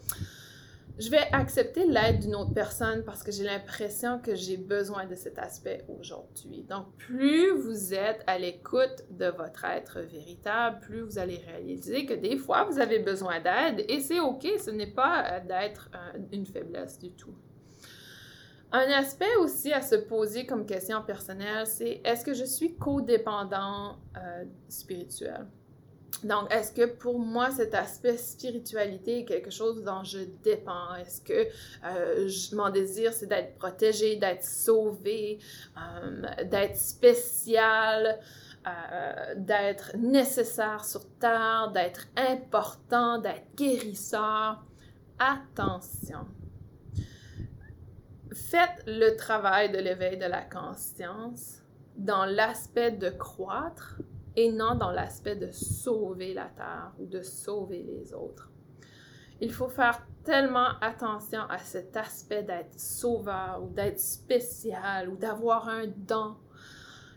je 1.00 1.12
vais 1.12 1.28
accepter 1.32 1.86
l'aide 1.86 2.20
d'une 2.20 2.36
autre 2.36 2.54
personne 2.54 3.04
parce 3.04 3.22
que 3.22 3.32
j'ai 3.32 3.44
l'impression 3.44 4.20
que 4.20 4.34
j'ai 4.34 4.58
besoin 4.58 5.06
de 5.06 5.16
cet 5.16 5.38
aspect 5.38 5.86
aujourd'hui. 5.88 6.64
Donc, 6.64 6.88
plus 6.98 7.52
vous 7.52 7.94
êtes 7.94 8.24
à 8.26 8.40
l'écoute 8.40 9.04
de 9.12 9.28
votre 9.28 9.64
être 9.66 10.00
véritable, 10.02 10.80
plus 10.80 11.02
vous 11.02 11.20
allez 11.20 11.38
réaliser 11.38 12.06
que 12.06 12.16
des 12.16 12.38
fois, 12.38 12.64
vous 12.64 12.80
avez 12.80 13.00
besoin 13.00 13.40
d'aide 13.40 13.86
et 13.88 14.00
c'est 14.00 14.20
OK, 14.20 14.48
ce 14.58 14.72
n'est 14.72 14.92
pas 14.92 15.24
euh, 15.26 15.40
d'être 15.46 15.92
euh, 15.94 16.20
une 16.32 16.48
faiblesse 16.48 16.98
du 16.98 17.12
tout. 17.12 17.36
Un 18.72 18.90
aspect 18.90 19.36
aussi 19.40 19.72
à 19.72 19.82
se 19.82 19.96
poser 19.96 20.46
comme 20.46 20.66
question 20.66 21.02
personnelle, 21.04 21.66
c'est 21.68 22.02
est-ce 22.04 22.26
que 22.26 22.34
je 22.34 22.44
suis 22.44 22.76
codépendant 22.76 23.98
euh, 24.18 24.44
spirituel? 24.68 25.46
Donc, 26.24 26.52
est-ce 26.52 26.72
que 26.72 26.86
pour 26.86 27.20
moi, 27.20 27.52
cet 27.52 27.76
aspect 27.76 28.18
spiritualité 28.18 29.20
est 29.20 29.26
quelque 29.26 29.52
chose 29.52 29.84
dont 29.84 30.04
je 30.04 30.20
dépends? 30.44 30.96
Est-ce 30.96 31.22
que 31.22 31.48
euh, 31.86 32.30
mon 32.54 32.70
désir, 32.70 33.14
c'est 33.14 33.28
d'être 33.28 33.56
protégé, 33.58 34.16
d'être 34.16 34.44
sauvé, 34.44 35.40
euh, 35.78 36.44
d'être 36.46 36.76
spécial, 36.76 38.20
euh, 38.68 39.36
d'être 39.36 39.96
nécessaire 39.96 40.84
sur 40.86 41.08
Terre, 41.20 41.72
d'être 41.74 42.08
important, 42.16 43.20
d'être 43.20 43.56
guérisseur? 43.56 44.64
Attention! 45.20 46.28
Faites 48.34 48.84
le 48.86 49.16
travail 49.16 49.72
de 49.72 49.78
l'éveil 49.78 50.18
de 50.18 50.26
la 50.26 50.42
conscience 50.42 51.62
dans 51.96 52.26
l'aspect 52.26 52.92
de 52.92 53.10
croître 53.10 54.00
et 54.38 54.52
non 54.52 54.76
dans 54.76 54.92
l'aspect 54.92 55.36
de 55.36 55.52
sauver 55.52 56.34
la 56.36 56.46
terre 56.46 56.94
ou 57.00 57.08
de 57.08 57.24
sauver 57.24 57.82
les 57.82 58.14
autres. 58.14 58.52
Il 59.42 59.52
faut 59.52 59.68
faire 59.68 60.06
tellement 60.24 60.78
attention 60.80 61.42
à 61.50 61.58
cet 61.58 61.98
aspect 61.98 62.44
d'être 62.44 62.80
sauveur 62.80 63.64
ou 63.64 63.70
d'être 63.70 64.00
spécial 64.00 65.10
ou 65.10 65.18
d'avoir 65.18 65.68
un 65.68 65.88
don. 65.88 66.36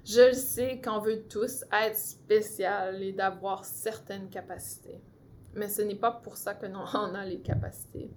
Je 0.05 0.29
le 0.29 0.33
sais 0.33 0.81
qu'on 0.81 1.01
veut 1.01 1.23
tous 1.29 1.65
être 1.73 1.97
spécial 1.97 3.03
et 3.03 3.13
d'avoir 3.13 3.67
certaines 3.67 4.31
capacités. 4.31 5.01
Mais 5.55 5.69
ce 5.69 5.83
n'est 5.83 5.97
pas 5.97 6.13
pour 6.13 6.39
ça 6.39 6.55
que 6.55 6.67
l'on 6.67 6.85
a 7.15 7.25
les 7.27 7.41
capacités. 7.41 8.11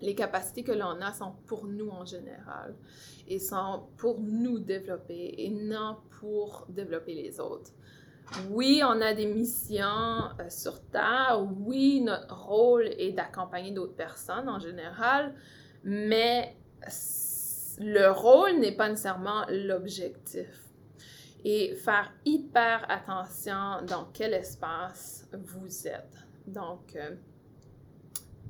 Les 0.00 0.14
capacités 0.14 0.62
que 0.62 0.72
l'on 0.72 1.00
a 1.00 1.12
sont 1.12 1.32
pour 1.46 1.66
nous 1.66 1.88
en 1.88 2.04
général 2.04 2.74
et 3.26 3.38
sont 3.38 3.84
pour 3.96 4.20
nous 4.20 4.58
développer 4.58 5.34
et 5.38 5.50
non 5.50 5.96
pour 6.20 6.66
développer 6.68 7.14
les 7.14 7.40
autres. 7.40 7.72
Oui, 8.50 8.82
on 8.84 9.00
a 9.00 9.14
des 9.14 9.26
missions 9.26 9.84
euh, 9.84 10.48
sur 10.48 10.80
Terre. 10.90 11.44
Oui, 11.58 12.00
notre 12.00 12.34
rôle 12.46 12.86
est 12.98 13.12
d'accompagner 13.12 13.70
d'autres 13.72 13.94
personnes 13.94 14.48
en 14.48 14.58
général, 14.58 15.34
mais 15.84 16.56
le 17.78 18.10
rôle 18.10 18.58
n'est 18.58 18.76
pas 18.76 18.88
nécessairement 18.88 19.44
l'objectif. 19.48 20.68
Et 21.44 21.74
faire 21.74 22.12
hyper 22.24 22.86
attention 22.88 23.82
dans 23.88 24.06
quel 24.12 24.32
espace 24.32 25.28
vous 25.32 25.88
êtes. 25.88 26.24
Donc, 26.46 26.94
euh, 26.94 27.16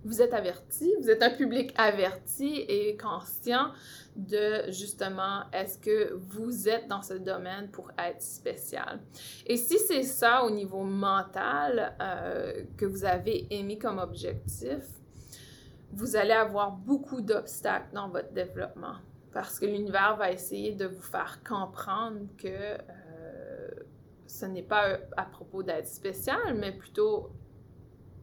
vous 0.04 0.20
êtes 0.20 0.34
averti, 0.34 0.94
vous 1.00 1.10
êtes 1.10 1.22
un 1.22 1.30
public 1.30 1.72
averti 1.76 2.64
et 2.68 2.96
conscient 2.96 3.70
de 4.16 4.70
justement 4.70 5.44
est-ce 5.52 5.78
que 5.78 6.12
vous 6.14 6.68
êtes 6.68 6.88
dans 6.88 7.02
ce 7.02 7.14
domaine 7.14 7.70
pour 7.70 7.90
être 7.98 8.20
spécial. 8.20 9.00
Et 9.46 9.56
si 9.56 9.78
c'est 9.78 10.02
ça 10.02 10.44
au 10.44 10.50
niveau 10.50 10.82
mental 10.82 11.94
euh, 12.00 12.64
que 12.76 12.84
vous 12.84 13.04
avez 13.04 13.46
émis 13.50 13.78
comme 13.78 13.98
objectif, 13.98 14.84
vous 15.92 16.16
allez 16.16 16.32
avoir 16.32 16.72
beaucoup 16.72 17.20
d'obstacles 17.20 17.94
dans 17.94 18.08
votre 18.08 18.32
développement 18.32 18.96
parce 19.32 19.58
que 19.58 19.66
l'univers 19.66 20.16
va 20.16 20.30
essayer 20.30 20.72
de 20.72 20.86
vous 20.86 21.02
faire 21.02 21.40
comprendre 21.42 22.20
que 22.36 22.48
euh, 22.48 23.70
ce 24.26 24.46
n'est 24.46 24.62
pas 24.62 24.98
à 25.16 25.24
propos 25.24 25.62
d'être 25.62 25.86
spécial, 25.86 26.54
mais 26.56 26.72
plutôt 26.72 27.30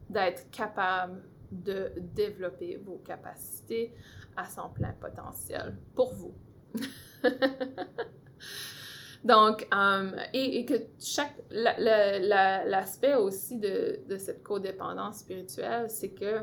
d'être 0.08 0.50
capable 0.50 1.22
de 1.50 1.92
développer 2.14 2.76
vos 2.76 2.98
capacités 2.98 3.94
à 4.36 4.46
son 4.46 4.68
plein 4.70 4.92
potentiel 4.92 5.76
pour 5.94 6.14
vous. 6.14 6.34
Donc, 9.24 9.68
um, 9.70 10.16
et, 10.32 10.64
que 10.64 10.74
l'aspect 11.50 13.14
aussi 13.16 13.58
de, 13.58 14.00
de, 14.08 14.16
cette 14.16 14.42
codépendance 14.42 15.18
spirituelle, 15.18 15.90
c'est 15.90 16.10
que 16.10 16.40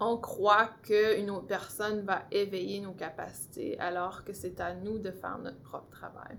on 0.00 0.16
croit 0.16 0.70
qu'une 0.82 1.30
autre 1.30 1.46
personne 1.46 2.00
va 2.00 2.24
éveiller 2.32 2.80
nos 2.80 2.94
capacités, 2.94 3.78
alors 3.78 4.24
que 4.24 4.32
c'est 4.32 4.58
à 4.60 4.74
nous 4.74 4.98
de 4.98 5.12
faire 5.12 5.38
notre 5.38 5.60
propre 5.60 5.88
travail. 5.90 6.36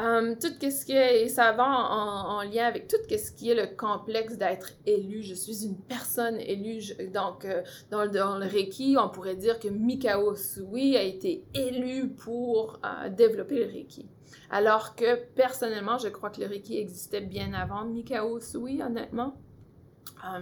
Um, 0.00 0.36
tout 0.36 0.48
ce 0.60 0.84
qui 0.84 0.92
est, 0.92 1.28
ça 1.28 1.52
va 1.52 1.64
en, 1.64 2.42
lien 2.42 2.64
avec 2.64 2.88
tout 2.88 2.96
ce 3.08 3.30
qui 3.30 3.50
est 3.50 3.54
le 3.54 3.76
complexe 3.76 4.36
d'être 4.36 4.70
élu. 4.86 5.22
Je 5.22 5.34
suis 5.34 5.64
une 5.64 5.76
personne 5.76 6.40
élue. 6.40 6.82
donc, 7.12 7.44
euh, 7.44 7.62
dans, 7.92 8.04
le 8.04 8.46
Reiki, 8.46 8.96
on 8.98 9.08
pourrait 9.08 9.36
dire 9.36 9.60
que 9.60 9.68
Mikao 9.68 10.34
Sui 10.34 10.96
a 10.96 11.02
été 11.02 11.44
élu 11.54 12.08
pour 12.08 12.80
euh, 12.84 13.08
développer 13.08 13.64
le 13.64 13.70
Reiki. 13.70 14.08
Alors 14.50 14.96
que 14.96 15.14
personnellement, 15.36 15.98
je 15.98 16.08
crois 16.08 16.30
que 16.30 16.40
le 16.40 16.48
Reiki 16.48 16.76
existait 16.76 17.20
bien 17.20 17.52
avant 17.54 17.84
Mikao 17.84 18.40
Sui, 18.40 18.82
honnêtement. 18.82 19.36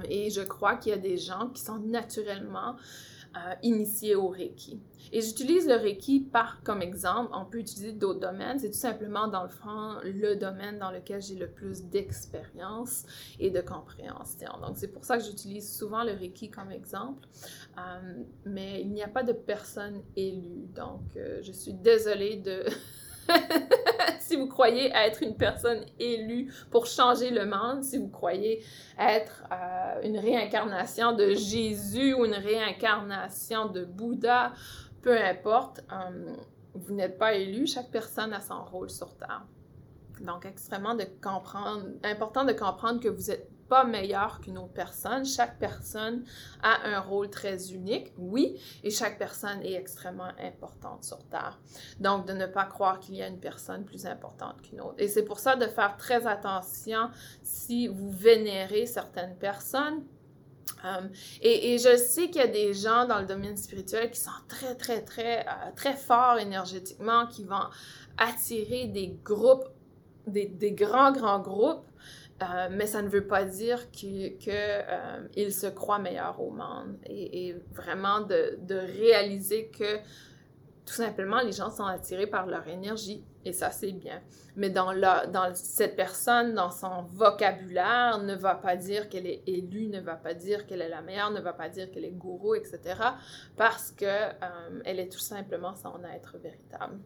Et 0.09 0.31
je 0.31 0.43
crois 0.43 0.77
qu'il 0.77 0.91
y 0.91 0.95
a 0.95 0.99
des 0.99 1.17
gens 1.17 1.49
qui 1.49 1.61
sont 1.61 1.79
naturellement 1.79 2.77
euh, 3.37 3.55
initiés 3.63 4.15
au 4.15 4.29
Reiki. 4.29 4.81
Et 5.11 5.21
j'utilise 5.21 5.67
le 5.67 5.77
Reiki 5.77 6.21
par 6.21 6.63
comme 6.63 6.83
exemple. 6.83 7.31
On 7.35 7.45
peut 7.45 7.59
utiliser 7.59 7.93
d'autres 7.93 8.21
domaines. 8.21 8.59
C'est 8.59 8.71
tout 8.71 8.79
simplement, 8.79 9.27
dans 9.29 9.43
le 9.43 9.49
fond, 9.49 9.97
le 10.05 10.35
domaine 10.37 10.79
dans 10.79 10.91
lequel 10.91 11.23
j'ai 11.23 11.35
le 11.35 11.49
plus 11.49 11.85
d'expérience 11.85 13.05
et 13.39 13.51
de 13.51 13.61
compréhension. 13.61 14.53
Donc, 14.61 14.77
c'est 14.77 14.89
pour 14.89 15.05
ça 15.05 15.19
que 15.19 15.25
j'utilise 15.25 15.75
souvent 15.75 16.05
le 16.05 16.13
Reiki 16.13 16.51
comme 16.51 16.71
exemple. 16.71 17.27
Euh, 17.79 18.23
mais 18.45 18.83
il 18.83 18.93
n'y 18.93 19.03
a 19.03 19.09
pas 19.09 19.23
de 19.23 19.33
personne 19.33 20.03
élue. 20.15 20.67
Donc, 20.75 21.01
euh, 21.17 21.41
je 21.43 21.53
suis 21.53 21.73
désolée 21.73 22.37
de... 22.37 22.65
si 24.21 24.37
vous 24.37 24.47
croyez 24.47 24.91
être 24.95 25.23
une 25.23 25.37
personne 25.37 25.85
élue 25.99 26.53
pour 26.71 26.87
changer 26.87 27.31
le 27.31 27.47
monde, 27.47 27.83
si 27.83 27.99
vous 27.99 28.09
croyez 28.09 28.65
être 28.99 29.45
euh, 29.53 30.01
une 30.03 30.19
réincarnation 30.19 31.13
de 31.13 31.35
Jésus 31.35 32.15
ou 32.15 32.25
une 32.25 32.35
réincarnation 32.35 33.67
de 33.67 33.85
Bouddha, 33.85 34.53
peu 35.03 35.17
importe, 35.19 35.85
euh, 35.93 36.35
vous 36.75 36.95
n'êtes 36.95 37.19
pas 37.19 37.35
élu, 37.35 37.67
chaque 37.67 37.91
personne 37.91 38.33
a 38.33 38.41
son 38.41 38.65
rôle 38.65 38.91
sur 38.91 39.15
Terre. 39.17 39.45
Donc, 40.21 40.47
extrêmement 40.47 40.97
important 42.05 42.45
de 42.45 42.53
comprendre 42.53 43.01
que 43.01 43.09
vous 43.09 43.31
n'êtes 43.31 43.49
pas 43.73 43.85
meilleur 43.85 44.39
qu'une 44.43 44.59
autre 44.59 44.75
personne. 44.75 45.25
Chaque 45.25 45.59
personne 45.59 46.25
a 46.63 46.89
un 46.89 47.01
rôle 47.01 47.31
très 47.31 47.73
unique, 47.73 48.13
oui, 48.19 48.61
et 48.85 48.91
chaque 48.91 49.17
personne 49.17 49.63
est 49.63 49.73
extrêmement 49.73 50.33
importante 50.39 51.05
sur 51.05 51.25
Terre. 51.31 51.59
Donc, 51.99 52.27
de 52.27 52.35
ne 52.35 52.45
pas 52.45 52.67
croire 52.67 53.01
qu'il 53.01 53.15
y 53.15 53.23
a 53.23 53.29
une 53.29 53.41
personne 53.41 53.87
plus 53.87 54.05
importante 54.05 54.61
qu'une 54.61 54.83
autre. 54.83 54.97
Et 54.99 55.09
c'est 55.09 55.23
pour 55.23 55.39
ça 55.39 55.57
de 55.57 55.65
faire 55.65 55.97
très 55.97 56.27
attention 56.27 57.09
si 57.43 57.89
vous 57.89 58.11
vénérez 58.11 58.85
certaines 58.85 59.37
personnes 59.37 60.05
Um, 60.85 61.11
et, 61.41 61.79
je 61.79 61.97
sais 61.97 62.29
qu'il 62.29 62.41
y 62.41 62.45
a 62.45 62.49
des 62.49 62.75
gens 62.75 63.07
dans 63.07 63.21
le 63.21 63.27
domaine 63.27 63.57
spirituel 63.57 64.11
qui 64.11 64.19
sont 64.19 64.31
très, 64.49 64.75
très, 64.75 65.01
très, 65.03 65.41
euh, 65.41 65.71
très 65.77 65.95
forts 65.95 66.39
énergétiquement, 66.41 67.27
qui 67.29 67.45
vont 67.45 67.69
attirer 68.19 68.89
des 68.89 69.17
groupes, 69.23 69.69
des 70.27 70.73
grands, 70.73 71.13
grands 71.13 71.39
groupes, 71.39 71.85
euh, 72.43 72.69
mais 72.71 72.87
ça 72.87 73.03
ne 73.03 73.09
veut 73.09 73.27
pas 73.27 73.45
dire 73.45 73.91
qu'ils 73.91 74.37
que, 74.39 74.51
euh, 74.51 75.51
se 75.51 75.67
croient 75.67 75.99
meilleurs 75.99 76.41
au 76.41 76.51
monde. 76.51 76.97
Et, 77.07 77.55
vraiment 77.73 78.21
de, 78.21 78.75
réaliser 78.75 79.69
que 79.69 79.99
tout 80.85 80.95
simplement, 80.95 81.41
les 81.41 81.53
gens 81.53 81.71
sont 81.71 81.85
attirés 81.85 82.27
par 82.27 82.47
leur 82.47 82.67
énergie. 82.67 83.25
Et 83.45 83.53
ça, 83.53 83.71
c'est 83.71 83.93
bien. 83.93 84.21
Mais 84.57 84.71
dans, 84.71 84.93
cette 85.55 85.97
personne, 85.97 86.55
dans 86.55 86.71
son 86.71 87.03
vocabulaire, 87.03 88.19
ne 88.19 88.35
va 88.35 88.55
pas 88.55 88.77
dire 88.77 89.09
qu'elle 89.09 89.27
est 89.27 89.43
élue, 89.47 89.87
ne 89.87 90.01
va 90.01 90.17
pas 90.17 90.35
dire 90.35 90.67
qu'elle 90.67 90.83
est 90.83 90.89
la 90.89 91.01
meilleure, 91.01 91.31
ne 91.31 91.41
va 91.41 91.53
pas 91.53 91.69
dire 91.69 91.91
qu'elle 91.91 92.05
est 92.05 92.13
gourou, 92.13 92.55
etc. 92.55 92.81
Parce 93.57 93.91
qu'elle 93.93 94.37
euh, 94.43 94.83
est 94.85 95.13
tout 95.13 95.19
simplement 95.19 95.75
son 95.75 96.03
être 96.05 96.37
véritable. 96.39 96.99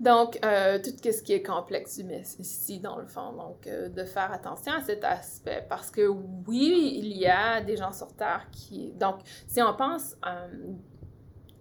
Donc, 0.00 0.38
euh, 0.44 0.78
tout 0.78 0.90
ce 1.02 1.22
qui 1.22 1.32
est 1.32 1.42
complexe 1.42 2.00
ici, 2.38 2.78
dans 2.78 2.98
le 2.98 3.06
fond. 3.06 3.32
Donc, 3.32 3.66
euh, 3.66 3.88
de 3.88 4.04
faire 4.04 4.32
attention 4.32 4.72
à 4.72 4.80
cet 4.80 5.04
aspect. 5.04 5.64
Parce 5.68 5.90
que 5.90 6.06
oui, 6.06 7.00
il 7.02 7.16
y 7.16 7.26
a 7.26 7.60
des 7.60 7.76
gens 7.76 7.92
sur 7.92 8.14
Terre 8.14 8.46
qui... 8.52 8.92
Donc, 8.92 9.16
si 9.46 9.60
on 9.60 9.74
pense 9.74 10.16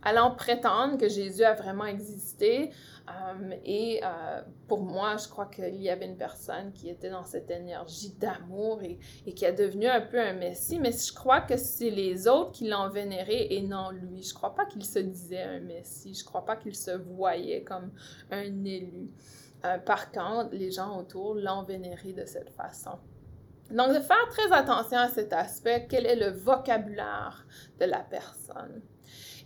allant 0.01 0.31
prétendre 0.31 0.97
que 0.97 1.09
Jésus 1.09 1.43
a 1.43 1.53
vraiment 1.53 1.85
existé. 1.85 2.71
Euh, 3.09 3.55
et 3.63 4.01
euh, 4.03 4.41
pour 4.67 4.81
moi, 4.81 5.15
je 5.15 5.29
crois 5.29 5.45
qu'il 5.45 5.81
y 5.81 5.89
avait 5.89 6.05
une 6.05 6.17
personne 6.17 6.73
qui 6.73 6.89
était 6.89 7.09
dans 7.09 7.23
cette 7.23 7.49
énergie 7.49 8.13
d'amour 8.19 8.81
et, 8.83 8.99
qui 9.33 9.45
est 9.45 9.53
devenue 9.53 9.87
un 9.87 10.01
peu 10.01 10.19
un 10.19 10.33
messie, 10.33 10.77
mais 10.79 10.91
je 10.91 11.13
crois 11.13 11.41
que 11.41 11.55
c'est 11.55 11.89
les 11.89 12.27
autres 12.27 12.51
qui 12.51 12.67
l'ont 12.67 12.89
vénéré 12.89 13.47
et 13.51 13.61
non 13.61 13.91
lui. 13.91 14.23
Je 14.23 14.33
crois 14.33 14.53
pas 14.53 14.65
qu'il 14.65 14.83
se 14.83 14.99
disait 14.99 15.43
un 15.43 15.59
messie, 15.61 16.13
je 16.13 16.25
crois 16.25 16.45
pas 16.45 16.57
qu'il 16.57 16.75
se 16.75 16.91
voyait 16.91 17.63
comme 17.63 17.91
un 18.29 18.65
élu. 18.65 19.09
Euh, 19.65 19.77
par 19.77 20.11
contre, 20.11 20.49
les 20.51 20.71
gens 20.71 20.99
autour 20.99 21.35
l'ont 21.35 21.63
vénéré 21.63 22.11
de 22.11 22.25
cette 22.25 22.49
façon. 22.49 22.99
Donc, 23.71 23.89
de 23.89 23.99
faire 23.99 24.27
très 24.29 24.51
attention 24.51 24.97
à 24.97 25.09
cet 25.09 25.33
aspect, 25.33 25.87
quel 25.89 26.05
est 26.05 26.15
le 26.15 26.29
vocabulaire 26.29 27.45
de 27.79 27.85
la 27.85 27.99
personne? 27.99 28.81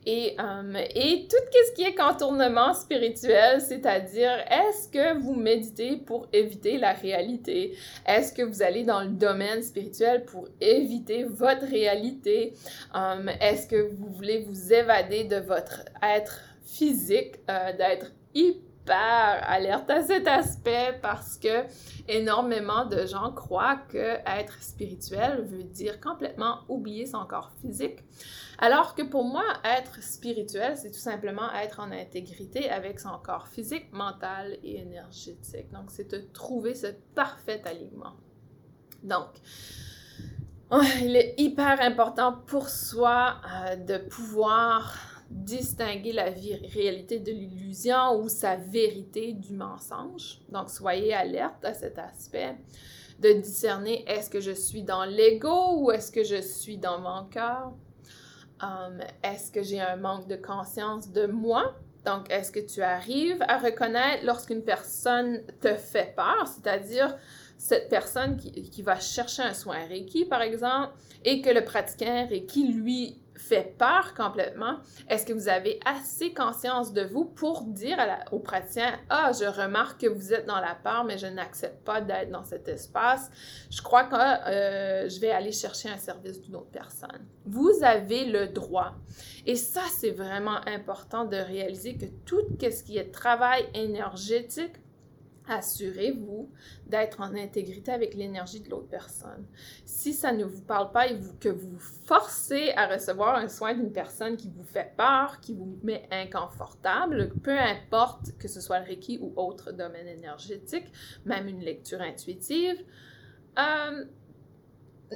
Et, 0.05 0.35
euh, 0.39 0.73
et 0.95 1.27
tout 1.29 1.37
ce 1.67 1.73
qui 1.73 1.83
est 1.83 1.93
contournement 1.93 2.73
spirituel, 2.73 3.61
c'est-à-dire 3.61 4.31
est-ce 4.49 4.87
que 4.87 5.19
vous 5.19 5.35
méditez 5.35 5.97
pour 5.97 6.27
éviter 6.33 6.77
la 6.77 6.93
réalité? 6.93 7.77
Est-ce 8.07 8.33
que 8.33 8.41
vous 8.41 8.63
allez 8.63 8.83
dans 8.83 9.01
le 9.01 9.09
domaine 9.09 9.61
spirituel 9.61 10.25
pour 10.25 10.47
éviter 10.59 11.23
votre 11.23 11.67
réalité? 11.67 12.53
Euh, 12.95 13.27
est-ce 13.39 13.67
que 13.67 13.91
vous 13.93 14.07
voulez 14.07 14.39
vous 14.39 14.73
évader 14.73 15.25
de 15.25 15.37
votre 15.37 15.83
être 16.01 16.39
physique, 16.63 17.35
euh, 17.49 17.71
d'être 17.77 18.11
hyper 18.33 18.70
alerte 18.89 19.89
à 19.89 20.03
cet 20.03 20.27
aspect 20.27 20.99
parce 21.01 21.37
que 21.37 21.65
énormément 22.07 22.85
de 22.85 23.05
gens 23.05 23.31
croient 23.31 23.81
que 23.89 24.17
être 24.25 24.61
spirituel 24.61 25.43
veut 25.45 25.63
dire 25.63 25.99
complètement 25.99 26.59
oublier 26.67 27.05
son 27.05 27.25
corps 27.25 27.51
physique. 27.61 27.99
Alors 28.57 28.93
que 28.93 29.01
pour 29.01 29.23
moi, 29.23 29.43
être 29.63 30.03
spirituel, 30.03 30.77
c'est 30.77 30.91
tout 30.91 30.99
simplement 30.99 31.51
être 31.53 31.79
en 31.79 31.91
intégrité 31.91 32.69
avec 32.69 32.99
son 32.99 33.17
corps 33.23 33.47
physique, 33.47 33.91
mental 33.91 34.57
et 34.63 34.79
énergétique. 34.79 35.71
Donc, 35.71 35.89
c'est 35.89 36.11
de 36.11 36.19
trouver 36.31 36.75
ce 36.75 36.87
parfait 37.15 37.61
alignement. 37.65 38.13
Donc, 39.03 39.29
il 41.01 41.15
est 41.15 41.33
hyper 41.37 41.81
important 41.81 42.33
pour 42.45 42.69
soi 42.69 43.37
euh, 43.45 43.75
de 43.75 43.97
pouvoir 43.97 45.10
distinguer 45.31 46.13
la 46.13 46.25
réalité 46.25 47.19
de 47.19 47.31
l'illusion 47.31 48.19
ou 48.19 48.29
sa 48.29 48.55
vérité 48.55 49.33
du 49.33 49.53
mensonge. 49.53 50.41
Donc, 50.49 50.69
soyez 50.69 51.13
alerte 51.13 51.63
à 51.63 51.73
cet 51.73 51.97
aspect 51.97 52.55
de 53.19 53.33
discerner 53.33 54.03
est-ce 54.07 54.29
que 54.29 54.39
je 54.39 54.51
suis 54.51 54.83
dans 54.83 55.05
l'ego 55.05 55.77
ou 55.79 55.91
est-ce 55.91 56.11
que 56.11 56.23
je 56.23 56.41
suis 56.41 56.77
dans 56.77 56.99
mon 56.99 57.25
cœur? 57.25 57.73
Um, 58.61 58.99
est-ce 59.23 59.51
que 59.51 59.63
j'ai 59.63 59.79
un 59.79 59.95
manque 59.95 60.27
de 60.27 60.35
conscience 60.35 61.11
de 61.11 61.25
moi? 61.25 61.75
Donc, 62.05 62.31
est-ce 62.31 62.51
que 62.51 62.59
tu 62.59 62.81
arrives 62.81 63.41
à 63.47 63.59
reconnaître 63.59 64.25
lorsqu'une 64.25 64.63
personne 64.63 65.41
te 65.61 65.75
fait 65.75 66.13
peur, 66.15 66.47
c'est-à-dire 66.47 67.15
cette 67.57 67.89
personne 67.89 68.37
qui, 68.37 68.51
qui, 68.51 68.81
va 68.81 68.99
chercher 68.99 69.43
un 69.43 69.53
soin 69.53 69.85
Reiki, 69.87 70.25
par 70.25 70.41
exemple, 70.41 70.93
et 71.23 71.41
que 71.41 71.49
le 71.51 71.63
pratiquant 71.63 72.27
Reiki, 72.27 72.73
lui, 72.73 73.21
fait 73.41 73.75
peur 73.77 74.13
complètement, 74.15 74.77
est-ce 75.09 75.25
que 75.25 75.33
vous 75.33 75.49
avez 75.49 75.79
assez 75.85 76.33
conscience 76.33 76.93
de 76.93 77.01
vous 77.01 77.25
pour 77.25 77.63
dire 77.63 77.97
au 78.31 78.39
praticien, 78.39 78.99
ah, 79.09 79.31
je 79.33 79.45
remarque 79.45 80.01
que 80.01 80.07
vous 80.07 80.33
êtes 80.33 80.45
dans 80.45 80.59
la 80.59 80.75
peur, 80.75 81.03
mais 81.03 81.17
je 81.17 81.27
n'accepte 81.27 81.83
pas 81.83 82.01
d'être 82.01 82.31
dans 82.31 82.43
cet 82.43 82.67
espace. 82.67 83.29
Je 83.69 83.81
crois 83.81 84.03
que 84.05 84.15
euh, 84.15 85.09
je 85.09 85.19
vais 85.19 85.31
aller 85.31 85.51
chercher 85.51 85.89
un 85.89 85.97
service 85.97 86.41
d'une 86.41 86.55
autre 86.55 86.71
personne. 86.71 87.25
Vous 87.45 87.71
avez 87.81 88.25
le 88.25 88.47
droit. 88.47 88.93
Et 89.45 89.55
ça, 89.55 89.81
c'est 89.89 90.11
vraiment 90.11 90.59
important 90.67 91.25
de 91.25 91.37
réaliser 91.37 91.97
que 91.97 92.05
tout 92.25 92.41
ce 92.59 92.83
qui 92.83 92.97
est 92.97 93.11
travail 93.11 93.65
énergétique 93.73 94.75
assurez-vous 95.51 96.49
d'être 96.87 97.19
en 97.21 97.35
intégrité 97.35 97.91
avec 97.91 98.15
l'énergie 98.15 98.61
de 98.61 98.69
l'autre 98.69 98.87
personne. 98.87 99.45
Si 99.85 100.13
ça 100.13 100.31
ne 100.31 100.45
vous 100.45 100.61
parle 100.61 100.91
pas 100.91 101.07
et 101.07 101.19
que 101.39 101.49
vous 101.49 101.77
forcez 101.77 102.71
à 102.75 102.87
recevoir 102.87 103.35
un 103.35 103.49
soin 103.49 103.73
d'une 103.73 103.91
personne 103.91 104.37
qui 104.37 104.49
vous 104.49 104.63
fait 104.63 104.93
peur, 104.95 105.39
qui 105.41 105.53
vous 105.53 105.77
met 105.83 106.07
inconfortable, 106.09 107.33
peu 107.43 107.57
importe 107.57 108.37
que 108.39 108.47
ce 108.47 108.61
soit 108.61 108.79
le 108.79 108.85
Reiki 108.85 109.19
ou 109.21 109.33
autre 109.35 109.71
domaine 109.73 110.07
énergétique, 110.07 110.91
même 111.25 111.47
une 111.47 111.59
lecture 111.59 112.01
intuitive, 112.01 112.83
euh, 113.59 114.05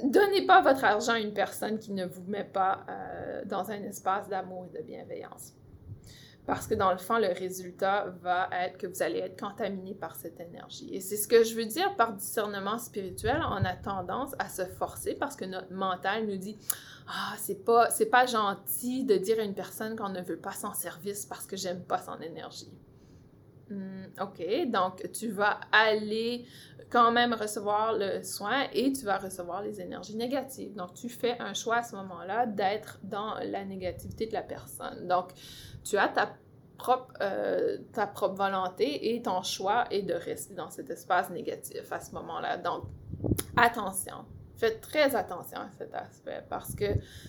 donnez 0.04 0.46
pas 0.46 0.60
votre 0.60 0.84
argent 0.84 1.12
à 1.12 1.18
une 1.18 1.32
personne 1.32 1.78
qui 1.78 1.92
ne 1.92 2.04
vous 2.04 2.24
met 2.24 2.44
pas 2.44 2.84
euh, 2.88 3.44
dans 3.46 3.70
un 3.70 3.82
espace 3.82 4.28
d'amour 4.28 4.66
et 4.66 4.78
de 4.78 4.82
bienveillance. 4.84 5.54
Parce 6.46 6.68
que 6.68 6.74
dans 6.74 6.92
le 6.92 6.98
fond, 6.98 7.18
le 7.18 7.32
résultat 7.32 8.06
va 8.22 8.48
être 8.52 8.78
que 8.78 8.86
vous 8.86 9.02
allez 9.02 9.18
être 9.18 9.38
contaminé 9.38 9.94
par 9.94 10.14
cette 10.14 10.38
énergie. 10.38 10.94
Et 10.94 11.00
c'est 11.00 11.16
ce 11.16 11.26
que 11.26 11.42
je 11.42 11.56
veux 11.56 11.64
dire 11.64 11.96
par 11.96 12.12
discernement 12.12 12.78
spirituel. 12.78 13.40
On 13.50 13.64
a 13.64 13.74
tendance 13.74 14.32
à 14.38 14.48
se 14.48 14.64
forcer 14.64 15.14
parce 15.14 15.34
que 15.34 15.44
notre 15.44 15.72
mental 15.72 16.26
nous 16.26 16.36
dit 16.36 16.56
Ah, 17.08 17.34
c'est 17.38 17.64
pas, 17.64 17.88
pas 18.10 18.26
gentil 18.26 19.04
de 19.04 19.16
dire 19.16 19.40
à 19.40 19.42
une 19.42 19.54
personne 19.54 19.96
qu'on 19.96 20.08
ne 20.08 20.22
veut 20.22 20.38
pas 20.38 20.52
son 20.52 20.72
service 20.72 21.26
parce 21.26 21.46
que 21.46 21.56
j'aime 21.56 21.82
pas 21.82 21.98
son 21.98 22.20
énergie. 22.20 22.72
Hmm, 23.68 24.04
OK, 24.20 24.70
donc 24.70 25.10
tu 25.10 25.28
vas 25.30 25.58
aller 25.72 26.46
quand 26.88 27.10
même 27.10 27.34
recevoir 27.34 27.94
le 27.94 28.22
soin 28.22 28.68
et 28.72 28.92
tu 28.92 29.04
vas 29.04 29.18
recevoir 29.18 29.62
les 29.62 29.80
énergies 29.80 30.14
négatives. 30.14 30.74
Donc 30.76 30.94
tu 30.94 31.08
fais 31.08 31.36
un 31.40 31.52
choix 31.52 31.78
à 31.78 31.82
ce 31.82 31.96
moment-là 31.96 32.46
d'être 32.46 33.00
dans 33.02 33.34
la 33.42 33.64
négativité 33.64 34.26
de 34.26 34.32
la 34.32 34.42
personne. 34.42 35.08
Donc 35.08 35.32
tu 35.88 35.96
as 35.96 36.08
ta 36.08 36.34
propre, 36.76 37.14
euh, 37.20 37.78
ta 37.92 38.06
propre 38.06 38.34
volonté 38.34 39.14
et 39.14 39.22
ton 39.22 39.42
choix 39.42 39.84
est 39.90 40.02
de 40.02 40.14
rester 40.14 40.54
dans 40.54 40.70
cet 40.70 40.90
espace 40.90 41.30
négatif 41.30 41.90
à 41.92 42.00
ce 42.00 42.12
moment-là. 42.12 42.58
Donc 42.58 42.84
attention. 43.56 44.24
Faites 44.56 44.80
très 44.80 45.14
attention 45.14 45.58
à 45.58 45.68
cet 45.76 45.94
aspect 45.94 46.42
parce 46.48 46.74
que 46.74 46.86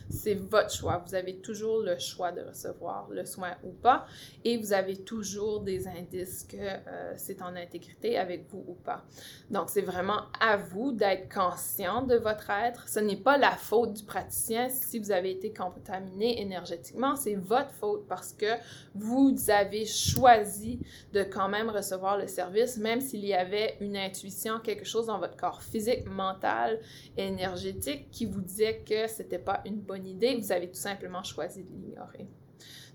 c'est 0.09 0.36
votre 0.36 0.71
choix. 0.71 1.03
Vous 1.05 1.13
avez 1.13 1.38
toujours 1.38 1.82
le 1.82 1.99
choix 1.99 2.32
de 2.32 2.41
recevoir 2.41 3.09
le 3.09 3.25
soin 3.25 3.51
ou 3.63 3.71
pas 3.71 4.05
et 4.45 4.57
vous 4.57 4.71
avez 4.71 4.95
toujours 4.95 5.59
des 5.59 5.88
indices 5.88 6.45
que 6.49 6.55
euh, 6.57 7.13
c'est 7.17 7.41
en 7.41 7.55
intégrité 7.55 8.17
avec 8.17 8.49
vous 8.49 8.63
ou 8.67 8.73
pas. 8.75 9.03
Donc, 9.49 9.69
c'est 9.69 9.82
vraiment 9.82 10.21
à 10.39 10.55
vous 10.55 10.93
d'être 10.93 11.34
conscient 11.34 12.01
de 12.03 12.15
votre 12.15 12.49
être. 12.49 12.88
Ce 12.88 12.99
n'est 12.99 13.17
pas 13.17 13.38
la 13.38 13.51
faute 13.51 13.93
du 13.93 14.03
praticien 14.03 14.69
si 14.69 14.97
vous 14.97 15.11
avez 15.11 15.32
été 15.32 15.51
contaminé 15.53 16.41
énergétiquement. 16.41 17.17
C'est 17.17 17.36
votre 17.36 17.71
faute 17.71 18.07
parce 18.07 18.32
que 18.32 18.53
vous 18.95 19.36
avez 19.49 19.86
choisi 19.86 20.80
de 21.11 21.23
quand 21.23 21.49
même 21.49 21.69
recevoir 21.69 22.17
le 22.17 22.28
service, 22.28 22.78
même 22.78 23.01
s'il 23.01 23.25
y 23.25 23.34
avait 23.34 23.75
une 23.82 23.97
intuition, 23.97 24.59
quelque 24.59 24.86
chose 24.86 25.07
dans 25.07 25.19
votre 25.19 25.36
corps 25.36 25.61
physique, 25.61 26.05
mental 26.05 26.80
énergétique 27.18 28.09
qui 28.11 28.26
vous 28.26 28.41
disait 28.41 28.84
que 28.88 29.07
c'était 29.07 29.39
pas 29.39 29.61
une 29.65 29.80
bonne 29.80 30.05
idée, 30.05 30.36
vous 30.36 30.51
avez 30.51 30.70
tout 30.70 30.80
simplement 30.80 31.24
choisi 31.24 31.63
de 31.63 31.70
l'ignorer. 31.70 32.28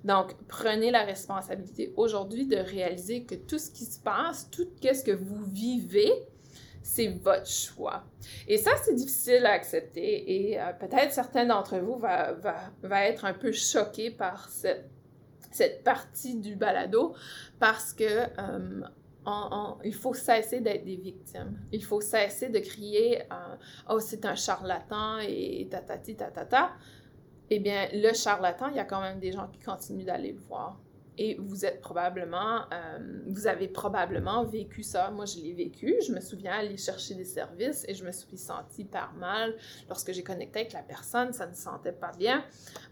Donc, 0.05 0.35
prenez 0.49 0.91
la 0.91 1.05
responsabilité 1.05 1.93
aujourd'hui 1.97 2.47
de 2.47 2.57
réaliser 2.57 3.25
que 3.25 3.37
tout 3.37 3.59
ce 3.59 3.70
qui 3.70 3.85
se 3.85 4.01
passe, 4.01 4.51
tout 4.51 4.66
ce 4.83 5.05
que 5.05 5.12
vous 5.12 5.45
vivez, 5.45 6.11
c'est 6.83 7.09
votre 7.09 7.47
choix. 7.47 8.05
Et 8.49 8.59
ça, 8.59 8.73
c'est 8.85 8.95
difficile 8.95 9.47
à 9.47 9.53
accepter 9.53 10.51
et 10.51 10.61
euh, 10.61 10.73
peut-être 10.73 11.12
certains 11.12 11.47
d'entre 11.47 11.79
vous 11.79 11.97
va, 11.97 12.33
va, 12.33 12.57
va, 12.83 13.07
être 13.07 13.25
un 13.25 13.35
peu 13.35 13.53
choqués 13.53 14.11
par 14.11 14.49
cette, 14.49 14.91
cette 15.53 15.85
partie 15.85 16.35
du 16.37 16.57
balado 16.57 17.14
parce 17.61 17.93
que 17.93 18.05
euh, 18.05 18.81
il 19.85 19.95
faut 19.95 20.14
cesser 20.14 20.61
d'être 20.61 20.85
des 20.85 20.97
victimes. 20.97 21.59
Il 21.73 21.85
faut 21.85 22.01
cesser 22.01 22.49
de 22.49 22.59
crier 22.59 23.23
euh, 23.23 23.57
Oh, 23.89 24.01
c'est 24.01 24.25
un 24.25 24.35
charlatan 24.35 25.18
et 25.18 25.68
tatati 25.70 26.16
tatata. 26.16 26.73
Eh 27.51 27.59
bien, 27.61 27.89
le 27.93 28.12
charlatan, 28.14 28.68
il 28.68 28.77
y 28.77 28.81
a 28.81 28.85
quand 28.85 29.01
même 29.01 29.20
des 29.20 29.33
gens 29.33 29.49
qui 29.49 29.61
continuent 29.61 30.05
d'aller 30.05 30.33
le 30.33 30.41
voir. 30.41 30.81
Et 31.19 31.37
vous 31.39 31.67
êtes 31.67 31.81
probablement, 31.81 32.63
euh, 32.73 32.99
vous 33.27 33.47
avez 33.47 33.69
probablement 33.69 34.45
vécu 34.45 34.83
ça. 34.83 35.11
Moi, 35.11 35.27
je 35.27 35.39
l'ai 35.39 35.53
vécu. 35.53 35.95
Je 36.07 36.13
me 36.13 36.21
souviens 36.21 36.53
aller 36.53 36.79
chercher 36.79 37.15
des 37.15 37.25
services 37.25 37.85
et 37.87 37.95
je 37.95 38.05
me 38.05 38.13
suis 38.13 38.39
sentie 38.39 38.85
par 38.85 39.13
mal 39.15 39.55
lorsque 39.89 40.13
j'ai 40.13 40.23
connecté 40.23 40.61
avec 40.61 40.73
la 40.73 40.83
personne. 40.83 41.33
Ça 41.33 41.47
ne 41.47 41.55
sentait 41.55 41.93
pas 41.93 42.13
bien. 42.13 42.43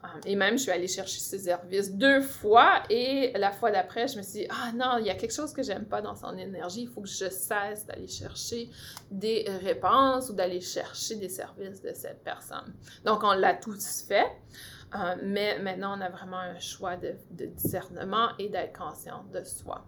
Euh, 0.05 0.09
et 0.27 0.37
même, 0.37 0.59
je 0.59 0.65
suis 0.65 0.71
allée 0.71 0.89
chercher 0.89 1.19
ces 1.19 1.39
services 1.39 1.93
deux 1.93 2.21
fois 2.21 2.83
et 2.91 3.33
la 3.37 3.53
fois 3.53 3.71
d'après, 3.71 4.07
je 4.07 4.19
me 4.19 4.23
suis 4.23 4.41
dit, 4.41 4.47
ah 4.51 4.73
non, 4.75 4.99
il 4.99 5.07
y 5.07 5.11
a 5.11 5.15
quelque 5.15 5.35
chose 5.35 5.55
que 5.55 5.63
j'aime 5.63 5.87
pas 5.87 6.03
dans 6.03 6.15
son 6.15 6.37
énergie. 6.37 6.83
Il 6.83 6.89
faut 6.89 7.01
que 7.01 7.09
je 7.09 7.31
cesse 7.31 7.87
d'aller 7.87 8.09
chercher 8.09 8.69
des 9.11 9.47
réponses 9.63 10.29
ou 10.29 10.35
d'aller 10.35 10.61
chercher 10.61 11.17
des 11.17 11.31
services 11.31 11.81
de 11.81 11.93
cette 11.95 12.23
personne. 12.23 12.75
Donc, 13.05 13.21
on 13.23 13.33
l'a 13.33 13.55
tous 13.55 14.03
fait. 14.07 14.27
Euh, 14.95 15.17
mais 15.23 15.59
maintenant, 15.61 15.97
on 15.97 16.01
a 16.01 16.09
vraiment 16.09 16.39
un 16.39 16.59
choix 16.59 16.97
de, 16.97 17.15
discernement 17.47 18.31
et 18.39 18.49
d'être 18.49 18.77
conscient 18.79 19.25
de 19.33 19.45
soi. 19.45 19.85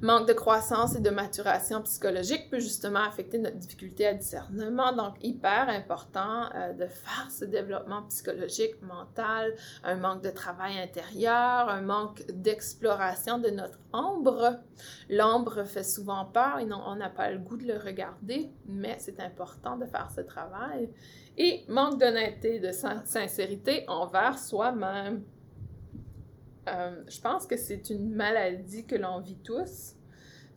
Manque 0.00 0.28
de 0.28 0.32
croissance 0.32 0.94
et 0.94 1.00
de 1.00 1.10
maturation 1.10 1.82
psychologique 1.82 2.50
peut 2.50 2.60
justement 2.60 3.00
affecter 3.00 3.36
notre 3.36 3.56
difficulté 3.56 4.06
à 4.06 4.14
discernement. 4.14 4.92
Donc, 4.92 5.16
hyper 5.22 5.68
important 5.68 6.48
euh, 6.54 6.72
de 6.72 6.86
faire 6.86 7.28
ce 7.28 7.44
développement 7.44 8.02
psychologique, 8.04 8.80
mental, 8.80 9.56
un 9.82 9.96
manque 9.96 10.22
de 10.22 10.30
travail 10.30 10.78
intérieur, 10.78 11.68
un 11.68 11.80
manque 11.80 12.24
d'exploration 12.28 13.38
de 13.38 13.50
notre 13.50 13.80
ombre. 13.92 14.60
L'ombre 15.10 15.64
fait 15.64 15.82
souvent 15.82 16.26
peur 16.26 16.60
et 16.60 16.68
on 16.72 16.94
n'a 16.94 17.10
pas 17.10 17.32
le 17.32 17.38
goût 17.38 17.56
de 17.56 17.66
le 17.66 17.76
regarder, 17.76 18.52
mais 18.66 18.98
c'est 19.00 19.18
important 19.18 19.76
de 19.76 19.84
faire 19.84 20.10
ce 20.14 20.20
travail 20.20 20.88
et 21.38 21.64
manque 21.68 22.00
d'honnêteté, 22.00 22.58
de 22.58 22.72
sincérité 22.72 23.84
envers 23.86 24.38
soi-même. 24.38 25.22
Euh, 26.68 27.02
je 27.06 27.20
pense 27.20 27.46
que 27.46 27.56
c'est 27.56 27.90
une 27.90 28.10
maladie 28.10 28.84
que 28.84 28.96
l'on 28.96 29.20
vit 29.20 29.38
tous, 29.38 29.94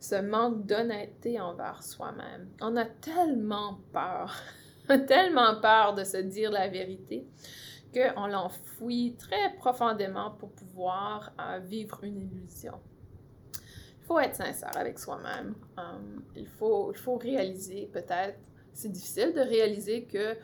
ce 0.00 0.16
manque 0.16 0.66
d'honnêteté 0.66 1.40
envers 1.40 1.82
soi-même. 1.84 2.50
On 2.60 2.76
a 2.76 2.84
tellement 2.84 3.78
peur, 3.92 4.34
tellement 5.06 5.60
peur 5.60 5.94
de 5.94 6.02
se 6.02 6.18
dire 6.18 6.50
la 6.50 6.68
vérité 6.68 7.26
qu'on 7.94 8.26
l'enfouit 8.26 9.14
très 9.18 9.54
profondément 9.58 10.32
pour 10.32 10.50
pouvoir 10.50 11.32
euh, 11.40 11.60
vivre 11.60 12.02
une 12.02 12.20
illusion. 12.20 12.80
Il 14.00 14.06
faut 14.06 14.18
être 14.18 14.34
sincère 14.34 14.76
avec 14.76 14.98
soi-même. 14.98 15.54
Euh, 15.78 15.82
il, 16.34 16.48
faut, 16.48 16.90
il 16.92 16.98
faut 16.98 17.16
réaliser 17.16 17.88
peut-être 17.92 18.40
c'est 18.74 18.90
difficile 18.90 19.32
de 19.34 19.40
réaliser 19.40 20.04
que 20.04 20.36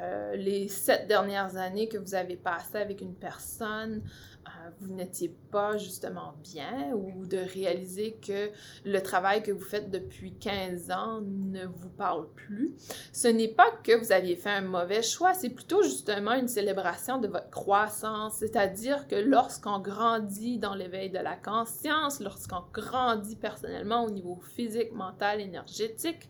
euh, 0.00 0.36
les 0.36 0.68
sept 0.68 1.06
dernières 1.08 1.56
années 1.56 1.88
que 1.88 1.98
vous 1.98 2.14
avez 2.14 2.36
passées 2.36 2.78
avec 2.78 3.00
une 3.00 3.14
personne, 3.14 4.02
euh, 4.46 4.70
vous 4.80 4.94
n'étiez 4.94 5.34
pas 5.50 5.76
justement 5.76 6.34
bien 6.42 6.92
ou 6.94 7.26
de 7.26 7.38
réaliser 7.38 8.16
que 8.26 8.50
le 8.84 9.00
travail 9.00 9.42
que 9.42 9.52
vous 9.52 9.64
faites 9.64 9.90
depuis 9.90 10.32
15 10.34 10.90
ans 10.90 11.20
ne 11.20 11.66
vous 11.66 11.90
parle 11.90 12.28
plus. 12.34 12.74
Ce 13.12 13.28
n'est 13.28 13.48
pas 13.48 13.70
que 13.82 13.96
vous 13.96 14.12
aviez 14.12 14.36
fait 14.36 14.50
un 14.50 14.62
mauvais 14.62 15.02
choix, 15.02 15.34
c'est 15.34 15.50
plutôt 15.50 15.82
justement 15.82 16.32
une 16.32 16.48
célébration 16.48 17.18
de 17.18 17.28
votre 17.28 17.50
croissance, 17.50 18.34
c'est-à-dire 18.36 19.08
que 19.08 19.16
lorsqu'on 19.16 19.78
grandit 19.78 20.58
dans 20.58 20.74
l'éveil 20.74 21.10
de 21.10 21.18
la 21.18 21.36
conscience, 21.36 22.20
lorsqu'on 22.20 22.64
grandit 22.72 23.36
personnellement 23.36 24.04
au 24.04 24.10
niveau 24.10 24.40
physique, 24.54 24.92
mental, 24.92 25.40
énergétique, 25.40 26.28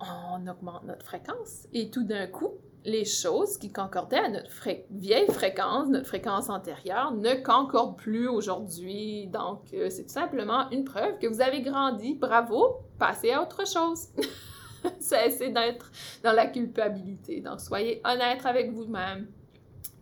on 0.00 0.46
augmente 0.46 0.84
notre 0.84 1.04
fréquence 1.04 1.66
et 1.72 1.90
tout 1.90 2.04
d'un 2.04 2.26
coup, 2.26 2.54
les 2.84 3.04
choses 3.04 3.58
qui 3.58 3.72
concordaient 3.72 4.18
à 4.18 4.28
notre 4.28 4.50
vieille 4.90 5.26
fréquence, 5.30 5.88
notre 5.88 6.06
fréquence 6.06 6.48
antérieure, 6.48 7.12
ne 7.12 7.34
concordent 7.34 7.98
plus 7.98 8.28
aujourd'hui. 8.28 9.26
Donc, 9.26 9.62
euh, 9.74 9.90
c'est 9.90 10.04
tout 10.04 10.12
simplement 10.12 10.70
une 10.70 10.84
preuve 10.84 11.18
que 11.18 11.26
vous 11.26 11.40
avez 11.40 11.60
grandi. 11.60 12.14
Bravo, 12.14 12.78
passez 12.98 13.32
à 13.32 13.42
autre 13.42 13.66
chose. 13.66 14.08
Cessez 15.00 15.50
d'être 15.50 15.90
dans 16.22 16.32
la 16.32 16.46
culpabilité. 16.46 17.40
Donc, 17.40 17.60
soyez 17.60 18.00
honnête 18.04 18.46
avec 18.46 18.72
vous-même 18.72 19.28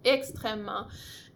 extrêmement 0.05 0.87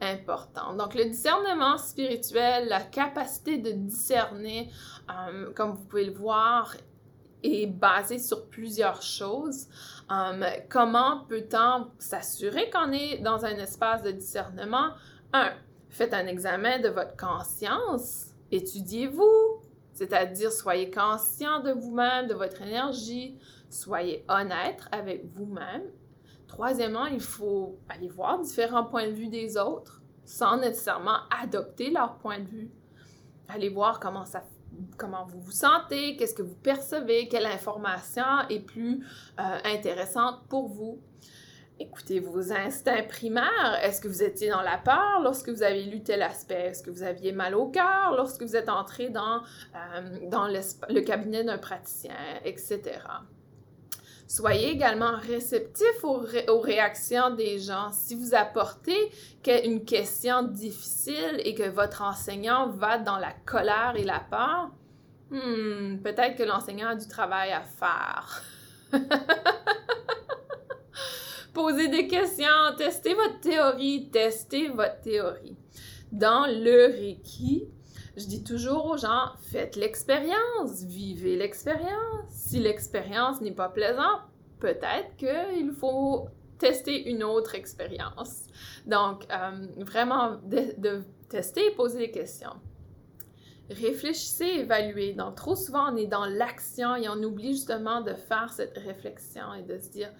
importantes. 0.00 0.76
Donc, 0.76 0.94
le 0.94 1.06
discernement 1.06 1.78
spirituel, 1.78 2.68
la 2.68 2.80
capacité 2.80 3.58
de 3.58 3.70
discerner, 3.72 4.70
euh, 5.10 5.52
comme 5.54 5.72
vous 5.72 5.84
pouvez 5.84 6.04
le 6.04 6.12
voir, 6.12 6.74
est 7.42 7.66
basé 7.66 8.18
sur 8.18 8.46
plusieurs 8.48 9.02
choses. 9.02 9.68
Um, 10.08 10.44
comment 10.68 11.24
peut-on 11.28 11.88
s'assurer 11.98 12.70
qu'on 12.70 12.92
est 12.92 13.18
dans 13.18 13.44
un 13.44 13.56
espace 13.56 14.02
de 14.02 14.10
discernement? 14.10 14.90
Un, 15.32 15.52
faites 15.88 16.14
un 16.14 16.26
examen 16.26 16.78
de 16.80 16.88
votre 16.88 17.16
conscience. 17.16 18.26
Étudiez-vous, 18.50 19.62
c'est-à-dire 19.92 20.52
soyez 20.52 20.90
conscient 20.90 21.60
de 21.60 21.72
vous-même, 21.72 22.26
de 22.26 22.34
votre 22.34 22.62
énergie, 22.62 23.38
soyez 23.68 24.24
honnête 24.28 24.80
avec 24.92 25.24
vous-même. 25.34 25.82
Troisièmement, 26.48 27.06
il 27.06 27.20
faut 27.20 27.78
aller 27.88 28.08
voir 28.08 28.40
différents 28.40 28.84
points 28.84 29.06
de 29.06 29.12
vue 29.12 29.28
des 29.28 29.56
autres 29.56 30.00
sans 30.24 30.56
nécessairement 30.58 31.18
adopter 31.42 31.90
leur 31.90 32.18
point 32.18 32.38
de 32.38 32.48
vue. 32.48 32.70
Allez 33.48 33.68
voir 33.68 33.98
comment 34.00 34.24
ça 34.24 34.42
comment 34.96 35.26
vous 35.26 35.40
vous 35.40 35.50
sentez, 35.50 36.16
qu'est-ce 36.16 36.34
que 36.34 36.42
vous 36.42 36.56
percevez, 36.56 37.28
quelle 37.28 37.46
information 37.46 38.24
est 38.48 38.60
plus 38.60 39.04
euh, 39.38 39.58
intéressante 39.64 40.40
pour 40.48 40.68
vous. 40.68 41.00
Écoutez 41.78 42.20
vos 42.20 42.52
instincts 42.52 43.04
primaires. 43.04 43.78
Est-ce 43.82 44.02
que 44.02 44.08
vous 44.08 44.22
étiez 44.22 44.50
dans 44.50 44.60
la 44.60 44.76
peur 44.76 45.20
lorsque 45.22 45.48
vous 45.48 45.62
avez 45.62 45.84
lu 45.84 46.02
tel 46.02 46.20
aspect? 46.22 46.66
Est-ce 46.66 46.82
que 46.82 46.90
vous 46.90 47.02
aviez 47.02 47.32
mal 47.32 47.54
au 47.54 47.68
cœur 47.68 48.14
lorsque 48.14 48.42
vous 48.42 48.54
êtes 48.54 48.68
entré 48.68 49.08
dans, 49.08 49.38
euh, 49.74 50.28
dans 50.28 50.46
le 50.46 51.00
cabinet 51.00 51.42
d'un 51.42 51.56
praticien, 51.56 52.14
etc. 52.44 53.00
Soyez 54.30 54.70
également 54.70 55.16
réceptif 55.16 56.04
aux, 56.04 56.60
réactions 56.60 57.30
des 57.30 57.58
gens. 57.58 57.90
Si 57.90 58.14
vous 58.14 58.32
apportez 58.32 59.10
une 59.64 59.84
question 59.84 60.44
difficile 60.44 61.40
et 61.44 61.52
que 61.52 61.68
votre 61.68 62.02
enseignant 62.02 62.68
va 62.68 62.98
dans 62.98 63.18
la 63.18 63.32
colère 63.44 63.94
et 63.96 64.04
la 64.04 64.20
peur, 64.20 64.70
hmm, 65.30 65.96
peut-être 66.04 66.36
que 66.36 66.44
l'enseignant 66.44 66.90
a 66.90 66.94
du 66.94 67.08
travail 67.08 67.50
à 67.50 67.62
faire. 67.62 68.44
Posez 71.52 71.88
des 71.88 72.06
questions, 72.06 72.46
testez 72.78 73.14
votre 73.14 73.40
théorie, 73.40 74.10
testez 74.12 74.68
votre 74.68 75.00
théorie. 75.00 75.56
Dans 76.12 76.46
le 76.46 76.86
Reiki, 76.86 77.64
je 78.20 78.26
dis 78.26 78.44
toujours 78.44 78.86
aux 78.86 78.96
gens, 78.96 79.32
faites 79.50 79.76
l'expérience, 79.76 80.82
vivez 80.84 81.36
l'expérience. 81.36 82.28
Si 82.28 82.58
l'expérience 82.58 83.40
n'est 83.40 83.52
pas 83.52 83.68
plaisante, 83.68 84.20
peut-être 84.60 85.16
qu'il 85.16 85.72
faut 85.72 86.28
tester 86.58 87.08
une 87.10 87.24
autre 87.24 87.54
expérience. 87.54 88.44
Donc, 88.86 89.26
euh, 89.32 89.66
vraiment, 89.78 90.38
de, 90.44 91.02
tester 91.28 91.66
et 91.66 91.70
poser 91.70 91.98
des 91.98 92.10
questions. 92.10 92.54
Réfléchissez, 93.70 94.44
évaluez. 94.44 95.14
Donc, 95.14 95.36
trop 95.36 95.56
souvent, 95.56 95.92
on 95.92 95.96
est 95.96 96.06
dans 96.06 96.26
l'action 96.26 96.96
et 96.96 97.08
on 97.08 97.22
oublie 97.22 97.52
justement 97.52 98.00
de 98.02 98.14
faire 98.14 98.52
cette 98.52 98.76
réflexion 98.76 99.54
et 99.54 99.62
de 99.62 99.78
se 99.78 99.88
dire, 99.88 100.10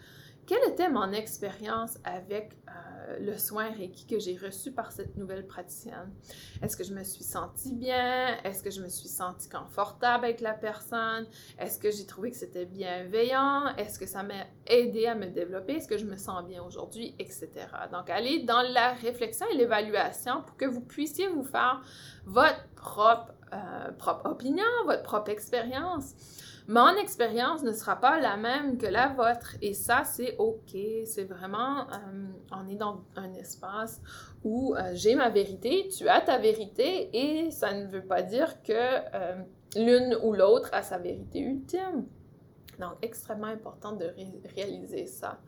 quelle 0.46 0.68
était 0.68 0.88
mon 0.88 1.12
expérience 1.12 1.98
avec 2.04 2.56
euh, 2.68 3.18
le 3.20 3.36
soin 3.38 3.70
Reiki 3.70 4.06
que 4.06 4.18
j'ai 4.18 4.36
reçu 4.36 4.72
par 4.72 4.92
cette 4.92 5.16
nouvelle 5.16 5.46
praticienne? 5.46 6.12
Est-ce 6.62 6.76
que 6.76 6.84
je 6.84 6.92
me 6.92 7.04
suis 7.04 7.24
sentie 7.24 7.74
bien? 7.74 8.36
Est-ce 8.44 8.62
que 8.62 8.70
je 8.70 8.82
me 8.82 8.88
suis 8.88 9.08
sentie 9.08 9.48
confortable 9.48 10.24
avec 10.24 10.40
la 10.40 10.54
personne? 10.54 11.26
Est-ce 11.58 11.78
que 11.78 11.90
j'ai 11.90 12.06
trouvé 12.06 12.30
que 12.30 12.36
c'était 12.36 12.66
bienveillant? 12.66 13.74
Est-ce 13.76 13.98
que 13.98 14.06
ça 14.06 14.22
m'a 14.22 14.46
aidé 14.66 15.06
à 15.06 15.14
me 15.14 15.26
développer? 15.26 15.74
Est-ce 15.74 15.88
que 15.88 15.98
je 15.98 16.06
me 16.06 16.16
sens 16.16 16.44
bien 16.44 16.62
aujourd'hui? 16.62 17.14
Etc. 17.18 17.48
Donc, 17.92 18.10
allez 18.10 18.42
dans 18.42 18.62
la 18.62 18.92
réflexion 18.94 19.46
et 19.52 19.56
l'évaluation 19.56 20.42
pour 20.42 20.56
que 20.56 20.66
vous 20.66 20.80
puissiez 20.80 21.28
vous 21.28 21.44
faire 21.44 21.80
votre 22.26 22.68
propre, 22.74 23.32
euh, 23.52 23.92
propre 23.92 24.30
opinion, 24.30 24.64
votre 24.84 25.02
propre 25.02 25.30
expérience. 25.30 26.14
Mon 26.70 26.96
expérience 26.98 27.64
ne 27.64 27.72
sera 27.72 27.96
pas 27.96 28.20
la 28.20 28.36
même 28.36 28.78
que 28.78 28.86
la 28.86 29.08
vôtre 29.08 29.56
et 29.60 29.74
ça, 29.74 30.04
c'est 30.04 30.36
OK. 30.38 30.76
C'est 31.04 31.24
vraiment, 31.24 31.80
euh, 31.80 32.28
on 32.52 32.68
est 32.68 32.76
dans 32.76 33.02
un 33.16 33.34
espace 33.34 34.00
où 34.44 34.76
euh, 34.76 34.92
j'ai 34.92 35.16
ma 35.16 35.30
vérité, 35.30 35.88
tu 35.88 36.08
as 36.08 36.20
ta 36.20 36.38
vérité 36.38 37.10
et 37.12 37.50
ça 37.50 37.74
ne 37.74 37.88
veut 37.88 38.06
pas 38.06 38.22
dire 38.22 38.62
que 38.62 38.72
euh, 38.72 39.42
l'une 39.74 40.16
ou 40.22 40.32
l'autre 40.32 40.70
a 40.72 40.82
sa 40.82 40.98
vérité 40.98 41.40
ultime. 41.40 42.06
Donc, 42.80 42.94
extrêmement 43.02 43.48
important 43.48 43.92
de 43.92 44.10
réaliser 44.56 45.06
ça. 45.06 45.38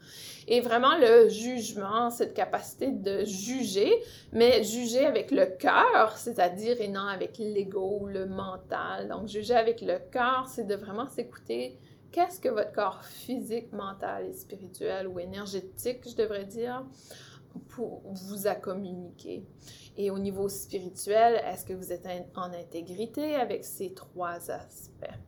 Et 0.47 0.61
vraiment, 0.61 0.97
le 0.99 1.29
jugement, 1.31 2.11
cette 2.11 2.35
capacité 2.35 2.93
de 2.93 3.25
juger, 3.25 3.91
mais 4.33 4.63
juger 4.63 5.07
avec 5.07 5.31
le 5.31 5.47
cœur, 5.47 6.17
c'est-à-dire 6.17 6.81
et 6.81 6.89
non 6.89 7.07
avec 7.07 7.39
l'ego, 7.39 8.07
le 8.07 8.27
mental. 8.27 9.09
Donc, 9.09 9.29
juger 9.29 9.55
avec 9.55 9.81
le 9.81 9.99
cœur, 10.11 10.47
c'est 10.47 10.65
de 10.65 10.75
vraiment 10.75 11.09
s'écouter. 11.09 11.79
Qu'est-ce 12.11 12.39
que 12.39 12.51
votre 12.51 12.73
corps 12.73 13.03
physique, 13.05 13.73
mental 13.73 14.27
et 14.27 14.35
spirituel 14.35 15.09
ou 15.09 15.19
énergétique, 15.19 16.07
je 16.07 16.15
devrais 16.15 16.45
dire, 16.45 16.85
pour 17.71 18.03
vous 18.05 18.47
a 18.47 18.55
communiqué? 18.55 19.47
Et 19.97 20.11
au 20.11 20.19
niveau 20.19 20.51
spirituel, 20.51 21.41
est-ce 21.47 21.65
que 21.65 21.73
vous 21.73 21.91
êtes 21.93 22.07
en 22.37 22.53
intégrité 22.53 23.35
avec 23.37 23.65
ces 23.65 23.95
trois 23.95 24.51
aspects? 24.51 25.19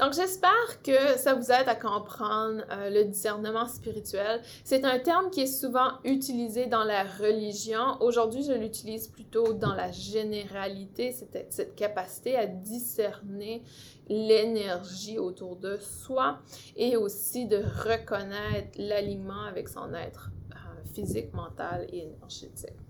Donc, 0.00 0.12
j'espère 0.12 0.82
que 0.82 1.16
ça 1.18 1.34
vous 1.34 1.52
aide 1.52 1.68
à 1.68 1.76
comprendre 1.76 2.64
euh, 2.70 2.90
le 2.90 3.04
discernement 3.04 3.68
spirituel. 3.68 4.40
C'est 4.64 4.84
un 4.84 4.98
terme 4.98 5.30
qui 5.30 5.42
est 5.42 5.46
souvent 5.46 5.92
utilisé 6.02 6.66
dans 6.66 6.82
la 6.82 7.04
religion. 7.04 7.96
Aujourd'hui, 8.00 8.42
je 8.42 8.52
l'utilise 8.52 9.06
plutôt 9.06 9.52
dans 9.52 9.72
la 9.72 9.92
généralité, 9.92 11.12
cette, 11.12 11.52
cette 11.52 11.76
capacité 11.76 12.34
à 12.36 12.46
discerner 12.46 13.62
l'énergie 14.08 15.18
autour 15.18 15.54
de 15.56 15.76
soi 15.76 16.40
et 16.76 16.96
aussi 16.96 17.46
de 17.46 17.58
reconnaître 17.58 18.76
l'alignement 18.76 19.44
avec 19.44 19.68
son 19.68 19.94
être 19.94 20.30
euh, 20.50 20.92
physique, 20.92 21.32
mental 21.32 21.86
et 21.92 21.98
énergétique. 21.98 22.83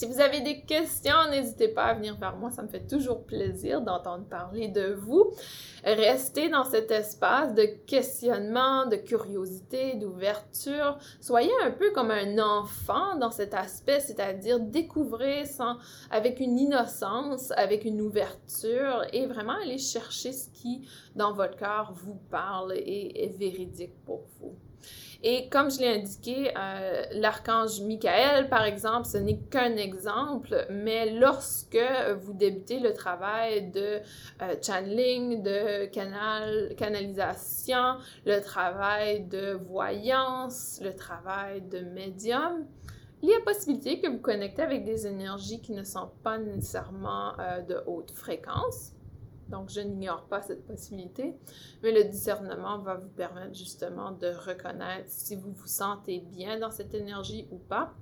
Si 0.00 0.06
vous 0.06 0.18
avez 0.18 0.40
des 0.40 0.62
questions, 0.62 1.28
n'hésitez 1.30 1.68
pas 1.68 1.82
à 1.82 1.92
venir 1.92 2.16
vers 2.16 2.34
moi, 2.34 2.50
ça 2.50 2.62
me 2.62 2.68
fait 2.68 2.86
toujours 2.86 3.26
plaisir 3.26 3.82
d'entendre 3.82 4.24
parler 4.24 4.68
de 4.68 4.94
vous. 4.94 5.30
Restez 5.84 6.48
dans 6.48 6.64
cet 6.64 6.90
espace 6.90 7.52
de 7.52 7.64
questionnement, 7.86 8.86
de 8.86 8.96
curiosité, 8.96 9.96
d'ouverture. 9.96 10.96
Soyez 11.20 11.52
un 11.62 11.70
peu 11.70 11.90
comme 11.90 12.10
un 12.10 12.38
enfant 12.38 13.16
dans 13.16 13.30
cet 13.30 13.52
aspect, 13.52 14.00
c'est-à-dire 14.00 14.58
découvrez 14.58 15.44
sans, 15.44 15.76
avec 16.10 16.40
une 16.40 16.58
innocence, 16.58 17.50
avec 17.58 17.84
une 17.84 18.00
ouverture 18.00 19.04
et 19.12 19.26
vraiment 19.26 19.60
aller 19.62 19.76
chercher 19.76 20.32
ce 20.32 20.48
qui, 20.48 20.88
dans 21.14 21.34
votre 21.34 21.56
cœur, 21.56 21.92
vous 21.92 22.18
parle 22.30 22.72
et 22.74 23.24
est 23.24 23.36
véridique 23.36 24.02
pour 24.06 24.22
vous. 24.38 24.56
Et 25.22 25.50
comme 25.50 25.70
je 25.70 25.80
l'ai 25.80 25.88
indiqué, 25.88 26.50
euh, 26.56 27.04
l'archange 27.12 27.82
Michael, 27.82 28.48
par 28.48 28.64
exemple, 28.64 29.06
ce 29.06 29.18
n'est 29.18 29.38
qu'un 29.50 29.76
exemple, 29.76 30.66
mais 30.70 31.10
lorsque 31.10 31.78
vous 32.22 32.32
débutez 32.32 32.80
le 32.80 32.94
travail 32.94 33.70
de 33.70 33.98
euh, 34.40 34.54
channeling, 34.62 35.42
de 35.42 35.86
canal, 35.86 36.74
canalisation, 36.78 37.98
le 38.24 38.40
travail 38.40 39.24
de 39.24 39.52
voyance, 39.52 40.80
le 40.82 40.94
travail 40.94 41.60
de 41.62 41.80
médium, 41.80 42.64
il 43.22 43.28
y 43.28 43.34
a 43.34 43.40
possibilité 43.40 44.00
que 44.00 44.08
vous 44.08 44.18
connectez 44.18 44.62
avec 44.62 44.84
des 44.84 45.06
énergies 45.06 45.60
qui 45.60 45.72
ne 45.72 45.84
sont 45.84 46.10
pas 46.22 46.38
nécessairement 46.38 47.38
euh, 47.38 47.60
de 47.60 47.82
haute 47.86 48.10
fréquence. 48.12 48.92
Donc, 49.50 49.70
je 49.70 49.80
n'ignore 49.80 50.24
pas 50.24 50.42
cette 50.42 50.66
possibilité, 50.66 51.34
mais 51.82 51.92
le 51.92 52.04
discernement 52.04 52.78
va 52.78 52.94
vous 52.94 53.08
permettre 53.08 53.54
justement 53.54 54.12
de 54.12 54.28
reconnaître 54.28 55.08
si 55.08 55.36
vous 55.36 55.52
vous 55.52 55.66
sentez 55.66 56.20
bien 56.20 56.58
dans 56.58 56.70
cette 56.70 56.94
énergie 56.94 57.48
ou 57.50 57.58
pas. 57.58 57.94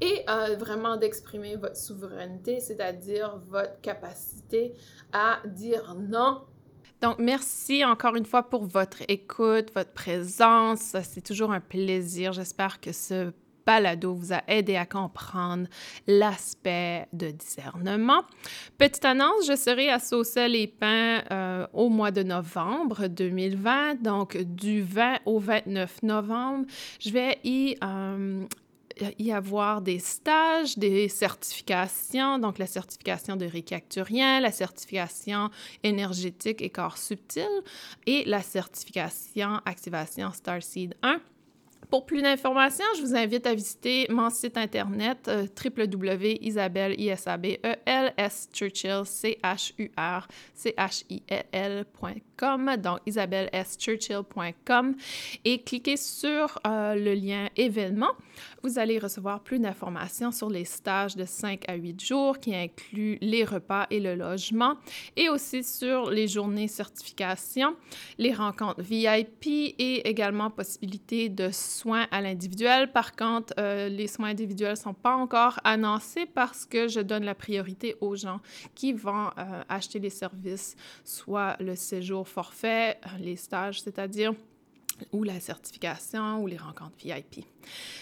Et 0.00 0.24
euh, 0.28 0.56
vraiment 0.56 0.96
d'exprimer 0.96 1.56
votre 1.56 1.76
souveraineté, 1.76 2.60
c'est-à-dire 2.60 3.38
votre 3.48 3.80
capacité 3.80 4.74
à 5.12 5.38
dire 5.46 5.94
non 5.94 6.42
donc, 7.02 7.18
merci 7.18 7.84
encore 7.84 8.16
une 8.16 8.24
fois 8.24 8.44
pour 8.44 8.64
votre 8.64 9.02
écoute, 9.08 9.70
votre 9.74 9.92
présence. 9.92 10.96
C'est 11.02 11.20
toujours 11.20 11.52
un 11.52 11.60
plaisir. 11.60 12.32
J'espère 12.32 12.80
que 12.80 12.90
ce 12.90 13.32
balado 13.66 14.14
vous 14.14 14.32
a 14.32 14.42
aidé 14.46 14.76
à 14.76 14.86
comprendre 14.86 15.66
l'aspect 16.06 17.08
de 17.12 17.30
discernement. 17.30 18.22
Petite 18.78 19.04
annonce, 19.04 19.46
je 19.46 19.56
serai 19.56 19.90
à 19.90 19.98
Saucel 19.98 20.52
les 20.52 20.68
Pins 20.68 21.22
euh, 21.30 21.66
au 21.72 21.88
mois 21.88 22.12
de 22.12 22.22
novembre 22.22 23.08
2020, 23.08 24.02
donc 24.02 24.36
du 24.36 24.82
20 24.82 25.18
au 25.26 25.40
29 25.40 26.04
novembre. 26.04 26.66
Je 27.00 27.10
vais 27.10 27.38
y 27.42 27.76
euh, 27.82 28.46
y 29.18 29.32
avoir 29.32 29.82
des 29.82 29.98
stages, 29.98 30.78
des 30.78 31.08
certifications, 31.08 32.38
donc 32.38 32.58
la 32.58 32.66
certification 32.66 33.36
de 33.36 33.44
récacturien, 33.44 34.40
la 34.40 34.52
certification 34.52 35.50
énergétique 35.82 36.62
et 36.62 36.70
corps 36.70 36.96
subtil 36.96 37.48
et 38.06 38.24
la 38.24 38.40
certification 38.40 39.60
activation 39.66 40.32
Starseed 40.32 40.94
1 41.02 41.20
Pour 41.90 42.04
plus 42.04 42.20
d'informations, 42.20 42.84
je 42.96 43.02
vous 43.02 43.14
invite 43.14 43.46
à 43.46 43.54
visiter 43.54 44.06
mon 44.10 44.28
site 44.28 44.56
internet 44.56 45.28
euh, 45.28 45.46
donc 52.76 52.98
isabelleschurchill.com 53.06 54.96
et 55.44 55.62
cliquez 55.62 55.96
sur 55.96 56.58
euh, 56.66 56.94
le 56.94 57.14
lien 57.14 57.48
événements. 57.56 58.12
Vous 58.62 58.78
allez 58.78 58.98
recevoir 58.98 59.40
plus 59.40 59.58
d'informations 59.58 60.32
sur 60.32 60.50
les 60.50 60.64
stages 60.64 61.16
de 61.16 61.24
5 61.24 61.68
à 61.68 61.74
8 61.74 62.04
jours 62.04 62.38
qui 62.38 62.54
incluent 62.54 63.18
les 63.20 63.44
repas 63.44 63.86
et 63.90 64.00
le 64.00 64.14
logement 64.16 64.74
et 65.16 65.28
aussi 65.28 65.62
sur 65.62 66.10
les 66.10 66.26
journées 66.28 66.68
certification, 66.68 67.76
les 68.18 68.32
rencontres 68.32 68.82
VIP 68.82 69.46
et 69.78 70.08
également 70.08 70.50
possibilité 70.50 71.28
de 71.28 71.50
soins 71.76 72.06
à 72.10 72.20
l'individuel. 72.20 72.90
Par 72.90 73.14
contre, 73.14 73.52
euh, 73.58 73.88
les 73.88 74.06
soins 74.06 74.30
individuels 74.30 74.72
ne 74.72 74.76
sont 74.76 74.94
pas 74.94 75.14
encore 75.14 75.60
annoncés 75.64 76.26
parce 76.26 76.64
que 76.64 76.88
je 76.88 77.00
donne 77.00 77.24
la 77.24 77.34
priorité 77.34 77.96
aux 78.00 78.16
gens 78.16 78.40
qui 78.74 78.92
vont 78.92 79.28
euh, 79.38 79.62
acheter 79.68 79.98
les 79.98 80.10
services, 80.10 80.74
soit 81.04 81.56
le 81.60 81.76
séjour 81.76 82.26
forfait, 82.26 82.98
euh, 83.06 83.18
les 83.20 83.36
stages, 83.36 83.82
c'est-à-dire 83.82 84.32
ou 85.12 85.24
la 85.24 85.40
certification 85.40 86.42
ou 86.42 86.46
les 86.46 86.56
rencontres 86.56 86.96
VIP. 87.02 87.44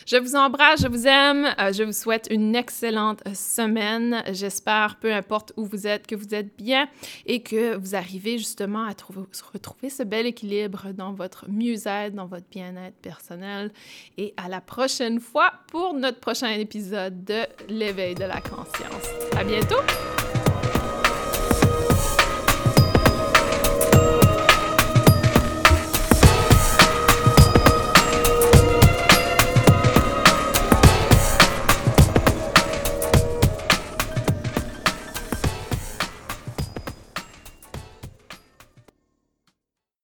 Je 0.07 0.17
vous 0.17 0.37
embrasse, 0.37 0.83
je 0.83 0.89
vous 0.89 1.07
aime, 1.07 1.55
euh, 1.59 1.73
je 1.73 1.83
vous 1.83 1.93
souhaite 1.93 2.29
une 2.31 2.55
excellente 2.55 3.23
semaine. 3.35 4.23
J'espère, 4.31 4.97
peu 5.01 5.13
importe 5.13 5.53
où 5.57 5.65
vous 5.65 5.87
êtes, 5.87 6.07
que 6.07 6.15
vous 6.15 6.35
êtes 6.35 6.57
bien 6.57 6.89
et 7.27 7.43
que 7.43 7.77
vous 7.77 7.95
arrivez 7.95 8.39
justement 8.39 8.85
à 8.85 8.95
trouver, 8.95 9.23
retrouver 9.53 9.91
ce 9.91 10.03
bel 10.03 10.27
équilibre 10.27 10.93
dans 10.93 11.13
votre 11.13 11.51
mieux-être, 11.51 12.15
dans 12.15 12.27
votre 12.27 12.47
bien-être 12.51 12.97
personnel. 12.97 13.73
Et 14.19 14.35
à 14.37 14.49
la 14.49 14.61
prochaine 14.61 15.21
fois 15.21 15.53
pour 15.69 15.95
notre 15.95 16.21
prochain 16.21 16.51
épisode 16.51 17.25
de 17.25 17.43
l'éveil 17.69 18.15
de 18.15 18.25
la 18.25 18.41
conscience. 18.41 19.09
À 19.37 19.45
bientôt! 19.45 20.34